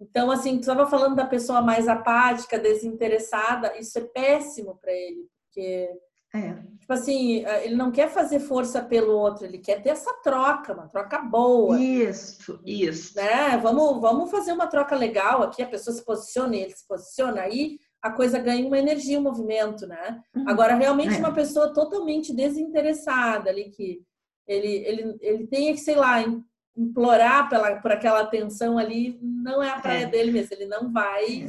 Então, 0.00 0.30
assim, 0.30 0.54
tu 0.54 0.60
estava 0.60 0.86
falando 0.86 1.16
da 1.16 1.26
pessoa 1.26 1.60
mais 1.60 1.88
apática, 1.88 2.58
desinteressada, 2.58 3.76
isso 3.78 3.98
é 3.98 4.02
péssimo 4.02 4.78
para 4.80 4.92
ele, 4.92 5.26
porque, 5.42 5.90
é. 6.32 6.54
tipo 6.78 6.92
assim, 6.92 7.44
ah, 7.44 7.64
ele 7.64 7.74
não 7.74 7.90
quer 7.90 8.08
fazer 8.08 8.38
força 8.38 8.80
pelo 8.80 9.12
outro, 9.18 9.44
ele 9.44 9.58
quer 9.58 9.82
ter 9.82 9.88
essa 9.88 10.12
troca, 10.22 10.72
uma 10.72 10.86
troca 10.86 11.18
boa. 11.18 11.80
Isso, 11.80 12.60
isso. 12.64 13.16
Né? 13.16 13.56
Vamos, 13.56 14.00
vamos 14.00 14.30
fazer 14.30 14.52
uma 14.52 14.68
troca 14.68 14.94
legal 14.94 15.42
aqui, 15.42 15.64
a 15.64 15.68
pessoa 15.68 15.92
se 15.92 16.04
posiciona, 16.04 16.54
ele 16.54 16.70
se 16.70 16.86
posiciona 16.86 17.40
aí, 17.40 17.80
a 18.02 18.10
coisa 18.10 18.38
ganha 18.38 18.66
uma 18.66 18.78
energia, 18.78 19.18
um 19.18 19.22
movimento, 19.22 19.86
né? 19.86 20.22
Uhum. 20.34 20.48
Agora, 20.48 20.74
realmente, 20.74 21.14
é. 21.14 21.18
uma 21.18 21.32
pessoa 21.32 21.72
totalmente 21.72 22.32
desinteressada 22.34 23.50
ali, 23.50 23.70
que 23.70 24.00
ele, 24.46 24.68
ele, 24.68 25.16
ele 25.20 25.46
tenha 25.46 25.72
que, 25.72 25.80
sei 25.80 25.96
lá, 25.96 26.22
implorar 26.76 27.48
pela, 27.48 27.76
por 27.76 27.90
aquela 27.90 28.20
atenção 28.20 28.78
ali, 28.78 29.18
não 29.20 29.62
é 29.62 29.70
a 29.70 29.80
praia 29.80 30.04
é. 30.04 30.06
dele 30.06 30.30
mesmo, 30.30 30.54
ele 30.54 30.66
não 30.66 30.92
vai. 30.92 31.48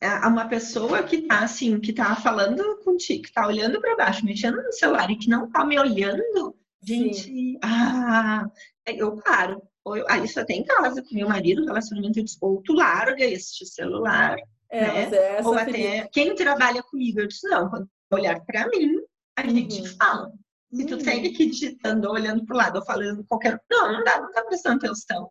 É. 0.00 0.26
Uma 0.26 0.48
pessoa 0.48 1.02
que 1.02 1.22
tá 1.22 1.44
assim, 1.44 1.78
que 1.78 1.92
tá 1.92 2.16
falando 2.16 2.78
contigo, 2.78 3.22
que 3.22 3.32
tá 3.32 3.46
olhando 3.46 3.80
para 3.80 3.96
baixo, 3.96 4.24
mexendo 4.24 4.56
no 4.56 4.72
celular 4.72 5.10
e 5.10 5.16
que 5.16 5.28
não 5.28 5.48
tá 5.50 5.64
me 5.64 5.78
olhando, 5.78 6.56
gente, 6.82 7.22
Sim. 7.24 7.58
ah, 7.62 8.50
eu 8.86 9.16
paro. 9.18 9.62
Ou 9.84 9.94
ah, 10.08 10.18
isso 10.18 10.40
até 10.40 10.54
em 10.54 10.64
casa 10.64 11.02
com 11.02 11.14
meu 11.14 11.28
marido, 11.28 11.64
relacionamento, 11.64 12.18
eu 12.18 12.24
disse, 12.24 12.36
ou 12.40 12.62
tu 12.62 12.72
larga 12.72 13.24
este 13.24 13.64
celular, 13.66 14.36
é, 14.70 15.10
né? 15.10 15.38
É 15.38 15.42
Ou 15.42 15.54
até 15.54 16.08
quem 16.12 16.34
trabalha 16.34 16.82
comigo, 16.82 17.20
eu 17.20 17.28
disse, 17.28 17.48
não, 17.48 17.68
quando 17.68 17.88
olhar 18.12 18.40
para 18.44 18.68
mim, 18.68 18.96
a 19.36 19.42
uhum. 19.42 19.50
gente 19.50 19.88
fala. 19.96 20.32
Se 20.72 20.86
tu 20.86 20.94
uhum. 20.94 21.00
segue 21.00 21.28
aqui 21.28 21.50
digitando, 21.50 22.08
olhando 22.08 22.44
para 22.46 22.54
o 22.54 22.56
lado, 22.56 22.76
ou 22.76 22.84
falando 22.84 23.24
qualquer. 23.24 23.60
Não, 23.70 23.92
não 23.92 24.04
dá, 24.04 24.20
não 24.20 24.30
tá 24.30 24.42
prestando 24.44 24.76
atenção. 24.76 25.30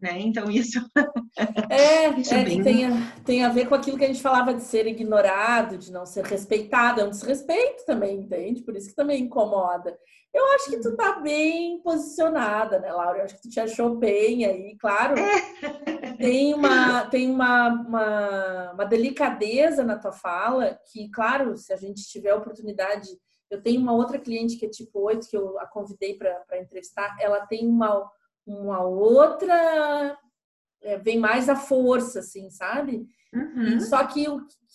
Né? 0.00 0.18
Então 0.20 0.50
isso 0.50 0.78
é, 1.70 2.08
isso 2.18 2.34
é, 2.34 2.44
bem... 2.44 2.62
tem, 2.62 2.84
a, 2.84 2.90
tem 3.24 3.44
a 3.44 3.48
ver 3.48 3.68
com 3.68 3.74
aquilo 3.74 3.96
que 3.96 4.04
a 4.04 4.08
gente 4.08 4.22
falava 4.22 4.54
de 4.54 4.62
ser 4.62 4.86
ignorado, 4.86 5.78
de 5.78 5.92
não 5.92 6.04
ser 6.04 6.24
respeitado, 6.24 7.00
é 7.00 7.04
um 7.04 7.10
desrespeito 7.10 7.84
também, 7.84 8.18
entende? 8.18 8.62
Por 8.62 8.76
isso 8.76 8.88
que 8.88 8.94
também 8.94 9.22
incomoda. 9.22 9.96
Eu 10.34 10.44
acho 10.54 10.70
que 10.70 10.80
tu 10.80 10.94
tá 10.94 11.20
bem 11.20 11.80
posicionada, 11.82 12.78
né, 12.78 12.92
Laura? 12.92 13.18
Eu 13.18 13.24
acho 13.24 13.36
que 13.36 13.42
tu 13.42 13.48
te 13.48 13.58
achou 13.58 13.96
bem 13.96 14.44
aí, 14.44 14.76
claro. 14.76 15.14
É. 15.18 16.12
Tem 16.18 16.52
uma 16.52 17.06
tem 17.08 17.30
uma, 17.30 17.68
uma, 17.68 18.72
uma 18.72 18.84
delicadeza 18.84 19.82
na 19.82 19.96
tua 19.96 20.12
fala 20.12 20.78
que, 20.92 21.08
claro, 21.10 21.56
se 21.56 21.72
a 21.72 21.76
gente 21.76 22.02
tiver 22.02 22.30
a 22.30 22.36
oportunidade 22.36 23.08
eu 23.50 23.62
tenho 23.62 23.80
uma 23.80 23.92
outra 23.92 24.18
cliente 24.18 24.56
que 24.56 24.66
é 24.66 24.68
tipo 24.68 25.00
8, 25.00 25.28
que 25.28 25.36
eu 25.36 25.58
a 25.60 25.66
convidei 25.66 26.14
para 26.14 26.60
entrevistar. 26.60 27.16
Ela 27.20 27.46
tem 27.46 27.66
uma, 27.66 28.10
uma 28.46 28.82
outra. 28.82 30.18
É, 30.82 30.98
vem 30.98 31.18
mais 31.18 31.48
a 31.48 31.56
força, 31.56 32.20
assim, 32.20 32.48
sabe? 32.50 33.08
Uhum. 33.34 33.80
Só 33.80 34.04
que, 34.06 34.24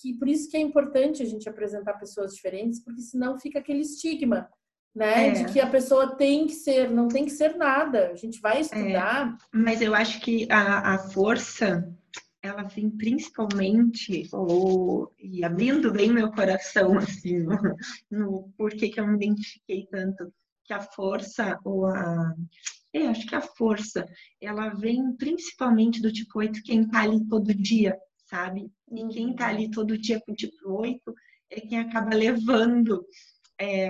que 0.01 0.13
por 0.15 0.27
isso 0.27 0.49
que 0.49 0.57
é 0.57 0.59
importante 0.59 1.23
a 1.23 1.25
gente 1.25 1.47
apresentar 1.47 1.93
pessoas 1.93 2.35
diferentes, 2.35 2.83
porque 2.83 3.01
senão 3.01 3.39
fica 3.39 3.59
aquele 3.59 3.81
estigma, 3.81 4.49
né? 4.93 5.29
É. 5.29 5.31
De 5.31 5.53
que 5.53 5.59
a 5.59 5.69
pessoa 5.69 6.15
tem 6.15 6.47
que 6.47 6.53
ser, 6.53 6.89
não 6.89 7.07
tem 7.07 7.25
que 7.25 7.31
ser 7.31 7.55
nada. 7.55 8.09
A 8.09 8.15
gente 8.15 8.41
vai 8.41 8.61
estudar. 8.61 9.37
É. 9.53 9.57
Mas 9.57 9.81
eu 9.81 9.95
acho 9.95 10.19
que 10.19 10.47
a, 10.51 10.95
a 10.95 10.97
força 10.97 11.87
ela 12.41 12.63
vem 12.63 12.89
principalmente, 12.89 14.27
ou, 14.33 15.13
e 15.19 15.43
abrindo 15.43 15.91
bem 15.91 16.11
meu 16.11 16.31
coração, 16.31 16.97
assim, 16.97 17.39
no, 17.39 17.59
no 18.09 18.53
porquê 18.57 18.89
que 18.89 18.99
eu 18.99 19.07
me 19.07 19.15
identifiquei 19.15 19.87
tanto, 19.91 20.33
que 20.63 20.73
a 20.73 20.81
força, 20.81 21.59
ou 21.63 21.85
a. 21.85 22.33
É, 22.93 23.07
acho 23.07 23.25
que 23.25 23.35
a 23.35 23.41
força, 23.41 24.05
ela 24.39 24.69
vem 24.69 25.15
principalmente 25.15 26.01
do 26.01 26.11
tipo 26.11 26.39
8, 26.39 26.61
quem 26.63 26.87
tá 26.87 27.01
ali 27.01 27.25
todo 27.27 27.53
dia, 27.53 27.97
sabe? 28.25 28.69
E 28.91 29.07
quem 29.07 29.33
tá 29.33 29.47
ali 29.47 29.71
todo 29.71 29.97
dia 29.97 30.21
com 30.25 30.33
o 30.33 30.35
tipo 30.35 30.69
8 30.69 31.13
é 31.49 31.61
quem 31.61 31.79
acaba 31.79 32.15
levando, 32.15 33.05
é, 33.59 33.89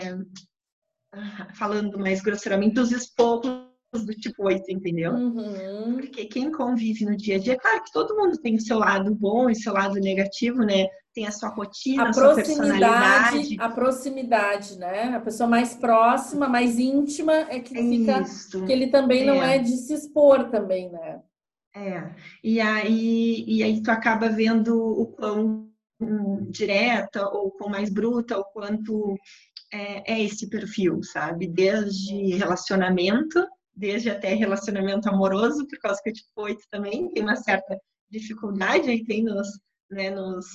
falando 1.56 1.98
mais 1.98 2.22
grosseiramente, 2.22 2.80
os 2.80 2.92
esporros 2.92 3.72
do 3.94 4.14
tipo 4.14 4.46
8, 4.46 4.64
entendeu? 4.70 5.14
Uhum. 5.14 5.96
Porque 5.96 6.26
quem 6.26 6.52
convive 6.52 7.06
no 7.06 7.18
dia 7.18 7.36
a 7.36 7.40
dia, 7.40 7.58
claro 7.58 7.84
que 7.84 7.92
todo 7.92 8.16
mundo 8.16 8.40
tem 8.40 8.56
o 8.56 8.62
seu 8.62 8.78
lado 8.78 9.14
bom 9.16 9.50
e 9.50 9.56
seu 9.56 9.74
lado 9.74 9.96
negativo, 9.96 10.60
né? 10.60 10.88
Tem 11.14 11.28
a 11.28 11.32
sua 11.32 11.50
rotina, 11.50 12.04
a, 12.04 12.10
a 12.10 12.14
sua 12.14 12.36
personalidade. 12.36 13.58
A 13.60 13.70
proximidade, 13.70 14.78
né? 14.78 15.16
A 15.16 15.20
pessoa 15.20 15.48
mais 15.48 15.76
próxima, 15.76 16.48
mais 16.48 16.80
íntima 16.80 17.34
é 17.34 17.60
que 17.60 17.76
fica. 17.76 18.22
Isso. 18.22 18.66
Que 18.66 18.72
ele 18.72 18.88
também 18.88 19.24
é. 19.24 19.26
não 19.26 19.44
é 19.44 19.58
de 19.58 19.76
se 19.76 19.94
expor 19.94 20.50
também, 20.50 20.90
né? 20.90 21.22
É. 21.76 22.16
E 22.44 22.60
aí, 22.60 23.44
e 23.48 23.64
aí 23.64 23.82
tu 23.82 23.92
acaba 23.92 24.30
vendo 24.30 24.78
o 24.78 25.08
quão 25.08 25.70
direta 26.50 27.28
ou 27.30 27.52
quão 27.52 27.70
mais 27.70 27.90
bruta, 27.90 28.38
o 28.38 28.46
quanto 28.46 29.16
é, 29.72 30.14
é 30.14 30.24
esse 30.24 30.50
perfil, 30.50 31.04
sabe? 31.04 31.48
Desde 31.48 32.36
relacionamento 32.36 33.46
desde 33.76 34.10
até 34.10 34.34
relacionamento 34.34 35.10
amoroso, 35.10 35.68
por 35.68 35.80
causa 35.80 36.02
que 36.04 36.10
o 36.10 36.14
tipo 36.14 36.30
8 36.36 36.62
também 36.70 37.10
tem 37.10 37.24
uma 37.24 37.36
certa 37.36 37.80
dificuldade 38.10 38.90
aí 38.90 39.04
tem 39.04 39.24
nos, 39.24 39.48
né, 39.90 40.10
nos, 40.10 40.46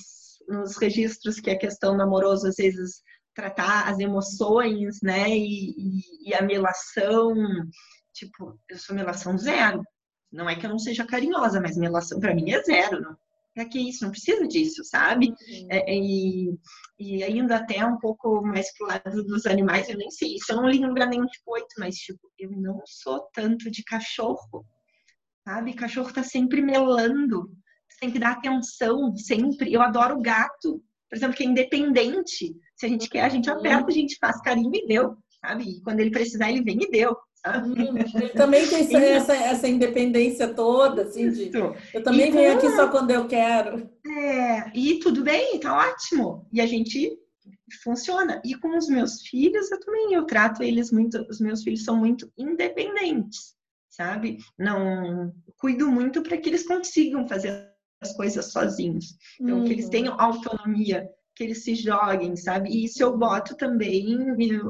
nos 0.47 0.77
registros 0.77 1.39
que 1.39 1.49
a 1.49 1.57
questão 1.57 1.95
do 1.95 2.03
amoroso 2.03 2.47
às 2.47 2.55
vezes 2.55 3.01
tratar 3.35 3.89
as 3.89 3.99
emoções, 3.99 4.97
né, 5.03 5.29
e, 5.29 5.69
e, 5.77 6.29
e 6.29 6.33
a 6.33 6.41
melação, 6.41 7.35
tipo, 8.13 8.59
eu 8.69 8.77
sou 8.79 8.95
melação 8.95 9.37
zero. 9.37 9.83
Não 10.31 10.49
é 10.49 10.55
que 10.55 10.65
eu 10.65 10.69
não 10.69 10.79
seja 10.79 11.05
carinhosa, 11.05 11.61
mas 11.61 11.77
melação 11.77 12.19
para 12.19 12.33
mim 12.33 12.51
é 12.51 12.61
zero, 12.63 12.99
não, 13.01 13.15
para 13.57 13.65
que 13.65 13.89
isso? 13.89 14.03
Não 14.03 14.11
precisa 14.11 14.47
disso, 14.47 14.83
sabe? 14.83 15.33
É, 15.69 15.91
é, 15.91 15.97
e, 15.97 16.55
e 16.99 17.23
ainda 17.23 17.55
até 17.55 17.83
um 17.83 17.97
pouco 17.97 18.41
mais 18.41 18.71
pro 18.77 18.87
lado 18.87 19.23
dos 19.23 19.47
animais, 19.47 19.89
eu 19.89 19.97
nem 19.97 20.11
sei 20.11 20.35
isso. 20.35 20.51
Eu 20.51 20.57
não 20.57 20.69
ligo 20.69 20.93
pra 20.93 21.07
nenhum 21.07 21.25
tipo 21.25 21.53
8, 21.53 21.67
mas 21.79 21.95
tipo, 21.95 22.19
eu 22.37 22.51
não 22.51 22.81
sou 22.85 23.27
tanto 23.33 23.71
de 23.71 23.83
cachorro, 23.83 24.63
sabe? 25.43 25.73
Cachorro 25.73 26.13
tá 26.13 26.21
sempre 26.21 26.61
melando, 26.61 27.49
você 27.97 28.01
tem 28.01 28.11
que 28.11 28.19
dar 28.19 28.33
atenção 28.33 29.15
sempre. 29.15 29.73
Eu 29.73 29.81
adoro 29.81 30.21
gato, 30.21 30.81
por 31.09 31.15
exemplo, 31.15 31.35
que 31.35 31.43
é 31.43 31.47
independente. 31.47 32.55
Se 32.75 32.85
a 32.85 32.89
gente 32.89 33.09
quer, 33.09 33.23
a 33.23 33.29
gente 33.29 33.49
aperta, 33.49 33.89
a 33.89 33.93
gente 33.93 34.17
faz 34.19 34.39
carinho 34.41 34.71
e 34.73 34.87
deu, 34.87 35.17
sabe? 35.41 35.63
E 35.63 35.81
quando 35.81 35.99
ele 35.99 36.11
precisar, 36.11 36.49
ele 36.49 36.63
vem 36.63 36.77
e 36.81 36.91
deu. 36.91 37.17
Hum, 37.47 38.29
também 38.35 38.67
tem 38.67 38.93
essa, 38.95 39.33
essa, 39.33 39.67
independência 39.67 40.53
toda, 40.53 41.03
assim, 41.03 41.31
de, 41.31 41.49
eu 41.93 42.03
também 42.03 42.27
e 42.27 42.31
venho 42.31 42.57
aqui 42.57 42.69
só 42.71 42.89
quando 42.89 43.11
eu 43.11 43.27
quero. 43.27 43.89
É, 44.05 44.71
e 44.77 44.99
tudo 44.99 45.23
bem, 45.23 45.59
tá 45.59 45.77
ótimo. 45.77 46.45
E 46.51 46.59
a 46.59 46.65
gente 46.65 47.17
funciona. 47.83 48.41
E 48.43 48.53
com 48.55 48.77
os 48.77 48.89
meus 48.89 49.21
filhos, 49.21 49.71
eu 49.71 49.79
também, 49.79 50.13
eu 50.13 50.25
trato 50.25 50.61
eles 50.61 50.91
muito, 50.91 51.25
os 51.29 51.39
meus 51.39 51.63
filhos 51.63 51.85
são 51.85 51.95
muito 51.95 52.29
independentes, 52.37 53.55
sabe? 53.89 54.39
Não 54.57 55.33
cuido 55.57 55.89
muito 55.89 56.21
para 56.21 56.37
que 56.37 56.49
eles 56.49 56.67
consigam 56.67 57.27
fazer 57.27 57.76
as 58.01 58.15
coisas 58.15 58.51
sozinhos. 58.51 59.15
Então, 59.39 59.63
que 59.63 59.73
eles 59.73 59.85
uhum. 59.85 59.91
tenham 59.91 60.19
autonomia, 60.19 61.09
que 61.35 61.43
eles 61.43 61.63
se 61.63 61.75
joguem, 61.75 62.35
sabe? 62.35 62.69
E 62.69 62.85
isso 62.85 63.01
eu 63.01 63.17
boto 63.17 63.55
também 63.55 64.17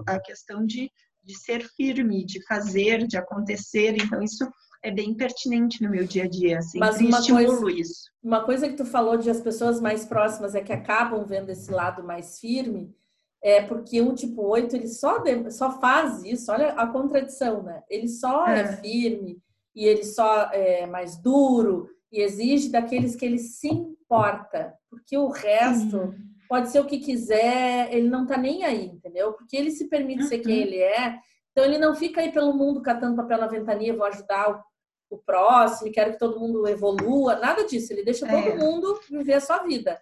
a 0.08 0.20
questão 0.20 0.66
de 0.66 0.92
de 1.28 1.38
ser 1.38 1.68
firme, 1.76 2.26
de 2.26 2.44
fazer, 2.46 3.06
de 3.06 3.18
acontecer. 3.18 3.98
Então, 3.98 4.22
isso 4.22 4.50
é 4.82 4.90
bem 4.90 5.14
pertinente 5.14 5.84
no 5.84 5.90
meu 5.90 6.06
dia 6.06 6.24
a 6.24 6.28
dia, 6.28 6.60
assim, 6.60 6.80
Mas 6.80 7.02
uma 7.02 7.22
coisa, 7.22 7.72
isso. 7.72 8.10
Uma 8.24 8.44
coisa 8.44 8.70
que 8.70 8.76
tu 8.76 8.86
falou 8.86 9.18
de 9.18 9.30
as 9.30 9.42
pessoas 9.42 9.82
mais 9.82 10.06
próximas 10.06 10.56
é 10.56 10.62
que 10.62 10.72
acabam 10.72 11.26
vendo 11.26 11.50
esse 11.50 11.70
lado 11.70 12.02
mais 12.02 12.40
firme, 12.40 12.96
é 13.44 13.62
porque 13.62 14.02
o 14.02 14.16
tipo 14.16 14.42
8, 14.42 14.76
ele 14.76 14.88
só, 14.88 15.22
só 15.52 15.80
faz 15.80 16.24
isso, 16.24 16.52
olha 16.52 16.70
a 16.70 16.88
contradição, 16.88 17.62
né? 17.62 17.84
Ele 17.90 18.08
só 18.08 18.48
é, 18.48 18.62
é 18.62 18.78
firme 18.78 19.38
e 19.76 19.86
ele 19.86 20.04
só 20.04 20.50
é 20.54 20.88
mais 20.88 21.18
duro 21.22 21.90
e 22.12 22.22
exige 22.22 22.70
daqueles 22.70 23.16
que 23.16 23.26
ele 23.26 23.38
se 23.38 23.68
importa, 23.68 24.74
porque 24.90 25.18
o 25.18 25.28
resto 25.28 26.14
pode 26.48 26.70
ser 26.70 26.80
o 26.80 26.86
que 26.86 27.00
quiser, 27.00 27.94
ele 27.94 28.10
não 28.10 28.26
tá 28.26 28.38
nem 28.38 28.64
aí, 28.64 28.86
entendeu? 28.86 29.34
Porque 29.34 29.58
ele 29.58 29.72
se 29.72 29.90
permite 29.90 30.24
uhum. 30.24 30.28
ser 30.28 30.40
quem 30.40 30.56
uhum. 30.56 30.62
ele 30.62 30.78
é, 30.78 31.20
então 31.52 31.66
ele 31.66 31.78
não 31.78 31.96
fica 31.96 32.22
aí 32.22 32.32
pelo 32.32 32.54
mundo 32.54 32.82
catando 32.82 33.16
papel 33.16 33.40
na 33.40 33.48
ventania, 33.48 33.96
vou 33.96 34.06
ajudar 34.06 34.64
o, 35.10 35.16
o 35.16 35.18
próximo, 35.18 35.92
quero 35.92 36.14
que 36.14 36.20
todo 36.20 36.40
mundo 36.40 36.68
evolua, 36.68 37.36
nada 37.36 37.66
disso, 37.66 37.92
ele 37.92 38.04
deixa 38.04 38.26
todo 38.26 38.38
é. 38.38 38.56
mundo 38.56 39.00
viver 39.10 39.34
a 39.34 39.42
sua 39.42 39.60
vida. 39.60 40.00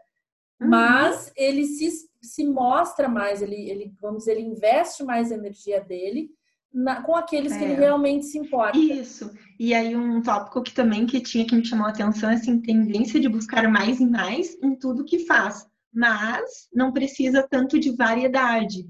Uhum. 0.62 0.70
Mas 0.70 1.32
ele 1.36 1.66
se, 1.66 2.08
se 2.22 2.46
mostra 2.46 3.08
mais, 3.08 3.42
ele, 3.42 3.70
ele, 3.70 3.94
vamos 4.00 4.20
dizer, 4.20 4.34
ele 4.34 4.48
investe 4.48 5.04
mais 5.04 5.32
a 5.32 5.36
energia 5.36 5.82
dele 5.82 6.30
na, 6.76 7.02
com 7.02 7.16
aqueles 7.16 7.54
é. 7.54 7.58
que 7.58 7.64
ele 7.64 7.74
é. 7.74 7.80
realmente 7.80 8.26
se 8.26 8.38
importa. 8.38 8.78
Isso. 8.78 9.32
E 9.58 9.74
aí 9.74 9.96
um 9.96 10.22
tópico 10.22 10.62
que 10.62 10.74
também 10.74 11.06
que 11.06 11.22
tinha 11.22 11.46
que 11.46 11.56
me 11.56 11.66
chamou 11.66 11.88
a 11.88 11.90
atenção 11.90 12.30
é 12.30 12.36
assim, 12.36 12.62
tendência 12.62 13.20
de 13.20 13.30
buscar 13.30 13.68
mais 13.70 14.00
e 14.00 14.06
mais 14.06 14.56
em 14.62 14.76
tudo 14.76 15.06
que 15.06 15.26
faz 15.26 15.66
mas 15.96 16.68
não 16.74 16.92
precisa 16.92 17.48
tanto 17.50 17.80
de 17.80 17.96
variedade. 17.96 18.86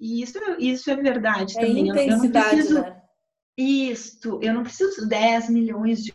E 0.00 0.20
isso, 0.20 0.38
isso 0.58 0.90
é 0.90 0.96
verdade 0.96 1.56
é 1.56 1.64
também. 1.64 1.88
Intensidade, 1.88 2.08
eu 2.08 2.18
não 2.18 2.30
preciso, 2.32 2.82
né? 2.82 3.02
Isso, 3.56 4.40
eu 4.42 4.54
não 4.54 4.62
preciso 4.64 5.08
10 5.08 5.50
milhões 5.50 6.02
de 6.02 6.12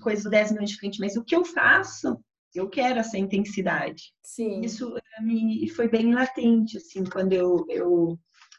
coisas, 0.00 0.30
10 0.30 0.52
milhões 0.52 0.70
de 0.70 0.78
clientes, 0.78 1.00
mas 1.00 1.16
o 1.16 1.24
que 1.24 1.34
eu 1.34 1.44
faço, 1.44 2.16
eu 2.54 2.68
quero 2.68 3.00
essa 3.00 3.18
intensidade. 3.18 4.14
Sim. 4.22 4.60
Isso 4.60 4.94
me 5.20 5.68
foi 5.70 5.88
bem 5.88 6.14
latente, 6.14 6.76
assim, 6.76 7.02
quando 7.04 7.32
eu, 7.32 7.66
eu 7.68 8.18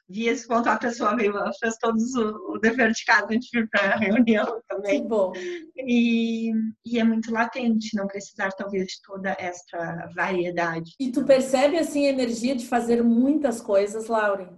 vi 0.10 0.28
esse 0.28 0.48
ponto, 0.48 0.68
a 0.70 0.78
pessoa 0.78 1.16
veio, 1.16 1.34
fez 1.60 1.78
todos 1.78 2.14
o, 2.16 2.54
o 2.54 2.60
dever 2.60 2.92
de 2.92 3.04
casa 3.06 3.28
antes 3.32 3.50
de 3.50 3.60
vir 3.60 3.70
para 3.70 3.94
a 3.94 3.98
reunião 3.98 4.62
também. 4.68 5.02
Que 5.02 5.08
bom. 5.08 5.34
E, 5.78 6.52
e 6.86 7.00
é 7.00 7.04
muito 7.04 7.32
latente 7.32 7.96
não 7.96 8.08
precisar, 8.08 8.52
talvez, 8.52 8.88
de 8.88 9.02
toda 9.02 9.36
essa 9.40 10.10
variedade. 10.16 10.92
E 11.00 11.12
tu 11.12 11.24
percebe, 11.26 11.78
assim, 11.78 12.08
a 12.08 12.10
energia 12.10 12.56
de 12.56 12.68
fazer 12.68 13.04
muitas 13.04 13.62
coisas, 13.62 14.08
Lauren? 14.08 14.50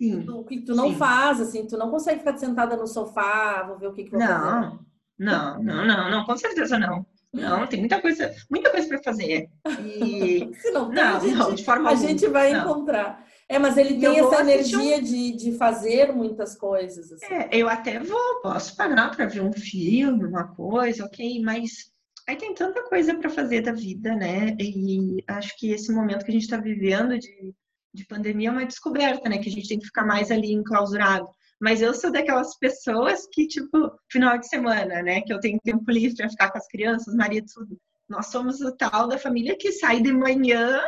Sim. 0.00 0.22
Tu, 0.24 0.44
que 0.44 0.60
tu 0.60 0.74
não 0.74 0.90
sim. 0.90 0.96
faz, 0.96 1.40
assim, 1.40 1.66
tu 1.66 1.76
não 1.76 1.90
consegue 1.90 2.18
ficar 2.18 2.36
sentada 2.36 2.76
no 2.76 2.86
sofá, 2.86 3.62
vou 3.62 3.78
ver 3.78 3.88
o 3.88 3.92
que, 3.92 4.04
que 4.04 4.10
vou 4.10 4.20
não, 4.20 4.26
fazer. 4.28 4.78
Não, 5.18 5.62
não, 5.62 5.86
não, 5.86 6.10
não, 6.10 6.24
com 6.24 6.36
certeza 6.36 6.78
não. 6.78 7.06
Não, 7.32 7.66
tem 7.66 7.80
muita 7.80 8.00
coisa, 8.00 8.34
muita 8.50 8.70
coisa 8.70 8.88
para 8.88 9.02
fazer. 9.02 9.48
E... 9.80 10.50
Se 10.60 10.70
não, 10.70 10.88
não, 10.88 11.16
a 11.16 11.20
gente, 11.20 11.34
não, 11.34 11.54
de 11.54 11.64
forma 11.64 11.88
a 11.88 11.92
alguma. 11.92 12.08
gente 12.08 12.26
vai 12.28 12.52
não. 12.52 12.60
encontrar. 12.62 13.25
É, 13.48 13.58
mas 13.58 13.76
ele 13.76 14.00
tem 14.00 14.18
essa 14.18 14.40
energia 14.40 14.96
um... 14.96 15.02
de, 15.02 15.32
de 15.32 15.52
fazer 15.56 16.12
muitas 16.12 16.56
coisas. 16.56 17.12
Assim. 17.12 17.26
É, 17.26 17.48
eu 17.52 17.68
até 17.68 18.00
vou, 18.00 18.40
posso 18.42 18.76
parar 18.76 19.14
para 19.14 19.26
ver 19.26 19.40
um 19.40 19.52
filme, 19.52 20.24
uma 20.24 20.48
coisa, 20.48 21.04
ok, 21.04 21.40
mas 21.42 21.92
aí 22.28 22.36
tem 22.36 22.52
tanta 22.52 22.82
coisa 22.82 23.14
para 23.14 23.30
fazer 23.30 23.60
da 23.60 23.72
vida, 23.72 24.16
né? 24.16 24.56
E 24.58 25.22
acho 25.28 25.56
que 25.58 25.70
esse 25.70 25.92
momento 25.92 26.24
que 26.24 26.30
a 26.30 26.34
gente 26.34 26.42
está 26.42 26.56
vivendo 26.56 27.16
de, 27.18 27.54
de 27.94 28.04
pandemia 28.06 28.48
é 28.48 28.52
uma 28.52 28.66
descoberta, 28.66 29.28
né? 29.28 29.38
Que 29.38 29.48
a 29.48 29.52
gente 29.52 29.68
tem 29.68 29.78
que 29.78 29.86
ficar 29.86 30.04
mais 30.04 30.30
ali 30.32 30.52
enclausurado. 30.52 31.28
Mas 31.60 31.80
eu 31.80 31.94
sou 31.94 32.10
daquelas 32.10 32.58
pessoas 32.58 33.26
que, 33.32 33.46
tipo, 33.46 33.90
final 34.10 34.36
de 34.38 34.48
semana, 34.48 35.02
né? 35.02 35.22
Que 35.22 35.32
eu 35.32 35.40
tenho 35.40 35.60
tempo 35.60 35.88
livre 35.90 36.16
para 36.16 36.28
ficar 36.28 36.50
com 36.50 36.58
as 36.58 36.66
crianças, 36.66 37.14
marido, 37.14 37.46
tudo. 37.54 37.78
Nós 38.08 38.26
somos 38.26 38.60
o 38.60 38.76
tal 38.76 39.08
da 39.08 39.18
família 39.18 39.56
que 39.58 39.72
sai 39.72 40.00
de 40.02 40.12
manhã 40.12 40.80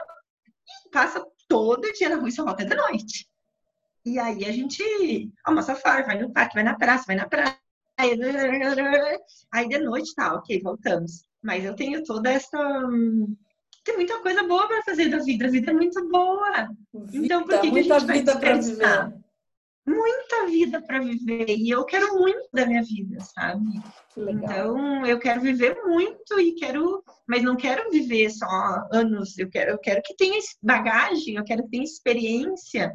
e 0.86 0.90
passa 0.90 1.24
todo 1.48 1.92
dia 1.92 2.08
na 2.10 2.16
rua 2.16 2.28
e 2.28 2.32
só 2.32 2.44
volta 2.44 2.64
de 2.64 2.74
noite. 2.74 3.26
E 4.04 4.18
aí 4.18 4.44
a 4.44 4.52
gente 4.52 5.30
almoça 5.44 5.74
fora, 5.74 6.04
vai 6.04 6.20
no 6.20 6.32
parque, 6.32 6.54
vai 6.54 6.62
na 6.62 6.76
praça, 6.76 7.04
vai 7.06 7.16
na 7.16 7.26
praia. 7.26 7.58
Aí 7.98 8.16
de 9.68 9.78
noite 9.78 10.14
tá, 10.14 10.34
ok, 10.34 10.60
voltamos. 10.62 11.24
Mas 11.42 11.64
eu 11.64 11.74
tenho 11.74 12.04
toda 12.04 12.30
essa. 12.30 12.58
Tem 13.84 13.96
muita 13.96 14.20
coisa 14.20 14.42
boa 14.44 14.68
para 14.68 14.82
fazer 14.82 15.08
da 15.08 15.18
vida. 15.18 15.46
A 15.46 15.50
vida 15.50 15.70
é 15.70 15.74
muito 15.74 16.08
boa. 16.08 16.68
Vida, 16.94 17.24
então, 17.24 17.44
por 17.44 17.60
que, 17.60 17.70
que 17.70 17.78
a 17.78 17.82
gente 17.82 18.06
vai 18.06 18.22
desperdiçar? 18.22 19.12
Muita 19.88 20.46
vida 20.46 20.82
para 20.82 21.00
viver 21.00 21.48
e 21.48 21.70
eu 21.70 21.84
quero 21.84 22.18
muito 22.18 22.48
da 22.52 22.66
minha 22.66 22.82
vida, 22.82 23.18
sabe? 23.20 23.80
Então 24.16 25.06
eu 25.06 25.18
quero 25.18 25.40
viver 25.40 25.76
muito 25.84 26.38
e 26.40 26.54
quero, 26.54 27.02
mas 27.26 27.42
não 27.42 27.56
quero 27.56 27.90
viver 27.90 28.30
só 28.30 28.46
anos. 28.92 29.38
Eu 29.38 29.48
quero, 29.48 29.72
eu 29.72 29.78
quero 29.78 30.02
que 30.04 30.14
tenha 30.16 30.38
bagagem, 30.62 31.36
eu 31.36 31.44
quero 31.44 31.64
que 31.64 31.70
tenha 31.70 31.84
experiência 31.84 32.92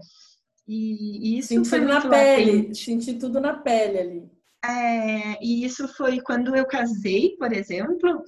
e, 0.68 1.36
e 1.36 1.40
isso 1.40 1.50
sentir 1.50 1.70
foi 1.70 1.82
na 1.82 2.02
pele, 2.02 2.76
sentir 2.76 3.16
tudo 3.16 3.40
na 3.40 3.58
pele 3.58 4.00
ali. 4.00 4.32
É, 4.66 5.44
e 5.44 5.66
isso 5.66 5.88
foi 5.90 6.22
quando 6.22 6.56
eu 6.56 6.66
casei, 6.66 7.36
por 7.38 7.52
exemplo. 7.52 8.24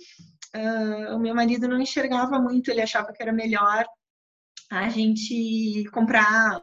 Uh, 0.53 1.15
o 1.15 1.19
meu 1.19 1.33
marido 1.33 1.67
não 1.67 1.79
enxergava 1.81 2.39
muito, 2.39 2.69
ele 2.69 2.81
achava 2.81 3.11
que 3.11 3.21
era 3.21 3.31
melhor 3.31 3.85
a 4.71 4.89
gente 4.89 5.85
comprar 5.91 6.61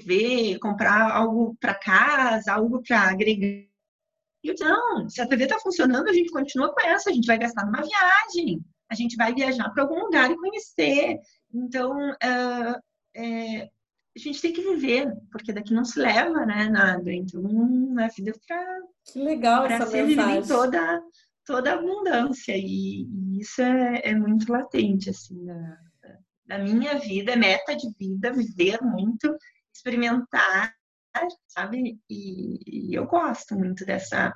ver, 0.00 0.58
comprar 0.58 1.10
algo 1.10 1.56
para 1.60 1.74
casa, 1.74 2.52
algo 2.52 2.82
para 2.82 3.10
agregar. 3.10 3.68
E 4.44 4.48
eu 4.48 4.54
disse, 4.54 4.64
não, 4.64 5.08
se 5.08 5.20
a 5.20 5.26
TV 5.26 5.44
está 5.44 5.58
funcionando, 5.58 6.08
a 6.08 6.12
gente 6.12 6.30
continua 6.30 6.72
com 6.72 6.80
essa, 6.86 7.10
a 7.10 7.12
gente 7.12 7.26
vai 7.26 7.38
gastar 7.38 7.66
numa 7.66 7.82
viagem, 7.82 8.62
a 8.90 8.94
gente 8.94 9.16
vai 9.16 9.34
viajar 9.34 9.68
para 9.70 9.82
algum 9.82 10.00
lugar 10.00 10.30
e 10.30 10.36
conhecer. 10.36 11.18
Então, 11.52 11.92
uh, 12.10 12.80
é, 13.16 13.62
a 13.62 14.18
gente 14.18 14.40
tem 14.40 14.52
que 14.52 14.62
viver, 14.62 15.12
porque 15.30 15.52
daqui 15.52 15.74
não 15.74 15.84
se 15.84 15.98
leva 15.98 16.46
né, 16.46 16.68
nada. 16.68 17.12
Então, 17.12 17.42
a 17.98 18.08
vida 18.08 18.32
para 18.46 18.80
que 19.12 19.18
legal 19.18 19.66
para 19.66 19.86
ser 19.86 20.06
viver 20.06 20.46
toda 20.46 21.02
toda 21.44 21.72
abundância 21.72 22.54
e, 22.54 23.06
e 23.06 23.40
isso 23.40 23.62
é, 23.62 24.02
é, 24.04 24.14
muito 24.14 24.52
latente 24.52 25.08
assim 25.08 25.42
na, 25.46 25.78
na 26.46 26.58
minha 26.58 26.98
vida, 26.98 27.32
é 27.32 27.36
meta 27.36 27.74
de 27.74 27.88
vida, 27.98 28.30
viver 28.30 28.78
muito 28.82 29.34
experimentar, 29.78 30.74
sabe? 31.46 31.98
E, 32.08 32.90
e, 32.90 32.94
eu 32.94 33.06
gosto 33.06 33.56
muito 33.56 33.84
dessa 33.84 34.34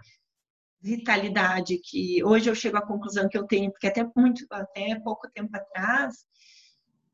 vitalidade 0.80 1.78
que 1.78 2.24
hoje 2.24 2.50
eu 2.50 2.54
chego 2.54 2.76
à 2.76 2.86
conclusão 2.86 3.28
que 3.28 3.38
eu 3.38 3.46
tenho, 3.46 3.70
porque 3.70 3.86
até 3.86 4.04
muito, 4.16 4.44
até 4.50 4.98
pouco 5.00 5.30
tempo 5.30 5.56
atrás, 5.56 6.24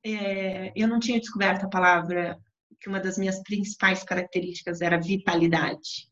é, 0.05 0.73
eu 0.75 0.89
não 0.89 0.99
tinha 0.99 1.21
descoberto 1.21 1.65
a 1.65 1.69
palavra 1.69 2.39
que 2.81 2.89
uma 2.89 3.01
das 3.01 3.19
minhas 3.19 3.43
principais 3.43 4.05
características 4.05 4.81
era 4.81 5.01
vitalidade. 5.01 6.09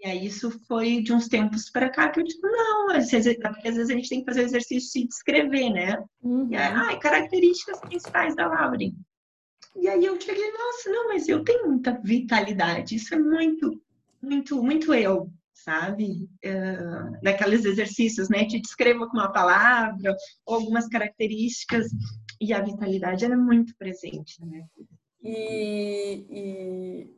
E 0.00 0.06
aí 0.06 0.26
isso 0.26 0.50
foi 0.68 1.02
de 1.02 1.14
uns 1.14 1.28
tempos 1.28 1.70
para 1.70 1.88
cá 1.88 2.10
que 2.10 2.20
eu 2.20 2.24
digo, 2.24 2.46
não, 2.46 2.90
às 2.90 3.10
vezes, 3.10 3.38
às 3.42 3.62
vezes 3.62 3.88
a 3.88 3.94
gente 3.94 4.08
tem 4.08 4.20
que 4.20 4.26
fazer 4.26 4.42
o 4.42 4.44
exercício 4.44 5.00
de 5.00 5.08
descrever, 5.08 5.70
né? 5.70 5.96
Uhum. 6.20 6.46
E 6.50 6.56
aí, 6.56 6.72
ah, 6.74 6.98
características 6.98 7.80
principais 7.80 8.36
da 8.36 8.46
Lauren. 8.46 8.92
E 9.76 9.88
aí 9.88 10.04
eu 10.04 10.20
cheguei, 10.20 10.52
nossa, 10.52 10.90
não, 10.90 11.08
mas 11.08 11.28
eu 11.28 11.42
tenho 11.42 11.66
muita 11.66 11.98
vitalidade, 12.02 12.94
isso 12.94 13.14
é 13.14 13.18
muito, 13.18 13.80
muito, 14.22 14.62
muito 14.62 14.94
eu, 14.94 15.30
sabe? 15.52 16.28
Uh, 16.44 17.20
daqueles 17.22 17.64
exercícios, 17.64 18.28
né? 18.28 18.46
Te 18.46 18.60
descreva 18.60 19.08
com 19.08 19.16
uma 19.16 19.32
palavra, 19.32 20.14
algumas 20.46 20.86
características, 20.88 21.88
e 22.40 22.52
a 22.52 22.60
vitalidade 22.60 23.24
é 23.24 23.36
muito 23.36 23.76
presente. 23.76 24.40
E, 25.22 26.26
e 26.30 27.10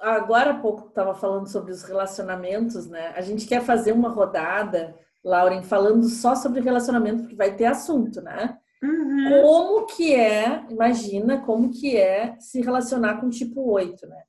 agora 0.00 0.50
há 0.50 0.58
pouco 0.58 0.88
estava 0.88 1.14
falando 1.14 1.48
sobre 1.48 1.72
os 1.72 1.82
relacionamentos, 1.82 2.86
né? 2.86 3.08
A 3.16 3.22
gente 3.22 3.46
quer 3.46 3.62
fazer 3.62 3.92
uma 3.92 4.10
rodada, 4.10 4.94
Lauren, 5.24 5.62
falando 5.62 6.08
só 6.08 6.34
sobre 6.34 6.60
relacionamento, 6.60 7.22
porque 7.22 7.34
vai 7.34 7.56
ter 7.56 7.64
assunto, 7.64 8.20
né? 8.20 8.58
Uhum. 8.84 9.40
Como 9.40 9.86
que 9.86 10.14
é, 10.14 10.62
imagina 10.68 11.40
como 11.40 11.70
que 11.70 11.96
é 11.96 12.36
se 12.38 12.60
relacionar 12.60 13.18
com 13.18 13.30
tipo 13.30 13.70
8, 13.70 14.06
né? 14.06 14.22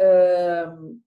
Uh, 0.00 0.98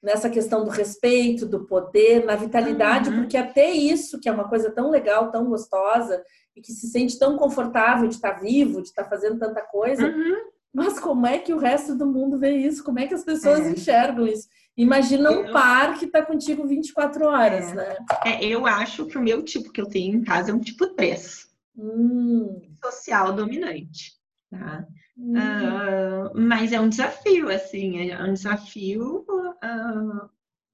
nessa 0.00 0.30
questão 0.30 0.64
do 0.64 0.70
respeito, 0.70 1.44
do 1.44 1.66
poder, 1.66 2.24
na 2.24 2.36
vitalidade, 2.36 3.10
uhum. 3.10 3.16
porque 3.16 3.36
até 3.36 3.70
isso, 3.72 4.20
que 4.20 4.28
é 4.28 4.32
uma 4.32 4.48
coisa 4.48 4.70
tão 4.70 4.88
legal, 4.88 5.32
tão 5.32 5.46
gostosa, 5.46 6.22
e 6.54 6.60
que 6.60 6.70
se 6.70 6.86
sente 6.86 7.18
tão 7.18 7.36
confortável 7.36 8.08
de 8.08 8.14
estar 8.14 8.40
vivo, 8.40 8.80
de 8.80 8.88
estar 8.88 9.04
fazendo 9.04 9.40
tanta 9.40 9.60
coisa, 9.62 10.06
uhum. 10.06 10.36
mas 10.72 11.00
como 11.00 11.26
é 11.26 11.38
que 11.38 11.52
o 11.52 11.58
resto 11.58 11.96
do 11.96 12.06
mundo 12.06 12.38
vê 12.38 12.52
isso? 12.52 12.84
Como 12.84 13.00
é 13.00 13.08
que 13.08 13.14
as 13.14 13.24
pessoas 13.24 13.66
é. 13.66 13.70
enxergam 13.70 14.28
isso? 14.28 14.46
Imagina 14.76 15.32
um 15.32 15.46
eu... 15.46 15.52
par 15.52 15.98
que 15.98 16.04
está 16.04 16.24
contigo 16.24 16.64
24 16.64 17.26
horas, 17.26 17.72
é. 17.72 17.74
né? 17.74 17.96
É, 18.24 18.44
eu 18.44 18.64
acho 18.64 19.06
que 19.06 19.18
o 19.18 19.22
meu 19.22 19.42
tipo 19.42 19.72
que 19.72 19.80
eu 19.80 19.88
tenho 19.88 20.16
em 20.16 20.22
casa 20.22 20.52
é 20.52 20.54
um 20.54 20.60
tipo 20.60 20.86
3 20.86 21.47
hum. 21.78 22.60
social 22.84 23.32
dominante. 23.34 24.12
Tá? 24.50 24.86
Hum. 25.16 25.34
Uh, 25.34 26.40
mas 26.40 26.72
é 26.72 26.80
um 26.80 26.88
desafio, 26.88 27.48
assim, 27.48 28.10
é 28.10 28.22
um 28.22 28.32
desafio 28.32 29.24
uh, 29.28 30.28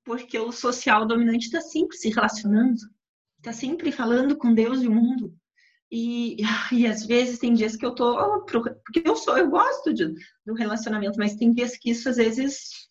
porque 0.05 0.39
o 0.39 0.53
social 0.53 1.07
dominante 1.07 1.47
está 1.47 1.61
sempre 1.61 1.97
se 1.97 2.11
relacionando, 2.11 2.79
está 3.39 3.53
sempre 3.53 3.91
falando 3.91 4.37
com 4.37 4.55
Deus 4.55 4.83
e 4.83 4.89
o 4.89 4.93
mundo. 4.93 5.35
E, 5.91 6.37
e 6.73 6.87
às 6.87 7.07
vezes 7.07 7.39
tem 7.39 7.55
dias 7.55 7.77
que 7.77 7.85
eu 7.85 7.95
tô. 7.95 8.45
Porque 8.45 9.03
eu 9.05 9.17
sou, 9.17 9.37
eu 9.39 9.49
gosto 9.49 9.93
de, 9.93 10.13
do 10.45 10.55
relacionamento, 10.55 11.19
mas 11.19 11.37
tem 11.37 11.53
dias 11.53 11.77
que 11.77 11.91
isso 11.91 12.09
às 12.09 12.17
vezes. 12.17 12.89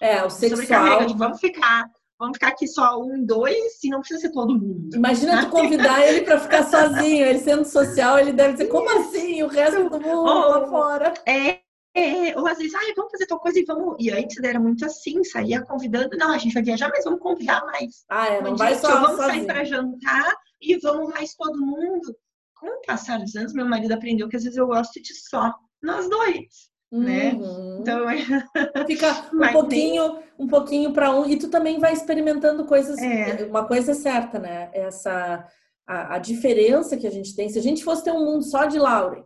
É, 0.00 0.24
o 0.24 0.30
sexual. 0.30 1.06
De, 1.06 1.16
vamos 1.16 1.40
ficar 1.40 1.90
vamos 2.18 2.36
ficar 2.36 2.48
aqui 2.48 2.66
só 2.66 3.00
um, 3.00 3.24
dois, 3.24 3.82
e 3.82 3.88
não 3.88 4.00
precisa 4.00 4.20
ser 4.20 4.32
todo 4.32 4.58
mundo. 4.58 4.96
Imagina 4.96 5.36
né? 5.36 5.42
tu 5.42 5.50
convidar 5.50 6.06
ele 6.06 6.22
para 6.22 6.40
ficar 6.40 6.64
sozinho, 6.64 7.24
ele 7.24 7.38
sendo 7.38 7.64
social, 7.64 8.18
ele 8.18 8.32
deve 8.32 8.52
dizer, 8.54 8.66
como 8.66 8.90
assim? 8.98 9.42
O 9.42 9.48
resto 9.48 9.88
do 9.88 10.00
mundo 10.00 10.18
ou, 10.18 10.24
lá 10.24 10.66
fora. 10.66 11.14
É, 11.26 11.60
é, 11.94 12.38
ou 12.38 12.46
às 12.46 12.58
vezes, 12.58 12.74
ah, 12.74 12.92
vamos 12.96 13.12
fazer 13.12 13.26
tal 13.26 13.38
coisa 13.38 13.58
e 13.58 13.64
vamos. 13.64 13.96
E 13.98 14.10
antes 14.10 14.42
era 14.42 14.58
muito 14.58 14.84
assim, 14.84 15.22
saía 15.24 15.62
convidando, 15.62 16.16
não, 16.16 16.32
a 16.32 16.38
gente 16.38 16.54
vai 16.54 16.62
viajar, 16.62 16.88
mas 16.90 17.04
vamos 17.04 17.20
convidar 17.20 17.64
mais. 17.66 18.04
Ah, 18.08 18.26
é, 18.26 18.42
não 18.42 18.56
vai 18.56 18.74
só. 18.74 18.88
Vamos 19.00 19.16
sozinho. 19.16 19.28
sair 19.28 19.46
para 19.46 19.64
jantar 19.64 20.32
e 20.60 20.76
vamos 20.78 21.10
mais 21.10 21.34
todo 21.34 21.58
mundo. 21.58 22.16
Com 22.54 22.66
o 22.66 22.82
passar 22.84 23.20
dos 23.20 23.36
anos, 23.36 23.52
meu 23.52 23.66
marido 23.66 23.94
aprendeu 23.94 24.28
que 24.28 24.36
às 24.36 24.42
vezes 24.42 24.58
eu 24.58 24.66
gosto 24.66 25.00
de 25.00 25.14
só 25.14 25.54
nós 25.80 26.10
dois 26.10 26.67
né? 26.90 27.32
Uhum. 27.34 27.78
Então 27.80 28.08
é 28.08 28.16
fica 28.86 29.28
um 29.32 29.52
pouquinho, 29.52 30.12
nem... 30.14 30.22
um 30.38 30.46
pouquinho 30.46 30.92
para 30.92 31.14
um 31.14 31.28
e 31.28 31.36
tu 31.36 31.48
também 31.48 31.78
vai 31.78 31.92
experimentando 31.92 32.64
coisas. 32.64 32.98
É. 32.98 33.44
Uma 33.44 33.66
coisa 33.66 33.92
é 33.92 33.94
certa, 33.94 34.38
né? 34.38 34.70
Essa 34.72 35.46
a, 35.86 36.16
a, 36.16 36.18
diferença 36.18 36.96
que 36.96 37.06
a 37.06 37.10
gente 37.10 37.34
tem. 37.34 37.48
Se 37.48 37.58
a 37.58 37.62
gente 37.62 37.84
fosse 37.84 38.04
ter 38.04 38.12
um 38.12 38.24
mundo 38.24 38.44
só 38.44 38.66
de 38.66 38.78
Lauren, 38.78 39.24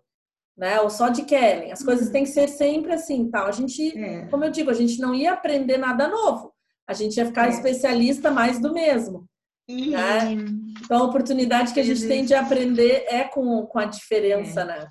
né? 0.56 0.80
Ou 0.80 0.90
só 0.90 1.08
de 1.08 1.22
Kellen, 1.24 1.72
as 1.72 1.82
coisas 1.82 2.06
uhum. 2.06 2.12
têm 2.12 2.24
que 2.24 2.30
ser 2.30 2.48
sempre 2.48 2.92
assim, 2.92 3.30
tal. 3.30 3.46
A 3.46 3.52
gente, 3.52 3.98
é. 3.98 4.26
como 4.26 4.44
eu 4.44 4.50
digo, 4.50 4.70
a 4.70 4.74
gente 4.74 5.00
não 5.00 5.14
ia 5.14 5.32
aprender 5.32 5.78
nada 5.78 6.08
novo. 6.08 6.52
A 6.86 6.92
gente 6.92 7.16
ia 7.16 7.26
ficar 7.26 7.46
é. 7.46 7.50
especialista 7.50 8.30
mais 8.30 8.60
do 8.60 8.72
mesmo. 8.72 9.26
Né? 9.68 10.36
Então 10.84 11.02
a 11.02 11.04
oportunidade 11.04 11.72
que 11.72 11.80
a 11.80 11.84
gente 11.84 12.06
tem 12.06 12.24
de 12.24 12.34
aprender 12.34 13.06
é 13.08 13.24
com, 13.24 13.64
com 13.66 13.78
a 13.78 13.84
diferença, 13.84 14.62
é. 14.62 14.64
né? 14.64 14.90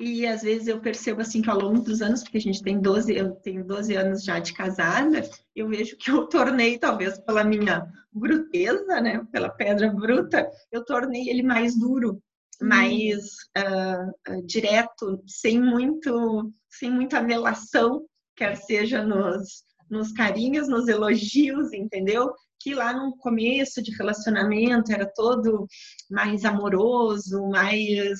E 0.00 0.26
às 0.26 0.40
vezes 0.40 0.66
eu 0.66 0.80
percebo 0.80 1.20
assim 1.20 1.42
que 1.42 1.50
ao 1.50 1.60
longo 1.60 1.82
dos 1.82 2.00
anos, 2.00 2.22
porque 2.22 2.38
a 2.38 2.40
gente 2.40 2.62
tem 2.62 2.80
12, 2.80 3.14
eu 3.14 3.32
tenho 3.32 3.62
12 3.62 3.94
anos 3.94 4.24
já 4.24 4.38
de 4.38 4.54
casada, 4.54 5.28
eu 5.54 5.68
vejo 5.68 5.94
que 5.98 6.10
eu 6.10 6.26
tornei, 6.26 6.78
talvez 6.78 7.18
pela 7.18 7.44
minha 7.44 7.86
bruteza, 8.10 8.98
né, 9.02 9.22
pela 9.30 9.50
pedra 9.50 9.92
bruta, 9.92 10.50
eu 10.72 10.82
tornei 10.86 11.28
ele 11.28 11.42
mais 11.42 11.78
duro, 11.78 12.14
hum. 12.62 12.66
mais 12.66 13.26
uh, 13.58 14.32
uh, 14.32 14.46
direto, 14.46 15.22
sem 15.26 15.60
muito, 15.60 16.50
sem 16.70 16.90
muita 16.90 17.20
melação, 17.20 18.02
quer 18.34 18.56
seja 18.56 19.04
nos, 19.04 19.64
nos 19.90 20.12
carinhos, 20.12 20.66
nos 20.66 20.88
elogios, 20.88 21.74
entendeu? 21.74 22.32
Que 22.58 22.74
lá 22.74 22.94
no 22.94 23.14
começo 23.18 23.82
de 23.82 23.94
relacionamento 23.94 24.90
era 24.92 25.04
todo 25.14 25.66
mais 26.10 26.46
amoroso, 26.46 27.46
mais 27.50 28.18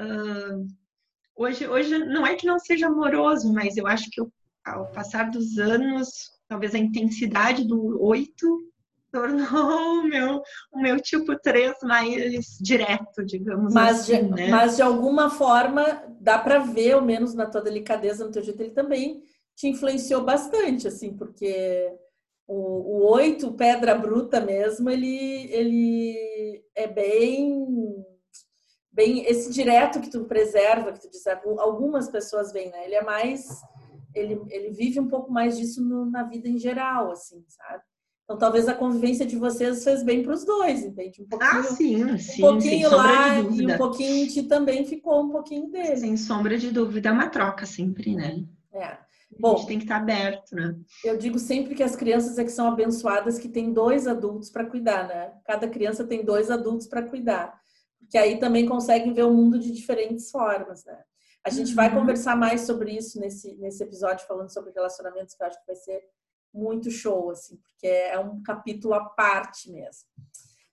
uh, 0.00 0.66
Hoje, 1.38 1.68
hoje 1.68 1.98
não 1.98 2.26
é 2.26 2.34
que 2.34 2.48
não 2.48 2.58
seja 2.58 2.88
amoroso, 2.88 3.52
mas 3.52 3.76
eu 3.76 3.86
acho 3.86 4.10
que 4.10 4.20
ao 4.64 4.90
passar 4.90 5.30
dos 5.30 5.56
anos, 5.56 6.32
talvez 6.48 6.74
a 6.74 6.78
intensidade 6.78 7.64
do 7.64 8.02
oito 8.02 8.66
tornou 9.12 10.00
o 10.00 10.02
meu, 10.02 10.42
o 10.72 10.80
meu 10.80 11.00
tipo 11.00 11.38
3 11.38 11.76
mais 11.84 12.58
direto, 12.60 13.24
digamos 13.24 13.72
mas 13.72 14.00
assim. 14.00 14.24
De, 14.24 14.30
né? 14.34 14.48
Mas 14.48 14.76
de 14.76 14.82
alguma 14.82 15.30
forma 15.30 16.02
dá 16.20 16.38
para 16.40 16.58
ver, 16.58 16.92
ao 16.92 17.02
menos 17.02 17.34
na 17.34 17.46
tua 17.46 17.62
delicadeza, 17.62 18.24
no 18.24 18.32
teu 18.32 18.42
jeito, 18.42 18.60
ele 18.60 18.72
também 18.72 19.22
te 19.54 19.68
influenciou 19.68 20.24
bastante, 20.24 20.88
assim, 20.88 21.16
porque 21.16 21.88
o, 22.48 23.06
o 23.06 23.12
8, 23.12 23.52
pedra 23.52 23.94
bruta 23.94 24.40
mesmo, 24.40 24.90
ele, 24.90 25.48
ele 25.52 26.64
é 26.74 26.88
bem 26.88 27.64
bem 28.98 29.24
esse 29.26 29.52
direto 29.52 30.00
que 30.00 30.10
tu 30.10 30.24
preserva, 30.24 30.90
que 30.90 31.00
tu 31.00 31.08
diz, 31.08 31.24
algumas 31.58 32.08
pessoas 32.08 32.52
veem, 32.52 32.68
né? 32.70 32.84
Ele 32.84 32.96
é 32.96 33.04
mais 33.04 33.62
ele, 34.12 34.40
ele 34.50 34.70
vive 34.70 34.98
um 34.98 35.06
pouco 35.06 35.30
mais 35.30 35.56
disso 35.56 35.80
no, 35.80 36.04
na 36.10 36.24
vida 36.24 36.48
em 36.48 36.58
geral, 36.58 37.12
assim, 37.12 37.44
sabe? 37.46 37.84
Então, 38.24 38.36
talvez 38.36 38.68
a 38.68 38.74
convivência 38.74 39.24
de 39.24 39.36
vocês 39.36 39.84
fez 39.84 40.02
bem 40.02 40.22
para 40.22 40.34
os 40.34 40.44
dois, 40.44 40.82
entende? 40.82 41.22
Um 41.22 41.28
pouquinho, 41.28 41.60
ah, 41.60 41.62
sim, 41.62 42.18
sim. 42.18 42.44
Um 42.44 42.50
pouquinho 42.50 42.90
lá 42.90 43.38
e 43.38 43.66
um 43.66 43.76
pouquinho 43.78 44.16
em 44.16 44.26
ti 44.26 44.42
também 44.42 44.84
ficou 44.84 45.22
um 45.22 45.30
pouquinho 45.30 45.70
dele. 45.70 45.96
Sem 45.96 46.16
sombra 46.16 46.58
de 46.58 46.70
dúvida, 46.72 47.08
é 47.08 47.12
uma 47.12 47.28
troca 47.28 47.64
sempre, 47.64 48.16
né? 48.16 48.44
É. 48.72 48.98
Bom, 49.38 49.54
a 49.54 49.56
gente 49.58 49.68
tem 49.68 49.78
que 49.78 49.84
estar 49.84 49.96
aberto, 49.96 50.56
né? 50.56 50.74
Eu 51.04 51.16
digo 51.16 51.38
sempre 51.38 51.74
que 51.74 51.82
as 51.82 51.94
crianças 51.94 52.36
é 52.36 52.44
que 52.44 52.50
são 52.50 52.66
abençoadas 52.66 53.38
que 53.38 53.48
têm 53.48 53.72
dois 53.72 54.06
adultos 54.06 54.50
para 54.50 54.66
cuidar, 54.66 55.06
né? 55.06 55.32
Cada 55.44 55.68
criança 55.68 56.04
tem 56.04 56.24
dois 56.24 56.50
adultos 56.50 56.86
para 56.86 57.02
cuidar. 57.02 57.58
Porque 58.08 58.16
aí 58.16 58.38
também 58.38 58.64
conseguem 58.64 59.12
ver 59.12 59.24
o 59.24 59.34
mundo 59.34 59.58
de 59.58 59.70
diferentes 59.70 60.30
formas, 60.30 60.82
né? 60.86 60.98
A 61.44 61.50
gente 61.50 61.70
uhum. 61.70 61.76
vai 61.76 61.94
conversar 61.94 62.34
mais 62.34 62.62
sobre 62.62 62.96
isso 62.96 63.20
nesse, 63.20 63.54
nesse 63.56 63.82
episódio, 63.82 64.26
falando 64.26 64.50
sobre 64.50 64.72
relacionamentos, 64.72 65.34
que 65.34 65.42
eu 65.42 65.46
acho 65.46 65.60
que 65.60 65.66
vai 65.66 65.76
ser 65.76 66.02
muito 66.52 66.90
show, 66.90 67.30
assim, 67.30 67.56
porque 67.56 67.86
é 67.86 68.18
um 68.18 68.42
capítulo 68.42 68.94
à 68.94 69.04
parte 69.04 69.70
mesmo. 69.70 70.08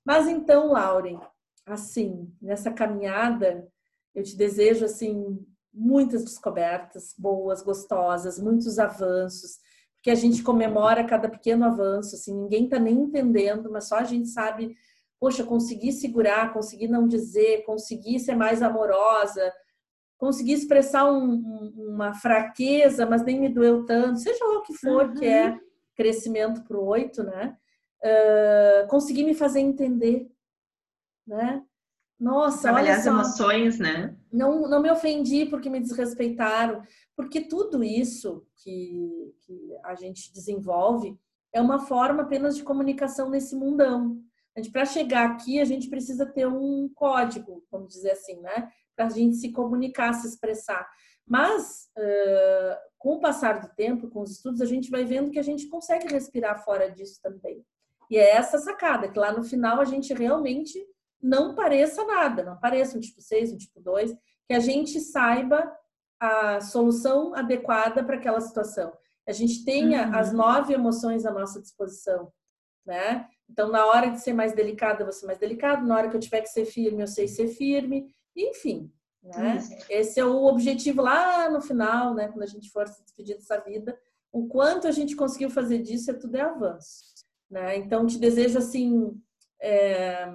Mas 0.06 0.28
então, 0.28 0.72
Lauren, 0.72 1.20
assim, 1.66 2.34
nessa 2.42 2.72
caminhada, 2.72 3.68
eu 4.14 4.24
te 4.24 4.38
desejo, 4.38 4.86
assim, 4.86 5.46
muitas 5.74 6.24
descobertas 6.24 7.14
boas, 7.18 7.62
gostosas, 7.62 8.40
muitos 8.40 8.80
avanços, 8.80 9.58
porque 9.96 10.10
a 10.10 10.16
gente 10.16 10.42
comemora 10.42 11.04
cada 11.04 11.28
pequeno 11.28 11.66
avanço, 11.66 12.16
assim, 12.16 12.34
ninguém 12.34 12.70
tá 12.70 12.80
nem 12.80 12.96
entendendo, 12.96 13.70
mas 13.70 13.90
só 13.90 13.96
a 13.98 14.04
gente 14.06 14.30
sabe, 14.30 14.76
poxa, 15.20 15.44
conseguir 15.44 15.92
segurar, 15.92 16.54
conseguir 16.54 16.88
não 16.88 17.08
dizer, 17.08 17.64
conseguir 17.64 18.20
ser 18.20 18.36
mais 18.36 18.62
amorosa, 18.62 19.54
conseguir 20.18 20.54
expressar 20.54 21.12
um, 21.12 21.74
uma 21.76 22.14
fraqueza, 22.14 23.06
mas 23.06 23.24
nem 23.24 23.40
me 23.40 23.50
doeu 23.50 23.86
tanto, 23.86 24.20
seja 24.20 24.44
lá 24.46 24.60
o 24.60 24.62
que 24.62 24.74
for 24.74 25.08
uhum. 25.08 25.14
que 25.14 25.26
é 25.26 25.60
crescimento 25.96 26.64
para 26.64 26.78
o 26.78 26.86
oito, 26.86 27.24
né? 27.24 27.58
Uh, 28.04 28.88
conseguir 28.88 29.24
me 29.24 29.34
fazer 29.34 29.60
entender, 29.62 30.30
né? 31.26 31.64
Nossa, 32.20 32.64
Trabalhar 32.64 32.92
olha 32.92 33.00
as 33.00 33.06
emoções, 33.06 33.80
né? 33.80 34.16
Não, 34.32 34.70
não 34.70 34.82
me 34.82 34.90
ofendi 34.90 35.46
porque 35.46 35.70
me 35.70 35.82
desrespeitaram, 35.82 36.82
porque 37.16 37.42
tudo 37.42 37.84
isso 37.84 38.46
que, 38.64 39.34
que 39.42 39.78
a 39.84 39.96
gente 39.96 40.32
desenvolve 40.32 41.18
é 41.52 41.62
uma 41.62 41.80
forma 41.80 42.24
apenas 42.24 42.56
de 42.56 42.64
comunicação 42.64 43.30
nesse 43.30 43.56
mundão. 43.56 44.22
Para 44.72 44.86
chegar 44.86 45.30
aqui, 45.30 45.60
a 45.60 45.66
gente 45.66 45.90
precisa 45.90 46.26
ter 46.26 46.48
um 46.48 46.90
código, 46.94 47.64
vamos 47.70 47.94
dizer 47.94 48.12
assim, 48.12 48.40
né? 48.40 48.70
Para 48.96 49.08
a 49.08 49.10
gente 49.10 49.36
se 49.36 49.52
comunicar, 49.52 50.14
se 50.14 50.28
expressar. 50.28 50.88
Mas, 51.28 51.90
uh, 51.98 52.78
com 52.98 53.16
o 53.16 53.20
passar 53.20 53.60
do 53.60 53.68
tempo, 53.76 54.10
com 54.10 54.22
os 54.22 54.32
estudos, 54.32 54.62
a 54.62 54.66
gente 54.66 54.90
vai 54.90 55.04
vendo 55.04 55.32
que 55.32 55.40
a 55.40 55.44
gente 55.44 55.68
consegue 55.68 56.08
respirar 56.08 56.64
fora 56.64 56.90
disso 56.90 57.20
também. 57.22 57.66
E 58.10 58.18
é 58.18 58.36
essa 58.36 58.58
sacada, 58.60 59.10
que 59.10 59.20
lá 59.20 59.32
no 59.32 59.44
final 59.44 59.82
a 59.82 59.86
gente 59.86 60.14
realmente 60.14 60.80
não 61.22 61.56
pareça 61.56 62.06
nada, 62.06 62.44
não 62.44 62.60
pareça 62.60 62.98
um 62.98 63.02
tipo 63.02 63.20
6, 63.22 63.54
um 63.54 63.58
tipo 63.58 63.82
2, 63.82 64.16
que 64.48 64.54
a 64.54 64.60
gente 64.60 65.00
saiba 65.00 65.76
a 66.20 66.62
solução 66.62 67.34
adequada 67.36 68.04
para 68.04 68.18
aquela 68.18 68.40
situação. 68.40 68.96
A 69.28 69.32
gente 69.32 69.66
tenha 69.66 70.08
uhum. 70.08 70.16
as 70.16 70.32
nove 70.32 70.74
emoções 70.74 71.26
à 71.26 71.32
nossa 71.32 71.60
disposição, 71.60 72.32
né? 72.86 73.28
Então, 73.50 73.70
na 73.70 73.86
hora 73.86 74.10
de 74.10 74.22
ser 74.22 74.34
mais 74.34 74.54
delicada, 74.54 75.02
eu 75.02 75.06
vou 75.06 75.14
ser 75.14 75.26
mais 75.26 75.38
delicado, 75.38 75.86
na 75.86 75.96
hora 75.96 76.10
que 76.10 76.16
eu 76.16 76.20
tiver 76.20 76.42
que 76.42 76.50
ser 76.50 76.66
firme, 76.66 77.02
eu 77.02 77.08
sei 77.08 77.28
ser 77.28 77.48
firme, 77.48 78.10
enfim, 78.36 78.92
né? 79.24 79.60
Esse 79.90 80.20
é 80.20 80.26
o 80.26 80.46
objetivo 80.46 81.02
lá 81.02 81.50
no 81.50 81.62
final, 81.62 82.14
né? 82.14 82.28
Quando 82.28 82.44
a 82.44 82.48
gente 82.48 82.70
for 82.70 82.88
se 82.88 83.04
despedir 83.04 83.36
dessa 83.36 83.60
vida, 83.60 83.98
o 84.32 84.48
quanto 84.48 84.88
a 84.88 84.92
gente 84.92 85.16
conseguiu 85.16 85.50
fazer 85.50 85.80
disso 85.80 86.12
é 86.12 86.14
tudo 86.14 86.36
é 86.36 86.42
avanço, 86.42 87.06
né? 87.50 87.78
Então, 87.78 88.06
te 88.06 88.20
desejo 88.20 88.58
assim 88.58 89.20
é, 89.62 90.28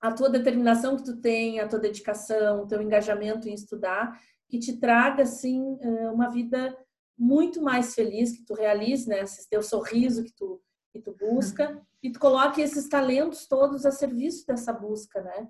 a 0.00 0.12
tua 0.12 0.28
determinação 0.28 0.96
que 0.96 1.04
tu 1.04 1.16
tem, 1.20 1.60
a 1.60 1.68
tua 1.68 1.78
dedicação, 1.78 2.62
o 2.62 2.66
teu 2.66 2.82
engajamento 2.82 3.48
em 3.48 3.54
estudar, 3.54 4.20
que 4.48 4.58
te 4.58 4.78
traga 4.78 5.22
assim 5.22 5.78
é, 5.80 6.10
uma 6.10 6.28
vida 6.28 6.76
muito 7.16 7.62
mais 7.62 7.94
feliz, 7.94 8.32
que 8.32 8.44
tu 8.44 8.54
realize, 8.54 9.08
né? 9.08 9.20
Esse 9.20 9.48
teu 9.48 9.62
sorriso 9.62 10.24
que 10.24 10.32
tu 10.34 10.60
que 10.98 11.04
tu 11.04 11.16
busca 11.18 11.70
uhum. 11.70 11.80
e 12.02 12.10
tu 12.10 12.18
coloque 12.18 12.60
esses 12.60 12.88
talentos 12.88 13.46
todos 13.46 13.86
a 13.86 13.90
serviço 13.90 14.46
dessa 14.46 14.72
busca, 14.72 15.20
né? 15.22 15.48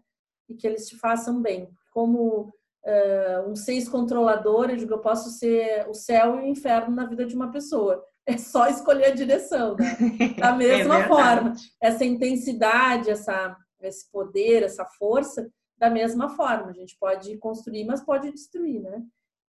E 0.48 0.54
que 0.54 0.66
eles 0.66 0.88
te 0.88 0.96
façam 0.96 1.40
bem. 1.40 1.70
Como 1.92 2.52
uh, 2.84 3.50
um 3.50 3.56
seis 3.56 3.88
controlador, 3.88 4.70
eu 4.70 4.76
digo, 4.76 4.94
eu 4.94 5.00
posso 5.00 5.30
ser 5.30 5.88
o 5.88 5.94
céu 5.94 6.36
e 6.36 6.42
o 6.42 6.46
inferno 6.46 6.94
na 6.94 7.06
vida 7.06 7.26
de 7.26 7.34
uma 7.34 7.50
pessoa. 7.50 8.04
É 8.26 8.36
só 8.36 8.68
escolher 8.68 9.06
a 9.06 9.14
direção, 9.14 9.74
né? 9.74 9.96
Da 10.38 10.54
mesma 10.54 10.98
é 10.98 11.08
forma. 11.08 11.54
Essa 11.82 12.04
intensidade, 12.04 13.10
essa, 13.10 13.56
esse 13.80 14.10
poder, 14.10 14.62
essa 14.62 14.84
força, 14.84 15.50
da 15.78 15.88
mesma 15.88 16.28
forma. 16.30 16.70
A 16.70 16.74
gente 16.74 16.96
pode 16.98 17.38
construir, 17.38 17.84
mas 17.84 18.04
pode 18.04 18.30
destruir, 18.30 18.82
né? 18.82 19.02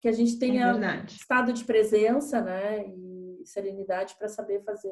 Que 0.01 0.09
a 0.09 0.11
gente 0.11 0.37
tenha 0.37 0.71
é 0.71 1.05
estado 1.05 1.53
de 1.53 1.63
presença, 1.63 2.41
né? 2.41 2.85
E 2.85 3.15
serenidade 3.45 4.15
para 4.17 4.27
saber 4.27 4.63
fazer 4.63 4.91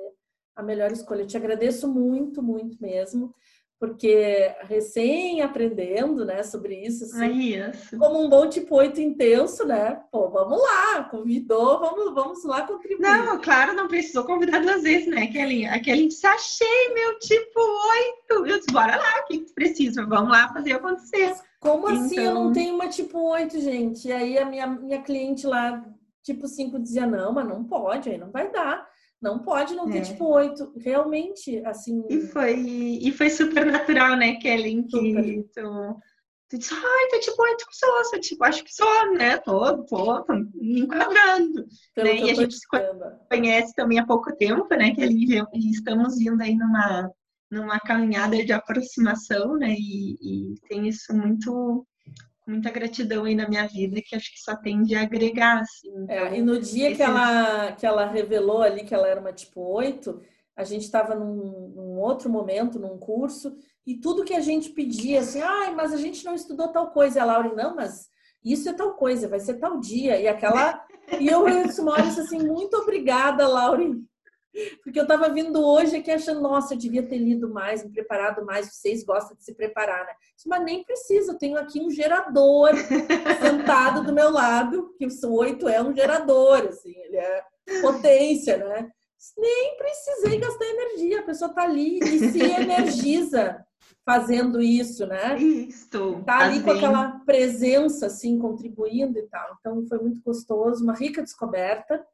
a 0.56 0.64
melhor 0.64 0.92
escolha. 0.92 1.22
Eu 1.22 1.28
te 1.28 1.38
agradeço 1.38 1.88
muito, 1.88 2.42
muito 2.42 2.82
mesmo 2.82 3.34
porque 3.84 4.56
recém 4.62 5.42
aprendendo, 5.42 6.24
né, 6.24 6.42
sobre 6.42 6.74
isso, 6.74 7.04
assim, 7.04 7.58
isso. 7.58 7.98
como 7.98 8.24
um 8.24 8.30
bom 8.30 8.48
tipo 8.48 8.78
8 8.78 9.02
intenso, 9.02 9.66
né? 9.66 10.02
Pô, 10.10 10.30
vamos 10.30 10.58
lá, 10.58 11.04
convidou, 11.04 11.82
vamos, 11.82 12.14
vamos 12.14 12.46
lá 12.46 12.62
contribuir. 12.62 13.02
Não, 13.02 13.42
claro, 13.42 13.74
não 13.74 13.90
precisou 13.90 14.24
convidar 14.24 14.62
duas 14.62 14.84
vezes, 14.84 15.08
né, 15.08 15.28
Kelly? 15.28 15.66
Aquele 15.66 16.08
disse, 16.08 16.26
achei 16.26 16.94
meu 16.94 17.20
tipo 17.20 17.60
8. 18.30 18.46
Eu 18.48 18.58
disse, 18.58 18.72
bora 18.72 18.96
lá, 18.96 19.20
o 19.20 19.26
que 19.26 19.54
precisa? 19.54 20.06
Vamos 20.06 20.32
lá 20.32 20.54
fazer 20.54 20.72
acontecer. 20.72 21.36
Como 21.60 21.90
então... 21.90 22.06
assim 22.06 22.20
eu 22.20 22.34
não 22.34 22.42
então 22.44 22.54
tenho 22.54 22.76
uma 22.76 22.88
tipo 22.88 23.20
8, 23.20 23.60
gente? 23.60 24.08
E 24.08 24.14
aí 24.14 24.38
a 24.38 24.46
minha, 24.46 24.66
minha 24.66 25.02
cliente 25.02 25.46
lá, 25.46 25.86
tipo 26.24 26.48
5, 26.48 26.80
dizia, 26.80 27.06
não, 27.06 27.34
mas 27.34 27.46
não 27.46 27.66
pode, 27.66 28.10
aí 28.10 28.18
não 28.18 28.32
vai 28.32 28.50
dar. 28.50 28.88
Não 29.24 29.40
pode 29.40 29.74
não 29.74 29.90
ter, 29.90 30.00
é. 30.00 30.02
tipo, 30.02 30.26
oito. 30.34 30.74
Realmente, 30.78 31.66
assim. 31.66 32.04
E 32.10 32.20
foi, 32.28 32.60
e 32.60 33.10
foi 33.14 33.30
super 33.30 33.66
natural, 33.66 34.18
né, 34.18 34.36
Kelly? 34.36 34.84
Que 34.84 35.46
tu, 35.56 35.98
tu 36.50 36.58
disse, 36.58 36.74
ai, 36.74 37.08
tô 37.10 37.20
tipo 37.22 37.42
oito 37.42 37.66
pessoas. 37.66 38.12
Eu, 38.12 38.20
tipo, 38.20 38.44
acho 38.44 38.62
que 38.66 38.74
sou, 38.74 39.14
né? 39.14 39.38
Tô, 39.38 39.86
tô, 39.86 40.24
tô 40.24 40.34
me 40.34 40.82
enquadrando. 40.82 41.66
Né? 41.96 42.18
E 42.18 42.32
a 42.32 42.34
gente 42.34 42.54
se 42.54 42.68
conhece 43.32 43.74
também 43.76 43.98
há 43.98 44.06
pouco 44.06 44.36
tempo, 44.36 44.68
né, 44.76 44.94
Kelly? 44.94 45.40
E 45.54 45.72
estamos 45.72 46.20
indo 46.20 46.44
aí 46.44 46.56
numa, 46.58 47.10
numa 47.50 47.80
caminhada 47.80 48.44
de 48.44 48.52
aproximação, 48.52 49.56
né? 49.56 49.74
E, 49.74 50.18
e 50.52 50.56
tem 50.68 50.90
isso 50.90 51.14
muito 51.16 51.88
muita 52.46 52.70
gratidão 52.70 53.26
aí 53.26 53.36
na 53.36 53.48
minha 53.48 53.68
vida 53.68 54.02
que 54.04 54.16
acho 54.16 54.32
que 54.32 54.42
só 54.42 54.56
tende 54.56 54.96
a 54.96 55.02
agregar, 55.02 55.62
assim. 55.62 55.90
É, 56.08 56.16
então, 56.16 56.26
é, 56.28 56.38
e 56.38 56.42
no 56.42 56.60
dia 56.60 56.88
esse... 56.88 56.98
que, 56.98 57.04
ela, 57.04 57.72
que 57.74 57.86
ela 57.86 58.06
revelou 58.06 58.62
ali 58.62 58.84
que 58.84 58.94
ela 58.94 59.08
era 59.08 59.20
uma 59.20 59.34
tipo 59.34 59.62
8, 59.62 60.22
a 60.56 60.64
gente 60.64 60.84
estava 60.84 61.16
num, 61.16 61.72
num, 61.76 62.00
outro 62.00 62.30
momento, 62.30 62.80
num 62.80 62.98
curso, 62.98 63.56
e 63.86 63.96
tudo 63.96 64.24
que 64.24 64.34
a 64.34 64.40
gente 64.40 64.70
pedia, 64.70 65.20
assim, 65.20 65.42
ai, 65.42 65.70
ah, 65.70 65.72
mas 65.72 65.92
a 65.94 65.98
gente 65.98 66.24
não 66.24 66.36
estudou 66.36 66.68
tal 66.70 66.92
coisa. 66.92 67.18
E 67.18 67.22
a 67.22 67.26
Laura, 67.26 67.54
não, 67.54 67.76
mas 67.76 68.08
isso 68.44 68.70
é 68.70 68.74
tal 68.74 68.94
coisa, 68.94 69.28
vai 69.28 69.40
ser 69.40 69.56
tal 69.56 69.80
dia. 69.80 70.20
E 70.20 70.28
aquela. 70.28 70.86
e 71.20 71.28
eu, 71.28 71.48
eu 71.48 71.64
disse 71.64 71.82
assim, 72.22 72.40
muito 72.40 72.76
obrigada, 72.78 73.48
Lauren, 73.48 74.04
porque 74.84 75.00
eu 75.00 75.04
estava 75.04 75.30
vindo 75.30 75.64
hoje 75.64 75.98
aqui 75.98 76.12
achando, 76.12 76.42
nossa, 76.42 76.74
eu 76.74 76.78
devia 76.78 77.04
ter 77.04 77.18
lido 77.18 77.50
mais, 77.50 77.84
me 77.84 77.92
preparado 77.92 78.46
mais. 78.46 78.68
Vocês 78.74 79.04
gostam 79.04 79.36
de 79.36 79.44
se 79.44 79.54
preparar, 79.54 80.06
né? 80.06 80.14
Mas 80.46 80.64
nem 80.64 80.84
precisa, 80.84 81.32
eu 81.32 81.38
tenho 81.38 81.58
aqui 81.58 81.80
um 81.82 81.90
gerador 81.90 82.72
sentado 83.42 84.04
do 84.04 84.14
meu 84.14 84.30
lado, 84.30 84.94
que 84.98 85.06
o 85.06 85.34
8 85.34 85.68
é 85.68 85.82
um 85.82 85.96
gerador, 85.96 86.68
assim, 86.68 86.94
ele 86.96 87.18
é 87.18 87.44
potência, 87.82 88.58
né? 88.58 88.90
Nem 89.38 89.78
precisei 89.78 90.38
gastar 90.38 90.66
energia, 90.66 91.22
a 91.22 91.24
pessoa 91.24 91.54
tá 91.54 91.64
ali 91.64 92.00
e 92.00 92.32
se 92.32 92.42
energiza 92.42 93.66
fazendo 94.06 94.62
isso, 94.62 95.08
né? 95.08 95.38
Isso. 95.38 96.22
Tá 96.26 96.40
ali 96.40 96.62
com 96.62 96.72
aquela 96.72 97.20
presença, 97.26 98.08
assim, 98.08 98.38
contribuindo 98.38 99.18
e 99.18 99.24
tal. 99.24 99.56
Então, 99.60 99.86
foi 99.88 99.98
muito 100.00 100.22
gostoso, 100.22 100.84
uma 100.84 100.94
rica 100.94 101.24
descoberta. 101.24 102.06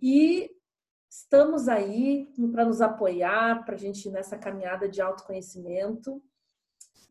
E 0.00 0.50
estamos 1.08 1.68
aí 1.68 2.28
para 2.52 2.64
nos 2.64 2.80
apoiar, 2.80 3.64
para 3.64 3.74
a 3.74 3.78
gente 3.78 4.10
nessa 4.10 4.36
caminhada 4.36 4.88
de 4.88 5.00
autoconhecimento. 5.00 6.22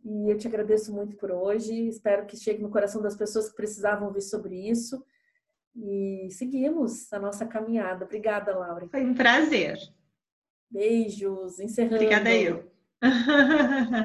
E 0.04 0.30
eu 0.30 0.38
te 0.38 0.48
agradeço 0.48 0.94
muito 0.94 1.16
por 1.16 1.32
hoje. 1.32 1.88
Espero 1.88 2.26
que 2.26 2.38
chegue 2.38 2.62
no 2.62 2.70
coração 2.70 3.02
das 3.02 3.16
pessoas 3.16 3.50
que 3.50 3.56
precisavam 3.56 4.08
ouvir 4.08 4.22
sobre 4.22 4.56
isso. 4.70 5.04
E 5.76 6.30
seguimos 6.32 7.12
a 7.12 7.20
nossa 7.20 7.46
caminhada. 7.46 8.06
Obrigada, 8.06 8.56
Laura. 8.56 8.88
Foi 8.88 9.04
um 9.04 9.14
prazer. 9.14 9.78
Beijos. 10.70 11.60
Encerrando. 11.60 11.96
Obrigada 11.96 12.34
eu. 12.34 12.72